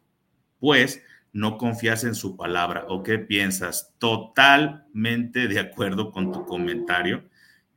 pues 0.59 1.01
no 1.33 1.57
confías 1.57 2.03
en 2.03 2.13
su 2.13 2.37
palabra. 2.37 2.85
¿O 2.87 3.01
qué 3.01 3.17
piensas? 3.17 3.95
Totalmente 3.97 5.47
de 5.47 5.59
acuerdo 5.59 6.11
con 6.11 6.31
tu 6.31 6.45
comentario. 6.45 7.30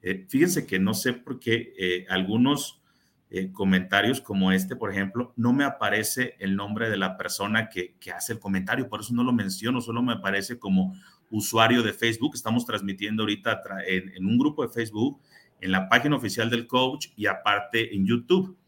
Eh, 0.07 0.27
fíjense 0.29 0.67
que 0.67 0.79
no 0.79 0.93
sé 0.93 1.15
por 1.15 1.41
qué 1.41 1.73
eh, 1.79 2.07
algunos 2.11 2.83
eh, 3.31 3.51
comentarios 3.53 4.21
como 4.21 4.53
este, 4.53 4.77
por 4.77 4.93
ejemplo, 4.93 5.33
no 5.35 5.55
me 5.55 5.65
aparece 5.65 6.37
el 6.41 6.57
nombre 6.57 6.91
de 6.91 6.99
la 6.99 7.17
persona 7.17 7.71
que, 7.71 7.97
hace 8.15 8.35
el 8.35 8.39
comentario, 8.39 8.87
por 8.87 9.01
eso 9.01 9.15
no 9.15 9.25
lo 9.25 9.33
menciono, 9.33 9.81
solo 9.81 10.03
me 10.03 10.13
aparece 10.13 10.59
como 10.59 10.95
usuario 11.31 11.83
de 11.83 11.95
Facebook. 11.95 12.33
Estamos 12.35 12.67
transmitiendo 12.67 13.23
ahorita 13.23 13.63
en, 13.87 14.27
un 14.27 14.39
grupo 14.39 14.63
de 14.63 14.75
Facebook, 14.75 15.23
en 15.63 15.73
la 15.73 15.89
página 15.89 16.17
oficial 16.17 16.51
del 16.51 16.67
coach 16.67 17.07
y 17.17 17.25
aparte 17.25 17.97
en 17.97 18.05
YouTube. 18.05 18.59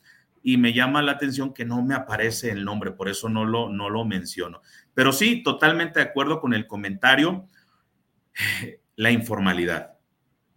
Y 0.43 0.57
me 0.57 0.73
llama 0.73 1.03
la 1.03 1.13
atención 1.13 1.53
que 1.53 1.67
no 1.67 1.83
me 1.83 1.95
aparece 1.95 2.51
el 2.51 2.65
nombre, 2.65 2.93
por 2.93 3.11
eso 3.11 3.29
no 3.29 3.45
lo, 3.45 3.69
no 3.69 3.91
lo 3.91 4.07
menciono. 4.07 4.63
Pero 4.95 5.13
sí, 5.13 5.43
totalmente 5.43 6.01
de 6.01 6.07
acuerdo 6.07 6.41
con 6.41 6.55
el 6.55 6.67
comentario, 6.67 7.47
la 8.97 9.11
informalidad 9.11 9.96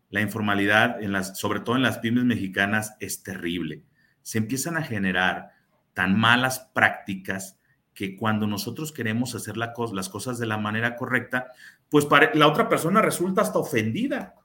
la 0.10 0.22
informalidad, 0.22 0.98
sobre 1.36 1.60
todo 1.60 1.76
en 1.76 1.84
las 1.84 2.00
pymes 2.00 2.24
mexicanas, 2.24 2.96
es 3.00 3.24
terrible. 3.24 3.84
Se 4.22 4.38
empiezan 4.40 4.78
a 4.78 4.84
generar 4.84 5.52
tan 5.94 6.20
malas 6.20 6.70
prácticas 6.74 7.60
que 7.94 8.16
cuando 8.16 8.48
nosotros 8.48 8.92
queremos 8.92 9.36
hacer 9.36 9.58
las 9.58 10.10
cosas 10.10 10.40
de 10.40 10.46
la 10.46 10.58
manera 10.58 10.96
correcta, 10.96 11.52
pues 11.90 12.08
la 12.34 12.48
otra 12.48 12.70
persona 12.70 13.02
resulta 13.02 13.42
hasta 13.42 13.60
ofendida. 13.60 14.36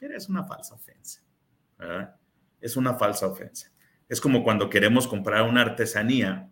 Es 0.00 0.28
una 0.28 0.44
falsa 0.44 0.74
ofensa. 0.74 1.22
Es 2.60 2.76
una 2.76 2.94
falsa 2.94 3.26
ofensa. 3.26 3.72
Es 4.08 4.20
como 4.20 4.44
cuando 4.44 4.70
queremos 4.70 5.08
comprar 5.08 5.42
una 5.42 5.62
artesanía 5.62 6.50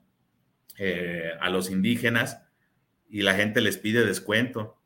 eh, 0.77 1.31
a 1.41 1.49
los 1.51 1.71
indígenas 1.71 2.43
y 3.09 3.23
la 3.23 3.35
gente 3.35 3.61
les 3.61 3.79
pide 3.79 4.05
descuento. 4.05 4.77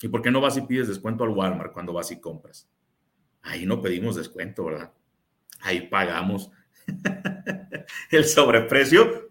¿Y 0.00 0.08
por 0.08 0.22
qué 0.22 0.30
no 0.30 0.40
vas 0.40 0.56
y 0.56 0.62
pides 0.62 0.88
descuento 0.88 1.24
al 1.24 1.30
Walmart 1.30 1.72
cuando 1.72 1.92
vas 1.92 2.10
y 2.10 2.20
compras? 2.20 2.70
Ahí 3.42 3.66
no 3.66 3.80
pedimos 3.80 4.16
descuento, 4.16 4.64
¿verdad? 4.66 4.92
Ahí 5.60 5.88
pagamos 5.88 6.50
el 8.10 8.24
sobreprecio 8.24 9.30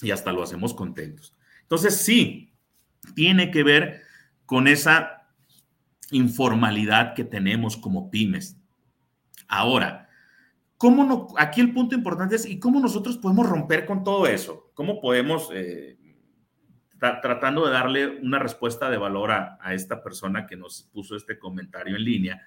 y 0.00 0.10
hasta 0.10 0.32
lo 0.32 0.42
hacemos 0.42 0.74
contentos. 0.74 1.34
Entonces, 1.62 1.96
sí, 1.96 2.52
tiene 3.14 3.50
que 3.50 3.62
ver 3.62 4.02
con 4.46 4.68
esa 4.68 5.28
informalidad 6.10 7.14
que 7.14 7.24
tenemos 7.24 7.76
como 7.76 8.10
pymes. 8.10 8.56
Ahora, 9.48 10.08
¿cómo 10.76 11.04
no, 11.04 11.28
aquí 11.38 11.60
el 11.60 11.72
punto 11.72 11.94
importante 11.94 12.36
es, 12.36 12.46
¿y 12.46 12.58
cómo 12.58 12.80
nosotros 12.80 13.18
podemos 13.18 13.48
romper 13.48 13.86
con 13.86 14.04
todo 14.04 14.26
eso? 14.26 14.70
¿Cómo 14.74 15.00
podemos, 15.00 15.48
eh, 15.52 15.98
tratando 16.98 17.66
de 17.66 17.72
darle 17.72 18.06
una 18.20 18.38
respuesta 18.38 18.88
de 18.90 18.96
valor 18.96 19.30
a, 19.30 19.58
a, 19.60 19.74
esta 19.74 20.02
persona 20.02 20.46
que 20.46 20.56
nos 20.56 20.88
puso 20.92 21.16
este 21.16 21.38
comentario 21.38 21.96
en 21.96 22.04
línea, 22.04 22.42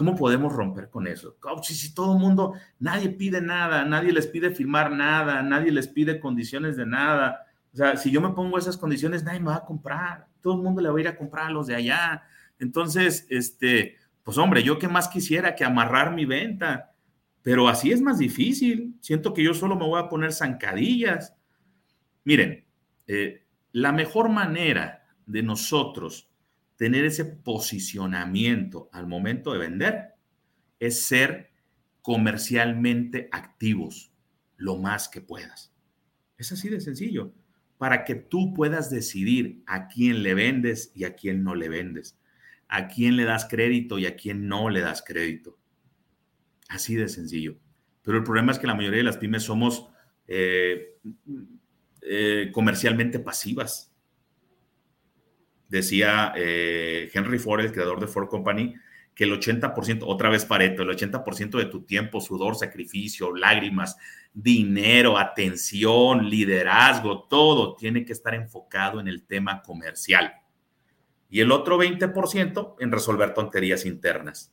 ¿Cómo 0.00 0.16
podemos 0.16 0.54
romper 0.54 0.88
con 0.88 1.06
eso? 1.06 1.36
Coach, 1.38 1.72
si 1.72 1.92
todo 1.92 2.14
el 2.14 2.18
mundo, 2.18 2.54
nadie 2.78 3.10
pide 3.10 3.42
nada, 3.42 3.84
nadie 3.84 4.14
les 4.14 4.26
pide 4.26 4.50
firmar 4.50 4.90
nada, 4.92 5.42
nadie 5.42 5.70
les 5.70 5.88
pide 5.88 6.18
condiciones 6.18 6.78
de 6.78 6.86
nada. 6.86 7.44
O 7.70 7.76
sea, 7.76 7.98
si 7.98 8.10
yo 8.10 8.22
me 8.22 8.30
pongo 8.30 8.56
esas 8.56 8.78
condiciones, 8.78 9.24
nadie 9.24 9.40
me 9.40 9.48
va 9.48 9.56
a 9.56 9.64
comprar. 9.66 10.26
Todo 10.40 10.54
el 10.54 10.62
mundo 10.62 10.80
le 10.80 10.88
va 10.88 10.96
a 10.96 11.00
ir 11.02 11.08
a 11.08 11.18
comprar 11.18 11.48
a 11.48 11.50
los 11.50 11.66
de 11.66 11.74
allá. 11.74 12.22
Entonces, 12.58 13.26
este, 13.28 13.98
pues 14.22 14.38
hombre, 14.38 14.62
yo 14.62 14.78
qué 14.78 14.88
más 14.88 15.06
quisiera 15.06 15.54
que 15.54 15.66
amarrar 15.66 16.14
mi 16.14 16.24
venta, 16.24 16.94
pero 17.42 17.68
así 17.68 17.92
es 17.92 18.00
más 18.00 18.16
difícil. 18.16 18.96
Siento 19.02 19.34
que 19.34 19.44
yo 19.44 19.52
solo 19.52 19.76
me 19.76 19.84
voy 19.84 20.00
a 20.00 20.08
poner 20.08 20.32
zancadillas. 20.32 21.36
Miren, 22.24 22.64
eh, 23.06 23.44
la 23.72 23.92
mejor 23.92 24.30
manera 24.30 25.04
de 25.26 25.42
nosotros 25.42 26.29
tener 26.80 27.04
ese 27.04 27.26
posicionamiento 27.26 28.88
al 28.90 29.06
momento 29.06 29.52
de 29.52 29.58
vender 29.58 30.14
es 30.78 31.04
ser 31.06 31.50
comercialmente 32.00 33.28
activos 33.32 34.14
lo 34.56 34.78
más 34.78 35.10
que 35.10 35.20
puedas. 35.20 35.74
Es 36.38 36.52
así 36.52 36.70
de 36.70 36.80
sencillo, 36.80 37.34
para 37.76 38.02
que 38.06 38.14
tú 38.14 38.54
puedas 38.54 38.88
decidir 38.88 39.62
a 39.66 39.88
quién 39.88 40.22
le 40.22 40.32
vendes 40.32 40.90
y 40.94 41.04
a 41.04 41.16
quién 41.16 41.44
no 41.44 41.54
le 41.54 41.68
vendes, 41.68 42.18
a 42.66 42.88
quién 42.88 43.14
le 43.16 43.24
das 43.24 43.44
crédito 43.44 43.98
y 43.98 44.06
a 44.06 44.16
quién 44.16 44.48
no 44.48 44.70
le 44.70 44.80
das 44.80 45.02
crédito. 45.06 45.58
Así 46.70 46.94
de 46.94 47.10
sencillo. 47.10 47.58
Pero 48.00 48.16
el 48.16 48.24
problema 48.24 48.52
es 48.52 48.58
que 48.58 48.66
la 48.66 48.74
mayoría 48.74 49.00
de 49.00 49.04
las 49.04 49.18
pymes 49.18 49.42
somos 49.42 49.90
eh, 50.26 50.98
eh, 52.00 52.48
comercialmente 52.54 53.18
pasivas. 53.18 53.89
Decía 55.70 56.32
eh, 56.36 57.08
Henry 57.14 57.38
Ford, 57.38 57.60
el 57.60 57.72
creador 57.72 58.00
de 58.00 58.08
Ford 58.08 58.28
Company, 58.28 58.74
que 59.14 59.24
el 59.24 59.32
80%, 59.32 60.00
otra 60.04 60.28
vez 60.28 60.44
Pareto, 60.44 60.82
el 60.82 60.88
80% 60.88 61.58
de 61.58 61.66
tu 61.66 61.84
tiempo, 61.84 62.20
sudor, 62.20 62.56
sacrificio, 62.56 63.34
lágrimas, 63.34 63.96
dinero, 64.34 65.16
atención, 65.16 66.28
liderazgo, 66.28 67.22
todo 67.28 67.76
tiene 67.76 68.04
que 68.04 68.12
estar 68.12 68.34
enfocado 68.34 68.98
en 68.98 69.06
el 69.06 69.24
tema 69.24 69.62
comercial. 69.62 70.34
Y 71.28 71.40
el 71.40 71.52
otro 71.52 71.78
20% 71.78 72.74
en 72.80 72.90
resolver 72.90 73.32
tonterías 73.32 73.86
internas. 73.86 74.52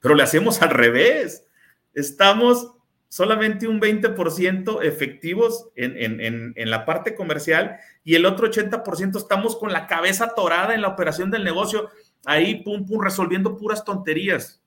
Pero 0.00 0.16
le 0.16 0.24
hacemos 0.24 0.60
al 0.60 0.70
revés. 0.70 1.46
Estamos 1.94 2.75
solamente 3.16 3.66
un 3.66 3.80
20% 3.80 4.84
efectivos 4.84 5.70
en, 5.74 6.20
en, 6.54 6.70
la 6.70 6.84
parte 6.84 7.14
comercial 7.14 7.78
y 8.04 8.14
el 8.14 8.26
otro 8.26 8.50
80% 8.50 9.16
estamos 9.16 9.56
con 9.56 9.72
la 9.72 9.86
cabeza 9.86 10.34
torada 10.34 10.74
en 10.74 10.82
la 10.82 10.88
operación 10.88 11.30
del 11.30 11.42
negocio 11.42 11.88
ahí, 12.26 12.62
pum, 12.62 12.84
pum, 12.84 13.00
resolviendo 13.00 13.56
puras 13.56 13.86
tonterías. 13.86 14.62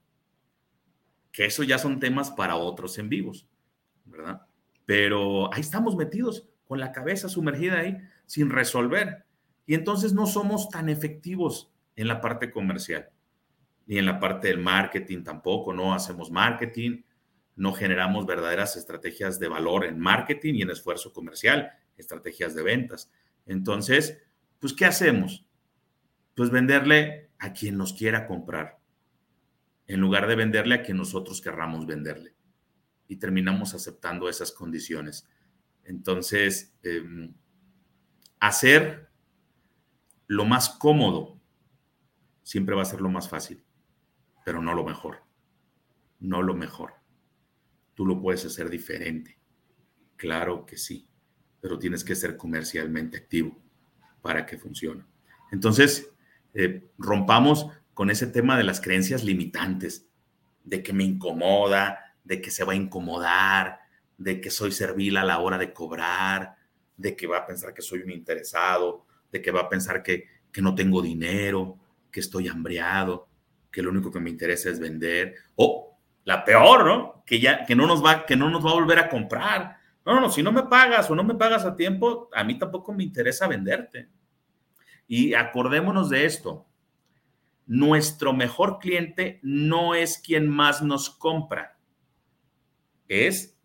Que 1.32 1.45
eso 1.45 1.62
ya 1.62 1.78
son 1.78 2.00
temas 2.00 2.32
para 2.32 2.56
otros 2.56 2.97
en 2.97 3.08
vivos, 3.08 3.47
¿verdad? 4.06 4.41
Pero 4.84 5.54
ahí 5.54 5.62
estamos 5.62 5.95
metidos, 5.95 6.50
con 6.68 6.80
la 6.80 6.91
cabeza 6.91 7.30
sumergida 7.30 7.78
ahí, 7.78 8.00
sin 8.26 8.50
resolver. 8.50 9.26
Y 9.68 9.76
entonces 9.76 10.12
no 10.12 10.26
somos 10.26 10.70
tan 10.70 10.89
efectivos 10.89 11.72
en 11.95 12.08
la 12.08 12.20
parte 12.20 12.50
comercial, 12.50 13.12
ni 13.86 14.00
en 14.00 14.08
la 14.08 14.20
parte 14.20 14.47
del 14.47 14.58
marketing 14.58 15.22
tampoco, 15.22 15.72
no 15.72 15.93
hacemos 15.93 16.32
marketing, 16.32 17.04
no 17.60 17.74
generamos 17.74 18.26
verdaderas 18.26 18.78
estrategias 18.78 19.38
de 19.38 19.49
valor 19.49 19.84
en 19.84 19.99
marketing 19.99 20.53
y 20.53 20.62
en 20.62 20.70
esfuerzo 20.70 21.12
comercial, 21.12 21.74
estrategias 21.97 22.55
de 22.55 22.64
ventas. 22.64 23.12
Entonces, 23.45 24.18
pues, 24.60 24.72
¿qué 24.72 24.86
hacemos? 24.86 25.45
Pues 26.36 26.51
venderle 26.51 27.32
a 27.38 27.51
quien 27.51 27.78
nos 27.78 27.91
quiera 27.91 28.28
comprar, 28.28 28.80
en 29.88 29.99
lugar 29.99 30.28
de 30.28 30.38
venderle 30.38 30.76
a 30.76 30.84
quien 30.84 30.95
nosotros 30.95 31.41
querramos 31.41 31.86
venderle. 31.86 32.34
Y 33.10 33.18
terminamos 33.18 33.74
aceptando 33.74 34.30
esas 34.30 34.53
condiciones. 34.53 35.28
Entonces, 35.84 36.78
em, 36.82 37.34
hacer 38.39 39.10
lo 40.28 40.45
más 40.45 40.70
cómodo 40.70 41.41
siempre 42.41 42.74
va 42.74 42.84
a 42.84 42.86
ser 42.86 43.01
lo 43.01 43.10
más 43.10 43.28
fácil, 43.28 43.66
pero 44.45 44.62
no 44.62 44.74
lo 44.74 44.86
mejor. 44.86 45.26
No 46.22 46.41
lo 46.41 46.53
mejor. 46.53 46.99
Tú 48.00 48.06
lo 48.06 48.22
puedes 48.22 48.45
hacer 48.45 48.70
diferente. 48.70 49.38
Claro 50.16 50.66
que 50.66 50.78
sí, 50.78 51.06
pero 51.60 51.78
tienes 51.78 52.06
que 52.06 52.16
ser 52.16 52.38
comercialmente 52.38 53.18
activo 53.18 53.62
para 54.22 54.45
que 54.45 54.58
funcione. 54.58 55.04
Entonces, 55.52 56.10
eh, 56.54 56.91
rompamos 56.97 57.68
con 57.93 58.10
ese 58.10 58.28
tema 58.28 58.58
de 58.58 58.64
las 58.64 58.80
creencias 58.80 59.26
limitantes, 59.26 60.08
de 60.64 60.82
que 60.82 60.93
me 60.93 61.04
incomoda, 61.04 62.16
de 62.24 62.39
que 62.39 62.52
se 62.52 62.64
va 62.64 62.72
a 62.72 62.78
incomodar, 62.78 63.82
de 64.18 64.39
que 64.39 64.50
soy 64.50 64.72
servil 64.72 65.18
a 65.18 65.26
la 65.26 65.39
hora 65.39 65.58
de 65.58 65.74
cobrar, 65.74 66.56
de 66.95 67.18
que 67.18 67.28
va 67.28 67.39
a 67.39 67.45
pensar 67.45 67.74
que 67.74 67.82
soy 67.82 68.00
un 68.00 68.12
interesado, 68.12 69.08
de 69.30 69.41
que 69.41 69.52
va 69.52 69.64
a 69.64 69.70
pensar 69.70 70.02
que, 70.04 70.24
que 70.54 70.62
no 70.62 70.74
tengo 70.74 71.02
dinero, 71.02 71.78
que 72.10 72.22
estoy 72.22 72.47
hambriado, 72.47 73.28
que 73.70 73.82
lo 73.82 73.89
único 73.89 74.10
que 74.10 74.22
me 74.22 74.30
interesa 74.30 74.70
es 74.70 74.80
vender, 74.80 75.36
o 75.56 75.88
la 76.30 76.45
peor, 76.45 76.86
¿no? 76.86 77.23
Que 77.25 77.39
ya 77.39 77.65
que 77.65 77.75
no 77.75 77.88
nos 77.88 78.05
va 78.05 78.23
que 78.23 78.36
no 78.36 78.51
nos 78.51 78.63
va 78.63 78.69
a 78.69 78.75
volver 78.75 78.99
a 78.99 79.09
comprar. 79.09 79.77
No, 80.05 80.13
no, 80.13 80.21
no, 80.21 80.30
si 80.30 80.43
no 80.43 80.51
me 80.51 80.61
pagas 80.61 81.09
o 81.09 81.15
no 81.15 81.23
me 81.23 81.34
pagas 81.34 81.65
a 81.65 81.75
tiempo, 81.75 82.30
a 82.34 82.43
mí 82.43 82.55
tampoco 82.55 82.93
me 82.93 83.03
interesa 83.03 83.47
venderte. 83.47 84.09
Y 85.07 85.34
acordémonos 85.34 86.11
de 86.11 86.25
esto. 86.25 86.67
Nuestro 87.65 88.32
mejor 88.32 88.77
cliente 88.77 89.39
no 89.41 89.95
es 89.95 90.19
quien 90.19 90.47
más 90.47 90.84
nos 90.84 91.09
compra, 91.09 91.80
es 93.07 93.59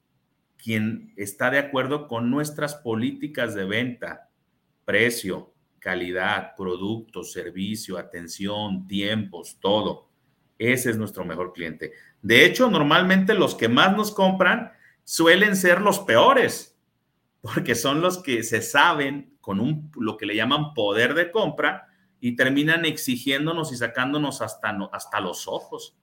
quien 0.56 1.12
está 1.16 1.50
de 1.50 1.58
acuerdo 1.58 2.08
con 2.08 2.30
nuestras 2.30 2.76
políticas 2.76 3.54
de 3.54 3.66
venta, 3.66 4.30
precio, 4.86 5.52
calidad, 5.80 6.54
producto, 6.56 7.24
servicio, 7.24 7.98
atención, 7.98 8.86
tiempos, 8.88 9.58
todo. 9.60 10.13
Ese 10.58 10.90
es 10.90 10.96
nuestro 10.96 11.24
mejor 11.24 11.52
cliente. 11.52 11.92
De 12.22 12.44
hecho, 12.44 12.70
normalmente 12.70 13.34
los 13.34 13.54
que 13.54 13.68
más 13.68 13.96
nos 13.96 14.12
compran 14.12 14.72
suelen 15.02 15.56
ser 15.56 15.80
los 15.80 16.00
peores, 16.00 16.78
porque 17.40 17.74
son 17.74 18.00
los 18.00 18.22
que 18.22 18.42
se 18.42 18.62
saben 18.62 19.36
con 19.40 19.60
un, 19.60 19.90
lo 19.96 20.16
que 20.16 20.26
le 20.26 20.36
llaman 20.36 20.72
poder 20.74 21.14
de 21.14 21.30
compra 21.30 21.88
y 22.20 22.36
terminan 22.36 22.86
exigiéndonos 22.86 23.72
y 23.72 23.76
sacándonos 23.76 24.40
hasta, 24.40 24.70
hasta 24.92 25.20
los 25.20 25.46
ojos. 25.46 25.98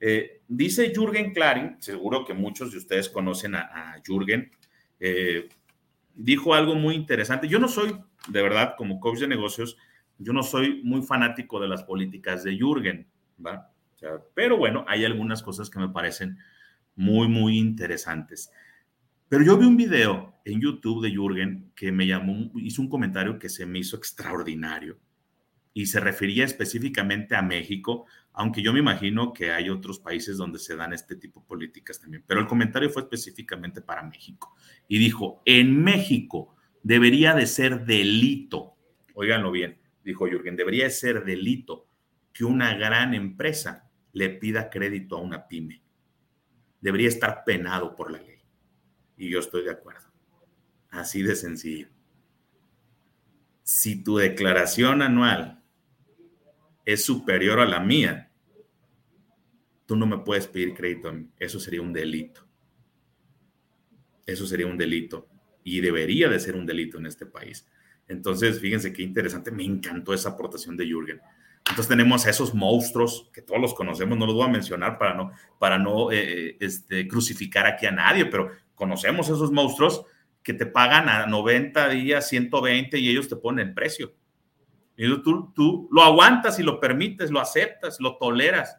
Eh, 0.00 0.40
dice 0.48 0.92
Jürgen 0.92 1.32
Klarin, 1.32 1.76
seguro 1.80 2.24
que 2.24 2.34
muchos 2.34 2.72
de 2.72 2.78
ustedes 2.78 3.08
conocen 3.08 3.54
a, 3.54 4.02
Jürgen, 4.04 4.50
eh, 4.98 5.48
dijo 6.14 6.54
algo 6.54 6.74
muy 6.74 6.96
interesante. 6.96 7.46
Yo 7.46 7.60
no 7.60 7.68
soy, 7.68 7.96
de 8.26 8.42
verdad, 8.42 8.74
como 8.76 8.98
coach 8.98 9.20
de 9.20 9.28
negocios, 9.28 9.76
yo 10.18 10.32
no 10.32 10.42
soy 10.42 10.82
muy 10.82 11.02
fanático 11.02 11.60
de 11.60 11.68
las 11.68 11.84
políticas 11.84 12.42
de 12.42 12.56
Jürgen, 12.56 13.08
¿va? 13.44 13.71
Pero 14.34 14.56
bueno, 14.56 14.84
hay 14.88 15.04
algunas 15.04 15.42
cosas 15.42 15.70
que 15.70 15.78
me 15.78 15.88
parecen 15.88 16.38
muy, 16.94 17.28
muy 17.28 17.58
interesantes. 17.58 18.50
Pero 19.28 19.44
yo 19.44 19.56
vi 19.56 19.66
un 19.66 19.76
video 19.76 20.40
en 20.44 20.60
YouTube 20.60 21.02
de 21.02 21.10
Jürgen 21.10 21.72
que 21.74 21.90
me 21.90 22.06
llamó, 22.06 22.50
hizo 22.56 22.82
un 22.82 22.88
comentario 22.88 23.38
que 23.38 23.48
se 23.48 23.64
me 23.64 23.78
hizo 23.78 23.96
extraordinario 23.96 24.98
y 25.74 25.86
se 25.86 26.00
refería 26.00 26.44
específicamente 26.44 27.34
a 27.34 27.42
México, 27.42 28.04
aunque 28.34 28.62
yo 28.62 28.72
me 28.72 28.80
imagino 28.80 29.32
que 29.32 29.50
hay 29.50 29.70
otros 29.70 29.98
países 29.98 30.36
donde 30.36 30.58
se 30.58 30.76
dan 30.76 30.92
este 30.92 31.16
tipo 31.16 31.40
de 31.40 31.46
políticas 31.46 31.98
también, 31.98 32.24
pero 32.26 32.40
el 32.40 32.46
comentario 32.46 32.90
fue 32.90 33.02
específicamente 33.02 33.80
para 33.80 34.02
México. 34.02 34.54
Y 34.86 34.98
dijo, 34.98 35.42
en 35.46 35.82
México 35.82 36.54
debería 36.82 37.34
de 37.34 37.46
ser 37.46 37.86
delito, 37.86 38.74
oiganlo 39.14 39.50
bien, 39.50 39.78
dijo 40.04 40.26
Jürgen, 40.26 40.56
debería 40.56 40.84
de 40.84 40.90
ser 40.90 41.24
delito 41.24 41.86
que 42.32 42.44
una 42.44 42.74
gran 42.74 43.14
empresa 43.14 43.90
le 44.12 44.30
pida 44.30 44.70
crédito 44.70 45.16
a 45.16 45.20
una 45.20 45.48
pyme. 45.48 45.82
Debería 46.80 47.08
estar 47.08 47.44
penado 47.44 47.94
por 47.96 48.10
la 48.10 48.18
ley. 48.18 48.42
Y 49.16 49.30
yo 49.30 49.38
estoy 49.38 49.64
de 49.64 49.70
acuerdo. 49.70 50.08
Así 50.90 51.22
de 51.22 51.34
sencillo. 51.34 51.88
Si 53.62 54.02
tu 54.02 54.16
declaración 54.16 55.00
anual 55.00 55.62
es 56.84 57.04
superior 57.04 57.60
a 57.60 57.66
la 57.66 57.80
mía, 57.80 58.32
tú 59.86 59.96
no 59.96 60.06
me 60.06 60.18
puedes 60.18 60.46
pedir 60.46 60.74
crédito 60.74 61.08
a 61.08 61.12
mí. 61.12 61.30
Eso 61.38 61.60
sería 61.60 61.80
un 61.80 61.92
delito. 61.92 62.46
Eso 64.26 64.46
sería 64.46 64.66
un 64.66 64.76
delito. 64.76 65.28
Y 65.64 65.80
debería 65.80 66.28
de 66.28 66.40
ser 66.40 66.56
un 66.56 66.66
delito 66.66 66.98
en 66.98 67.06
este 67.06 67.26
país. 67.26 67.68
Entonces, 68.08 68.60
fíjense 68.60 68.92
qué 68.92 69.02
interesante. 69.02 69.50
Me 69.50 69.64
encantó 69.64 70.12
esa 70.12 70.30
aportación 70.30 70.76
de 70.76 70.86
Jürgen. 70.86 71.20
Entonces 71.68 71.88
tenemos 71.88 72.26
a 72.26 72.30
esos 72.30 72.54
monstruos 72.54 73.30
que 73.32 73.42
todos 73.42 73.60
los 73.60 73.74
conocemos, 73.74 74.18
no 74.18 74.26
los 74.26 74.34
voy 74.34 74.46
a 74.46 74.50
mencionar 74.50 74.98
para 74.98 75.14
no, 75.14 75.32
para 75.58 75.78
no 75.78 76.10
eh, 76.10 76.48
eh, 76.48 76.56
este, 76.60 77.06
crucificar 77.06 77.66
aquí 77.66 77.86
a 77.86 77.92
nadie, 77.92 78.26
pero 78.26 78.50
conocemos 78.74 79.28
esos 79.28 79.52
monstruos 79.52 80.04
que 80.42 80.54
te 80.54 80.66
pagan 80.66 81.08
a 81.08 81.26
90 81.26 81.88
días, 81.90 82.28
120 82.28 82.98
y 82.98 83.08
ellos 83.08 83.28
te 83.28 83.36
ponen 83.36 83.68
el 83.68 83.74
precio. 83.74 84.12
Y 84.96 85.06
tú, 85.22 85.52
tú 85.54 85.88
lo 85.92 86.02
aguantas 86.02 86.58
y 86.58 86.62
lo 86.62 86.78
permites, 86.80 87.30
lo 87.30 87.40
aceptas, 87.40 88.00
lo 88.00 88.18
toleras, 88.18 88.78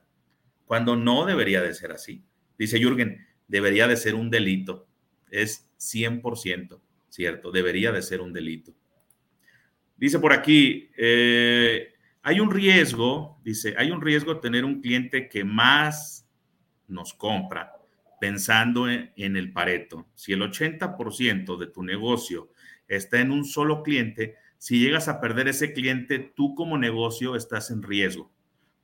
cuando 0.65 0.95
no 0.95 1.25
debería 1.25 1.61
de 1.61 1.73
ser 1.73 1.91
así. 1.91 2.23
Dice 2.57 2.79
Jürgen, 2.79 3.25
debería 3.47 3.87
de 3.87 3.97
ser 3.97 4.13
un 4.13 4.29
delito. 4.29 4.87
Es 5.31 5.69
100% 5.79 6.79
cierto, 7.13 7.51
debería 7.51 7.91
de 7.91 8.01
ser 8.01 8.21
un 8.21 8.33
delito. 8.33 8.73
Dice 9.95 10.17
por 10.19 10.33
aquí, 10.33 10.89
eh, 10.97 11.92
hay 12.23 12.39
un 12.39 12.51
riesgo, 12.51 13.37
dice, 13.43 13.75
hay 13.77 13.91
un 13.91 14.01
riesgo 14.01 14.39
tener 14.39 14.63
un 14.63 14.81
cliente 14.81 15.27
que 15.27 15.43
más 15.43 16.25
nos 16.87 17.13
compra 17.13 17.73
pensando 18.21 18.89
en, 18.89 19.11
el 19.17 19.51
Pareto. 19.51 20.07
Si 20.15 20.31
el 20.31 20.41
80% 20.41 21.57
de 21.57 21.67
tu 21.67 21.83
negocio 21.83 22.51
está 22.87 23.19
en 23.19 23.31
un 23.31 23.43
solo 23.43 23.83
cliente, 23.83 24.37
si 24.57 24.79
llegas 24.79 25.09
a 25.09 25.19
perder 25.19 25.49
ese 25.49 25.73
cliente, 25.73 26.19
tú 26.19 26.55
como 26.55 26.77
negocio 26.77 27.35
estás 27.35 27.69
en 27.69 27.83
riesgo. 27.83 28.31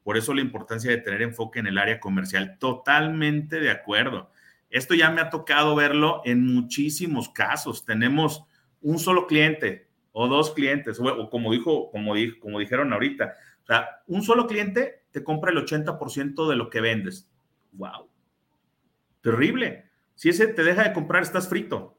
Por 0.03 0.17
eso 0.17 0.33
la 0.33 0.41
importancia 0.41 0.91
de 0.91 0.97
tener 0.97 1.21
enfoque 1.21 1.59
en 1.59 1.67
el 1.67 1.77
área 1.77 2.01
comercial. 2.01 2.57
Totalmente 2.59 3.61
de 3.61 3.71
acuerdo. 3.71 4.29
Esto 4.69 4.93
ya 4.95 5.09
me 5.11 5.21
ha 5.21 5.29
tocado 5.29 5.75
verlo 5.75 6.21
en 6.25 6.45
muchísimos 6.45 7.29
casos. 7.29 7.85
Tenemos 7.85 8.43
un 8.81 8.99
solo 8.99 9.27
cliente 9.27 9.88
o 10.12 10.28
dos 10.28 10.51
clientes, 10.51 10.99
o 10.99 11.30
como 11.30 11.51
dijo, 11.51 11.91
como, 11.91 12.16
dijo, 12.16 12.39
como 12.39 12.60
dijeron 12.60 12.93
ahorita, 12.93 13.36
o 13.64 13.66
sea, 13.66 14.01
un 14.07 14.24
solo 14.24 14.47
cliente 14.47 15.03
te 15.12 15.24
compra 15.24 15.51
el 15.51 15.57
80% 15.57 16.49
de 16.49 16.55
lo 16.55 16.70
que 16.70 16.82
vendes. 16.82 17.30
¡Wow! 17.74 18.10
Terrible. 19.22 19.86
Si 20.16 20.30
ese 20.30 20.47
te 20.47 20.64
deja 20.64 20.84
de 20.84 20.93
comprar, 20.93 21.24
estás 21.24 21.47
frito. 21.47 21.97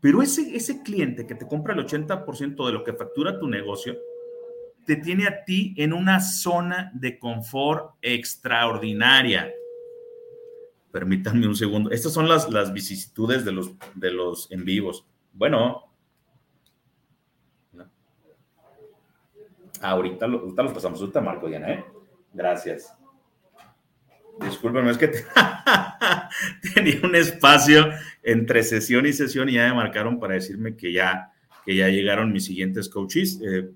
Pero 0.00 0.22
ese, 0.22 0.54
ese 0.54 0.82
cliente 0.82 1.26
que 1.26 1.34
te 1.34 1.46
compra 1.46 1.74
el 1.74 1.86
80% 1.86 2.66
de 2.66 2.72
lo 2.72 2.84
que 2.84 2.92
factura 2.92 3.38
tu 3.38 3.48
negocio, 3.48 3.96
te 4.84 4.96
tiene 4.96 5.26
a 5.26 5.44
ti 5.44 5.74
en 5.78 5.92
una 5.92 6.20
zona 6.20 6.90
de 6.94 7.18
confort 7.18 7.94
extraordinaria. 8.02 9.50
Permítanme 10.92 11.48
un 11.48 11.56
segundo. 11.56 11.90
Estas 11.90 12.12
son 12.12 12.28
las, 12.28 12.50
las 12.50 12.72
vicisitudes 12.72 13.44
de 13.44 13.52
los, 13.52 13.72
de 13.94 14.10
los 14.10 14.50
en 14.52 14.64
vivos. 14.64 15.06
Bueno. 15.32 15.93
Ahorita, 19.84 20.24
ahorita 20.24 20.62
los 20.62 20.72
pasamos. 20.72 20.98
Ahorita 21.00 21.20
marco, 21.20 21.46
Diana, 21.46 21.70
¿eh? 21.70 21.84
Gracias. 22.32 22.94
Discúlpenme, 24.40 24.90
es 24.90 24.98
que 24.98 25.08
tenía 26.74 27.00
un 27.02 27.14
espacio 27.14 27.90
entre 28.22 28.62
sesión 28.62 29.04
y 29.06 29.12
sesión 29.12 29.48
y 29.50 29.52
ya 29.52 29.68
me 29.68 29.74
marcaron 29.74 30.18
para 30.18 30.34
decirme 30.34 30.74
que 30.74 30.90
ya, 30.90 31.32
que 31.66 31.76
ya 31.76 31.88
llegaron 31.88 32.32
mis 32.32 32.46
siguientes 32.46 32.88
coaches. 32.88 33.38
Eh, 33.46 33.70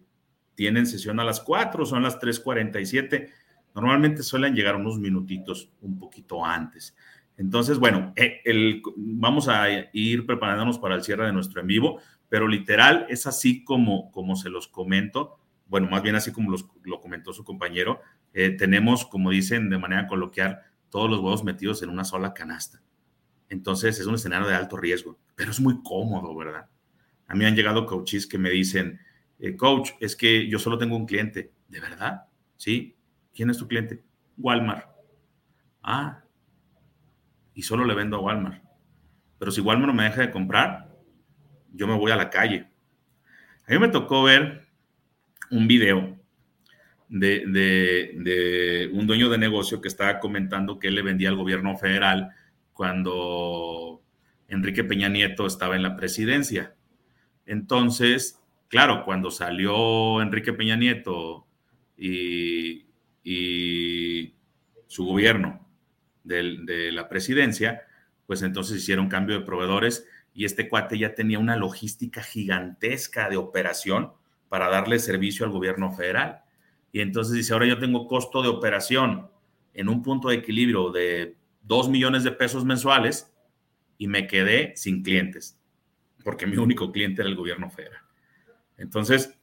tienen 0.55 0.87
sesión 0.87 1.21
a 1.21 1.25
las 1.25 1.41
4, 1.41 1.85
son 1.85 2.03
las 2.03 2.19
3.47. 2.19 3.29
Normalmente 3.75 4.23
suelen 4.23 4.55
llegar 4.55 4.77
unos 4.77 4.99
minutitos 4.99 5.71
un 5.83 5.99
poquito 5.99 6.45
antes. 6.45 6.97
Entonces, 7.37 7.79
bueno, 7.79 8.15
eh, 8.17 8.41
el, 8.47 8.83
vamos 8.97 9.47
a 9.49 9.67
ir 9.93 10.25
preparándonos 10.25 10.79
para 10.79 10.95
el 10.95 11.03
cierre 11.03 11.27
de 11.27 11.33
nuestro 11.35 11.61
en 11.61 11.67
vivo, 11.67 12.01
pero 12.31 12.49
literal 12.49 13.07
es 13.11 13.27
así 13.27 13.63
como, 13.63 14.11
como 14.11 14.37
se 14.37 14.49
los 14.49 14.67
comento, 14.69 15.39
bueno, 15.69 15.89
más 15.89 16.03
bien 16.03 16.17
así 16.17 16.33
como 16.33 16.57
lo 16.83 17.01
comentó 17.01 17.33
su 17.33 17.45
compañero, 17.45 18.01
eh, 18.33 18.51
tenemos, 18.51 19.07
como 19.07 19.31
dicen 19.31 19.71
de 19.71 19.79
manera 19.79 20.07
coloquial, 20.07 20.63
todos 20.91 21.11
los 21.11 21.21
huevos 21.21 21.45
metidos 21.45 21.83
en 21.83 21.91
una 21.91 22.05
sola 22.05 22.35
canasta. 22.35 22.83
Entonces 23.49 23.99
es 24.01 24.07
un 24.07 24.15
escenario 24.15 24.49
de 24.49 24.55
alto 24.55 24.77
riesgo, 24.77 25.19
pero 25.35 25.51
es 25.51 25.61
muy 25.61 25.83
cómodo, 25.83 26.35
¿verdad? 26.35 26.69
A 27.27 27.35
mí 27.35 27.45
han 27.45 27.55
llegado 27.55 27.87
coaches 27.87 28.27
que 28.27 28.39
me 28.39 28.51
dicen, 28.51 29.01
eh, 29.39 29.57
coach, 29.57 29.91
es 30.01 30.17
que 30.17 30.49
yo 30.49 30.59
solo 30.59 30.79
tengo 30.79 30.97
un 30.97 31.07
cliente. 31.07 31.53
¿De 31.69 31.81
verdad? 31.81 32.25
¿Sí? 32.57 32.97
¿Quién 33.35 33.51
es 33.51 33.59
tu 33.59 33.69
cliente? 33.69 34.03
Walmart. 34.39 34.89
Ah, 35.83 36.23
y 37.55 37.63
solo 37.63 37.85
le 37.85 37.95
vendo 37.95 38.17
a 38.17 38.21
Walmart. 38.21 38.63
Pero 39.39 39.51
si 39.51 39.61
Walmart 39.61 39.89
no 39.89 39.95
me 39.95 40.05
deja 40.05 40.23
de 40.23 40.31
comprar, 40.31 40.97
yo 41.73 41.87
me 41.87 41.95
voy 41.97 42.11
a 42.11 42.17
la 42.17 42.31
calle. 42.31 42.71
A 43.67 43.73
mí 43.73 43.79
me 43.79 43.89
tocó 43.89 44.23
ver 44.23 44.68
un 45.51 45.67
video 45.69 46.19
de, 47.09 48.91
un 48.93 49.07
dueño 49.07 49.29
de 49.29 49.39
negocio 49.39 49.81
que 49.81 49.89
estaba 49.89 50.21
comentando 50.21 50.79
que 50.79 50.89
él 50.89 50.95
le 50.95 51.03
vendía 51.03 51.29
al 51.29 51.37
gobierno 51.37 51.77
federal 51.77 52.31
cuando 52.73 54.03
Enrique 54.49 54.85
Peña 54.85 55.09
Nieto 55.09 55.47
estaba 55.47 55.77
en 55.77 55.83
la 55.83 55.97
presidencia. 55.97 56.75
Entonces, 57.47 58.41
claro, 58.69 59.05
cuando 59.05 59.31
salió 59.31 60.21
Enrique 60.23 60.53
Peña 60.53 60.77
Nieto 60.77 61.47
y, 61.97 62.85
su 64.87 65.05
gobierno 65.05 65.69
de, 66.25 66.61
de 66.65 66.93
la 66.93 67.11
presidencia, 67.11 67.83
pues 68.27 68.41
entonces 68.41 68.79
hicieron 68.79 69.09
cambio 69.09 69.39
de 69.39 69.45
proveedores 69.45 70.07
y 70.33 70.47
este 70.47 70.67
cuate 70.67 70.99
ya 70.99 71.15
tenía 71.15 71.39
una 71.39 71.57
logística 71.57 72.23
gigantesca 72.23 73.29
de 73.29 73.37
operación 73.37 74.13
para 74.49 74.69
darle 74.69 74.99
servicio 74.99 75.45
al 75.45 75.53
gobierno 75.53 75.93
federal. 75.93 76.43
Y 76.93 77.01
entonces 77.01 77.35
dice, 77.35 77.53
ahora 77.53 77.67
yo 77.67 77.79
tengo 77.79 78.07
costo 78.07 78.43
de 78.43 78.49
operación 78.49 79.29
en 79.75 79.89
un 79.89 80.03
punto 80.03 80.29
de 80.29 80.37
equilibrio 80.37 80.91
de 80.91 81.37
2 81.63 81.89
millones 81.89 82.25
de 82.25 82.33
pesos 82.33 82.65
mensuales 82.65 83.33
y 83.99 84.09
me 84.09 84.27
quedé 84.27 84.73
sin 84.77 85.03
clientes, 85.03 85.59
porque 86.25 86.47
mi 86.47 86.57
único 86.57 86.91
cliente 86.93 87.23
era 87.23 87.29
el 87.29 87.37
gobierno 87.37 87.71
federal. 87.71 88.01
Entonces, 88.77 89.39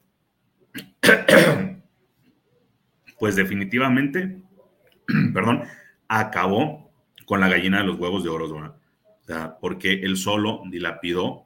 pues 3.20 3.36
definitivamente, 3.36 4.42
perdón, 5.34 5.64
acabó 6.08 6.92
con 7.26 7.40
la 7.40 7.50
gallina 7.50 7.80
de 7.80 7.86
los 7.86 8.00
huevos 8.00 8.24
de 8.24 8.30
oro, 8.30 8.76
sea, 9.22 9.58
porque 9.60 9.94
él 9.94 10.18
solo 10.18 10.62
dilapidó 10.70 11.46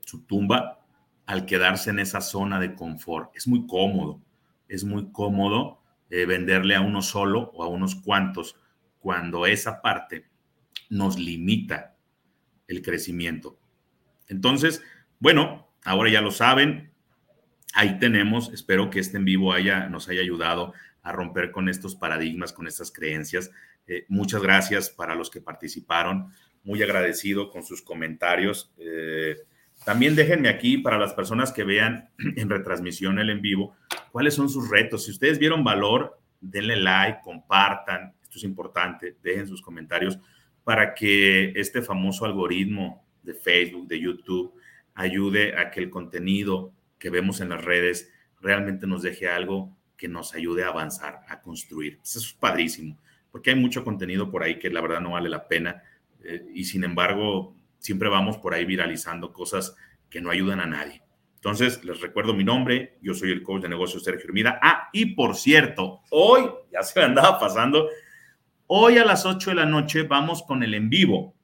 su 0.00 0.24
tumba 0.24 0.83
al 1.26 1.46
quedarse 1.46 1.90
en 1.90 1.98
esa 1.98 2.20
zona 2.20 2.60
de 2.60 2.74
confort. 2.74 3.34
Es 3.36 3.46
muy 3.46 3.66
cómodo 3.66 4.20
es 4.68 4.84
muy 4.84 5.10
cómodo 5.12 5.80
eh, 6.10 6.26
venderle 6.26 6.74
a 6.74 6.80
uno 6.80 7.02
solo 7.02 7.50
o 7.54 7.62
a 7.62 7.68
unos 7.68 7.94
cuantos 7.94 8.56
cuando 8.98 9.46
esa 9.46 9.80
parte 9.82 10.26
nos 10.90 11.18
limita 11.18 11.96
el 12.66 12.82
crecimiento. 12.82 13.58
Entonces, 14.28 14.82
bueno, 15.18 15.68
ahora 15.84 16.10
ya 16.10 16.20
lo 16.20 16.30
saben, 16.30 16.92
ahí 17.74 17.98
tenemos, 17.98 18.52
espero 18.52 18.90
que 18.90 19.00
este 19.00 19.18
en 19.18 19.24
vivo 19.24 19.52
haya, 19.52 19.88
nos 19.88 20.08
haya 20.08 20.20
ayudado 20.20 20.72
a 21.02 21.12
romper 21.12 21.50
con 21.50 21.68
estos 21.68 21.94
paradigmas, 21.94 22.52
con 22.52 22.66
estas 22.66 22.90
creencias. 22.90 23.50
Eh, 23.86 24.06
muchas 24.08 24.42
gracias 24.42 24.88
para 24.88 25.14
los 25.14 25.30
que 25.30 25.42
participaron, 25.42 26.32
muy 26.62 26.82
agradecido 26.82 27.50
con 27.50 27.62
sus 27.62 27.82
comentarios. 27.82 28.72
Eh, 28.78 29.36
también 29.84 30.16
déjenme 30.16 30.48
aquí 30.48 30.78
para 30.78 30.98
las 30.98 31.12
personas 31.12 31.52
que 31.52 31.64
vean 31.64 32.08
en 32.18 32.48
retransmisión 32.48 33.18
el 33.18 33.30
en 33.30 33.42
vivo, 33.42 33.76
cuáles 34.10 34.34
son 34.34 34.48
sus 34.48 34.70
retos. 34.70 35.04
Si 35.04 35.10
ustedes 35.10 35.38
vieron 35.38 35.62
valor, 35.62 36.18
denle 36.40 36.76
like, 36.76 37.20
compartan, 37.22 38.14
esto 38.22 38.38
es 38.38 38.44
importante, 38.44 39.16
dejen 39.22 39.46
sus 39.46 39.62
comentarios 39.62 40.18
para 40.64 40.94
que 40.94 41.52
este 41.56 41.82
famoso 41.82 42.24
algoritmo 42.24 43.04
de 43.22 43.34
Facebook, 43.34 43.86
de 43.86 44.00
YouTube, 44.00 44.54
ayude 44.94 45.56
a 45.58 45.70
que 45.70 45.80
el 45.80 45.90
contenido 45.90 46.72
que 46.98 47.10
vemos 47.10 47.40
en 47.40 47.50
las 47.50 47.62
redes 47.62 48.10
realmente 48.40 48.86
nos 48.86 49.02
deje 49.02 49.28
algo 49.28 49.76
que 49.96 50.08
nos 50.08 50.34
ayude 50.34 50.64
a 50.64 50.68
avanzar, 50.68 51.20
a 51.28 51.40
construir. 51.40 52.00
Eso 52.02 52.18
es 52.18 52.32
padrísimo, 52.32 52.98
porque 53.30 53.50
hay 53.50 53.56
mucho 53.56 53.84
contenido 53.84 54.30
por 54.30 54.42
ahí 54.42 54.58
que 54.58 54.70
la 54.70 54.80
verdad 54.80 55.00
no 55.00 55.12
vale 55.12 55.28
la 55.28 55.46
pena 55.46 55.82
eh, 56.22 56.46
y 56.54 56.64
sin 56.64 56.84
embargo 56.84 57.54
siempre 57.84 58.08
vamos 58.08 58.38
por 58.38 58.54
ahí 58.54 58.64
viralizando 58.64 59.30
cosas 59.30 59.76
que 60.08 60.22
no 60.22 60.30
ayudan 60.30 60.58
a 60.58 60.66
nadie. 60.66 61.02
Entonces, 61.34 61.84
les 61.84 62.00
recuerdo 62.00 62.32
mi 62.32 62.42
nombre, 62.42 62.96
yo 63.02 63.12
soy 63.12 63.30
el 63.30 63.42
coach 63.42 63.60
de 63.60 63.68
negocios 63.68 64.02
Sergio 64.02 64.24
Hermida. 64.24 64.58
Ah, 64.62 64.88
y 64.90 65.14
por 65.14 65.36
cierto, 65.36 66.00
hoy, 66.08 66.48
ya 66.72 66.82
se 66.82 66.98
me 66.98 67.04
andaba 67.04 67.38
pasando, 67.38 67.90
hoy 68.68 68.96
a 68.96 69.04
las 69.04 69.26
8 69.26 69.50
de 69.50 69.56
la 69.56 69.66
noche 69.66 70.04
vamos 70.04 70.42
con 70.44 70.62
el 70.62 70.72
en 70.72 70.88
vivo. 70.88 71.34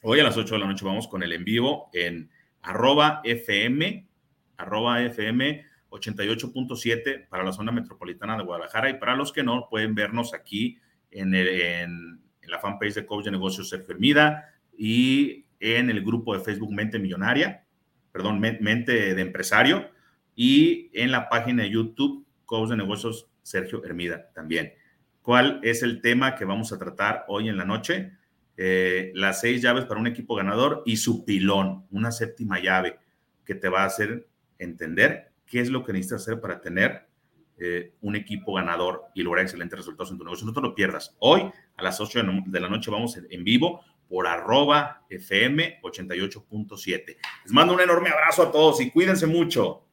Hoy 0.00 0.20
a 0.20 0.24
las 0.24 0.38
8 0.38 0.54
de 0.54 0.60
la 0.60 0.66
noche 0.66 0.86
vamos 0.86 1.08
con 1.08 1.22
el 1.22 1.32
en 1.32 1.44
vivo 1.44 1.90
en 1.92 2.30
arroba 2.62 3.20
FM, 3.22 4.08
arroba 4.56 5.02
FM 5.02 5.62
88.7 5.90 7.28
para 7.28 7.44
la 7.44 7.52
zona 7.52 7.70
metropolitana 7.70 8.38
de 8.38 8.44
Guadalajara 8.44 8.88
y 8.88 8.94
para 8.94 9.14
los 9.14 9.30
que 9.30 9.42
no, 9.42 9.68
pueden 9.68 9.94
vernos 9.94 10.32
aquí 10.32 10.78
en, 11.10 11.34
en 11.34 12.18
la 12.46 12.58
fanpage 12.60 12.94
de 12.94 13.04
Coach 13.04 13.26
de 13.26 13.32
Negocios 13.32 13.68
Sergio 13.68 13.92
Hermida 13.92 14.54
y 14.78 15.45
en 15.60 15.90
el 15.90 16.02
grupo 16.02 16.36
de 16.36 16.44
Facebook 16.44 16.72
Mente 16.72 16.98
Millonaria, 16.98 17.64
perdón, 18.12 18.40
Mente 18.40 19.14
de 19.14 19.20
Empresario, 19.22 19.90
y 20.34 20.90
en 20.92 21.10
la 21.10 21.28
página 21.28 21.62
de 21.64 21.70
YouTube 21.70 22.26
Coach 22.44 22.70
de 22.70 22.76
Negocios 22.76 23.28
Sergio 23.42 23.84
Hermida 23.84 24.30
también. 24.34 24.72
¿Cuál 25.22 25.60
es 25.62 25.82
el 25.82 26.00
tema 26.00 26.36
que 26.36 26.44
vamos 26.44 26.72
a 26.72 26.78
tratar 26.78 27.24
hoy 27.28 27.48
en 27.48 27.56
la 27.56 27.64
noche? 27.64 28.12
Eh, 28.56 29.10
las 29.14 29.40
seis 29.40 29.60
llaves 29.60 29.84
para 29.84 30.00
un 30.00 30.06
equipo 30.06 30.34
ganador 30.34 30.82
y 30.86 30.96
su 30.96 31.24
pilón, 31.24 31.86
una 31.90 32.12
séptima 32.12 32.60
llave 32.60 32.98
que 33.44 33.54
te 33.54 33.68
va 33.68 33.82
a 33.82 33.86
hacer 33.86 34.28
entender 34.58 35.32
qué 35.44 35.60
es 35.60 35.70
lo 35.70 35.84
que 35.84 35.92
necesitas 35.92 36.22
hacer 36.22 36.40
para 36.40 36.60
tener 36.60 37.06
eh, 37.58 37.94
un 38.02 38.16
equipo 38.16 38.54
ganador 38.54 39.04
y 39.14 39.22
lograr 39.22 39.44
excelentes 39.44 39.78
resultados 39.78 40.10
en 40.10 40.18
tu 40.18 40.24
negocio. 40.24 40.46
No 40.46 40.52
te 40.52 40.60
lo 40.60 40.74
pierdas. 40.74 41.16
Hoy 41.18 41.42
a 41.76 41.82
las 41.82 42.00
8 42.00 42.22
de 42.46 42.60
la 42.60 42.68
noche 42.68 42.90
vamos 42.90 43.16
en 43.16 43.44
vivo 43.44 43.82
por 44.08 44.26
arroba 44.26 45.04
FM 45.08 45.80
88.7. 45.82 47.16
Les 47.44 47.52
mando 47.52 47.74
un 47.74 47.80
enorme 47.80 48.10
abrazo 48.10 48.42
a 48.42 48.52
todos 48.52 48.80
y 48.80 48.90
cuídense 48.90 49.26
mucho. 49.26 49.85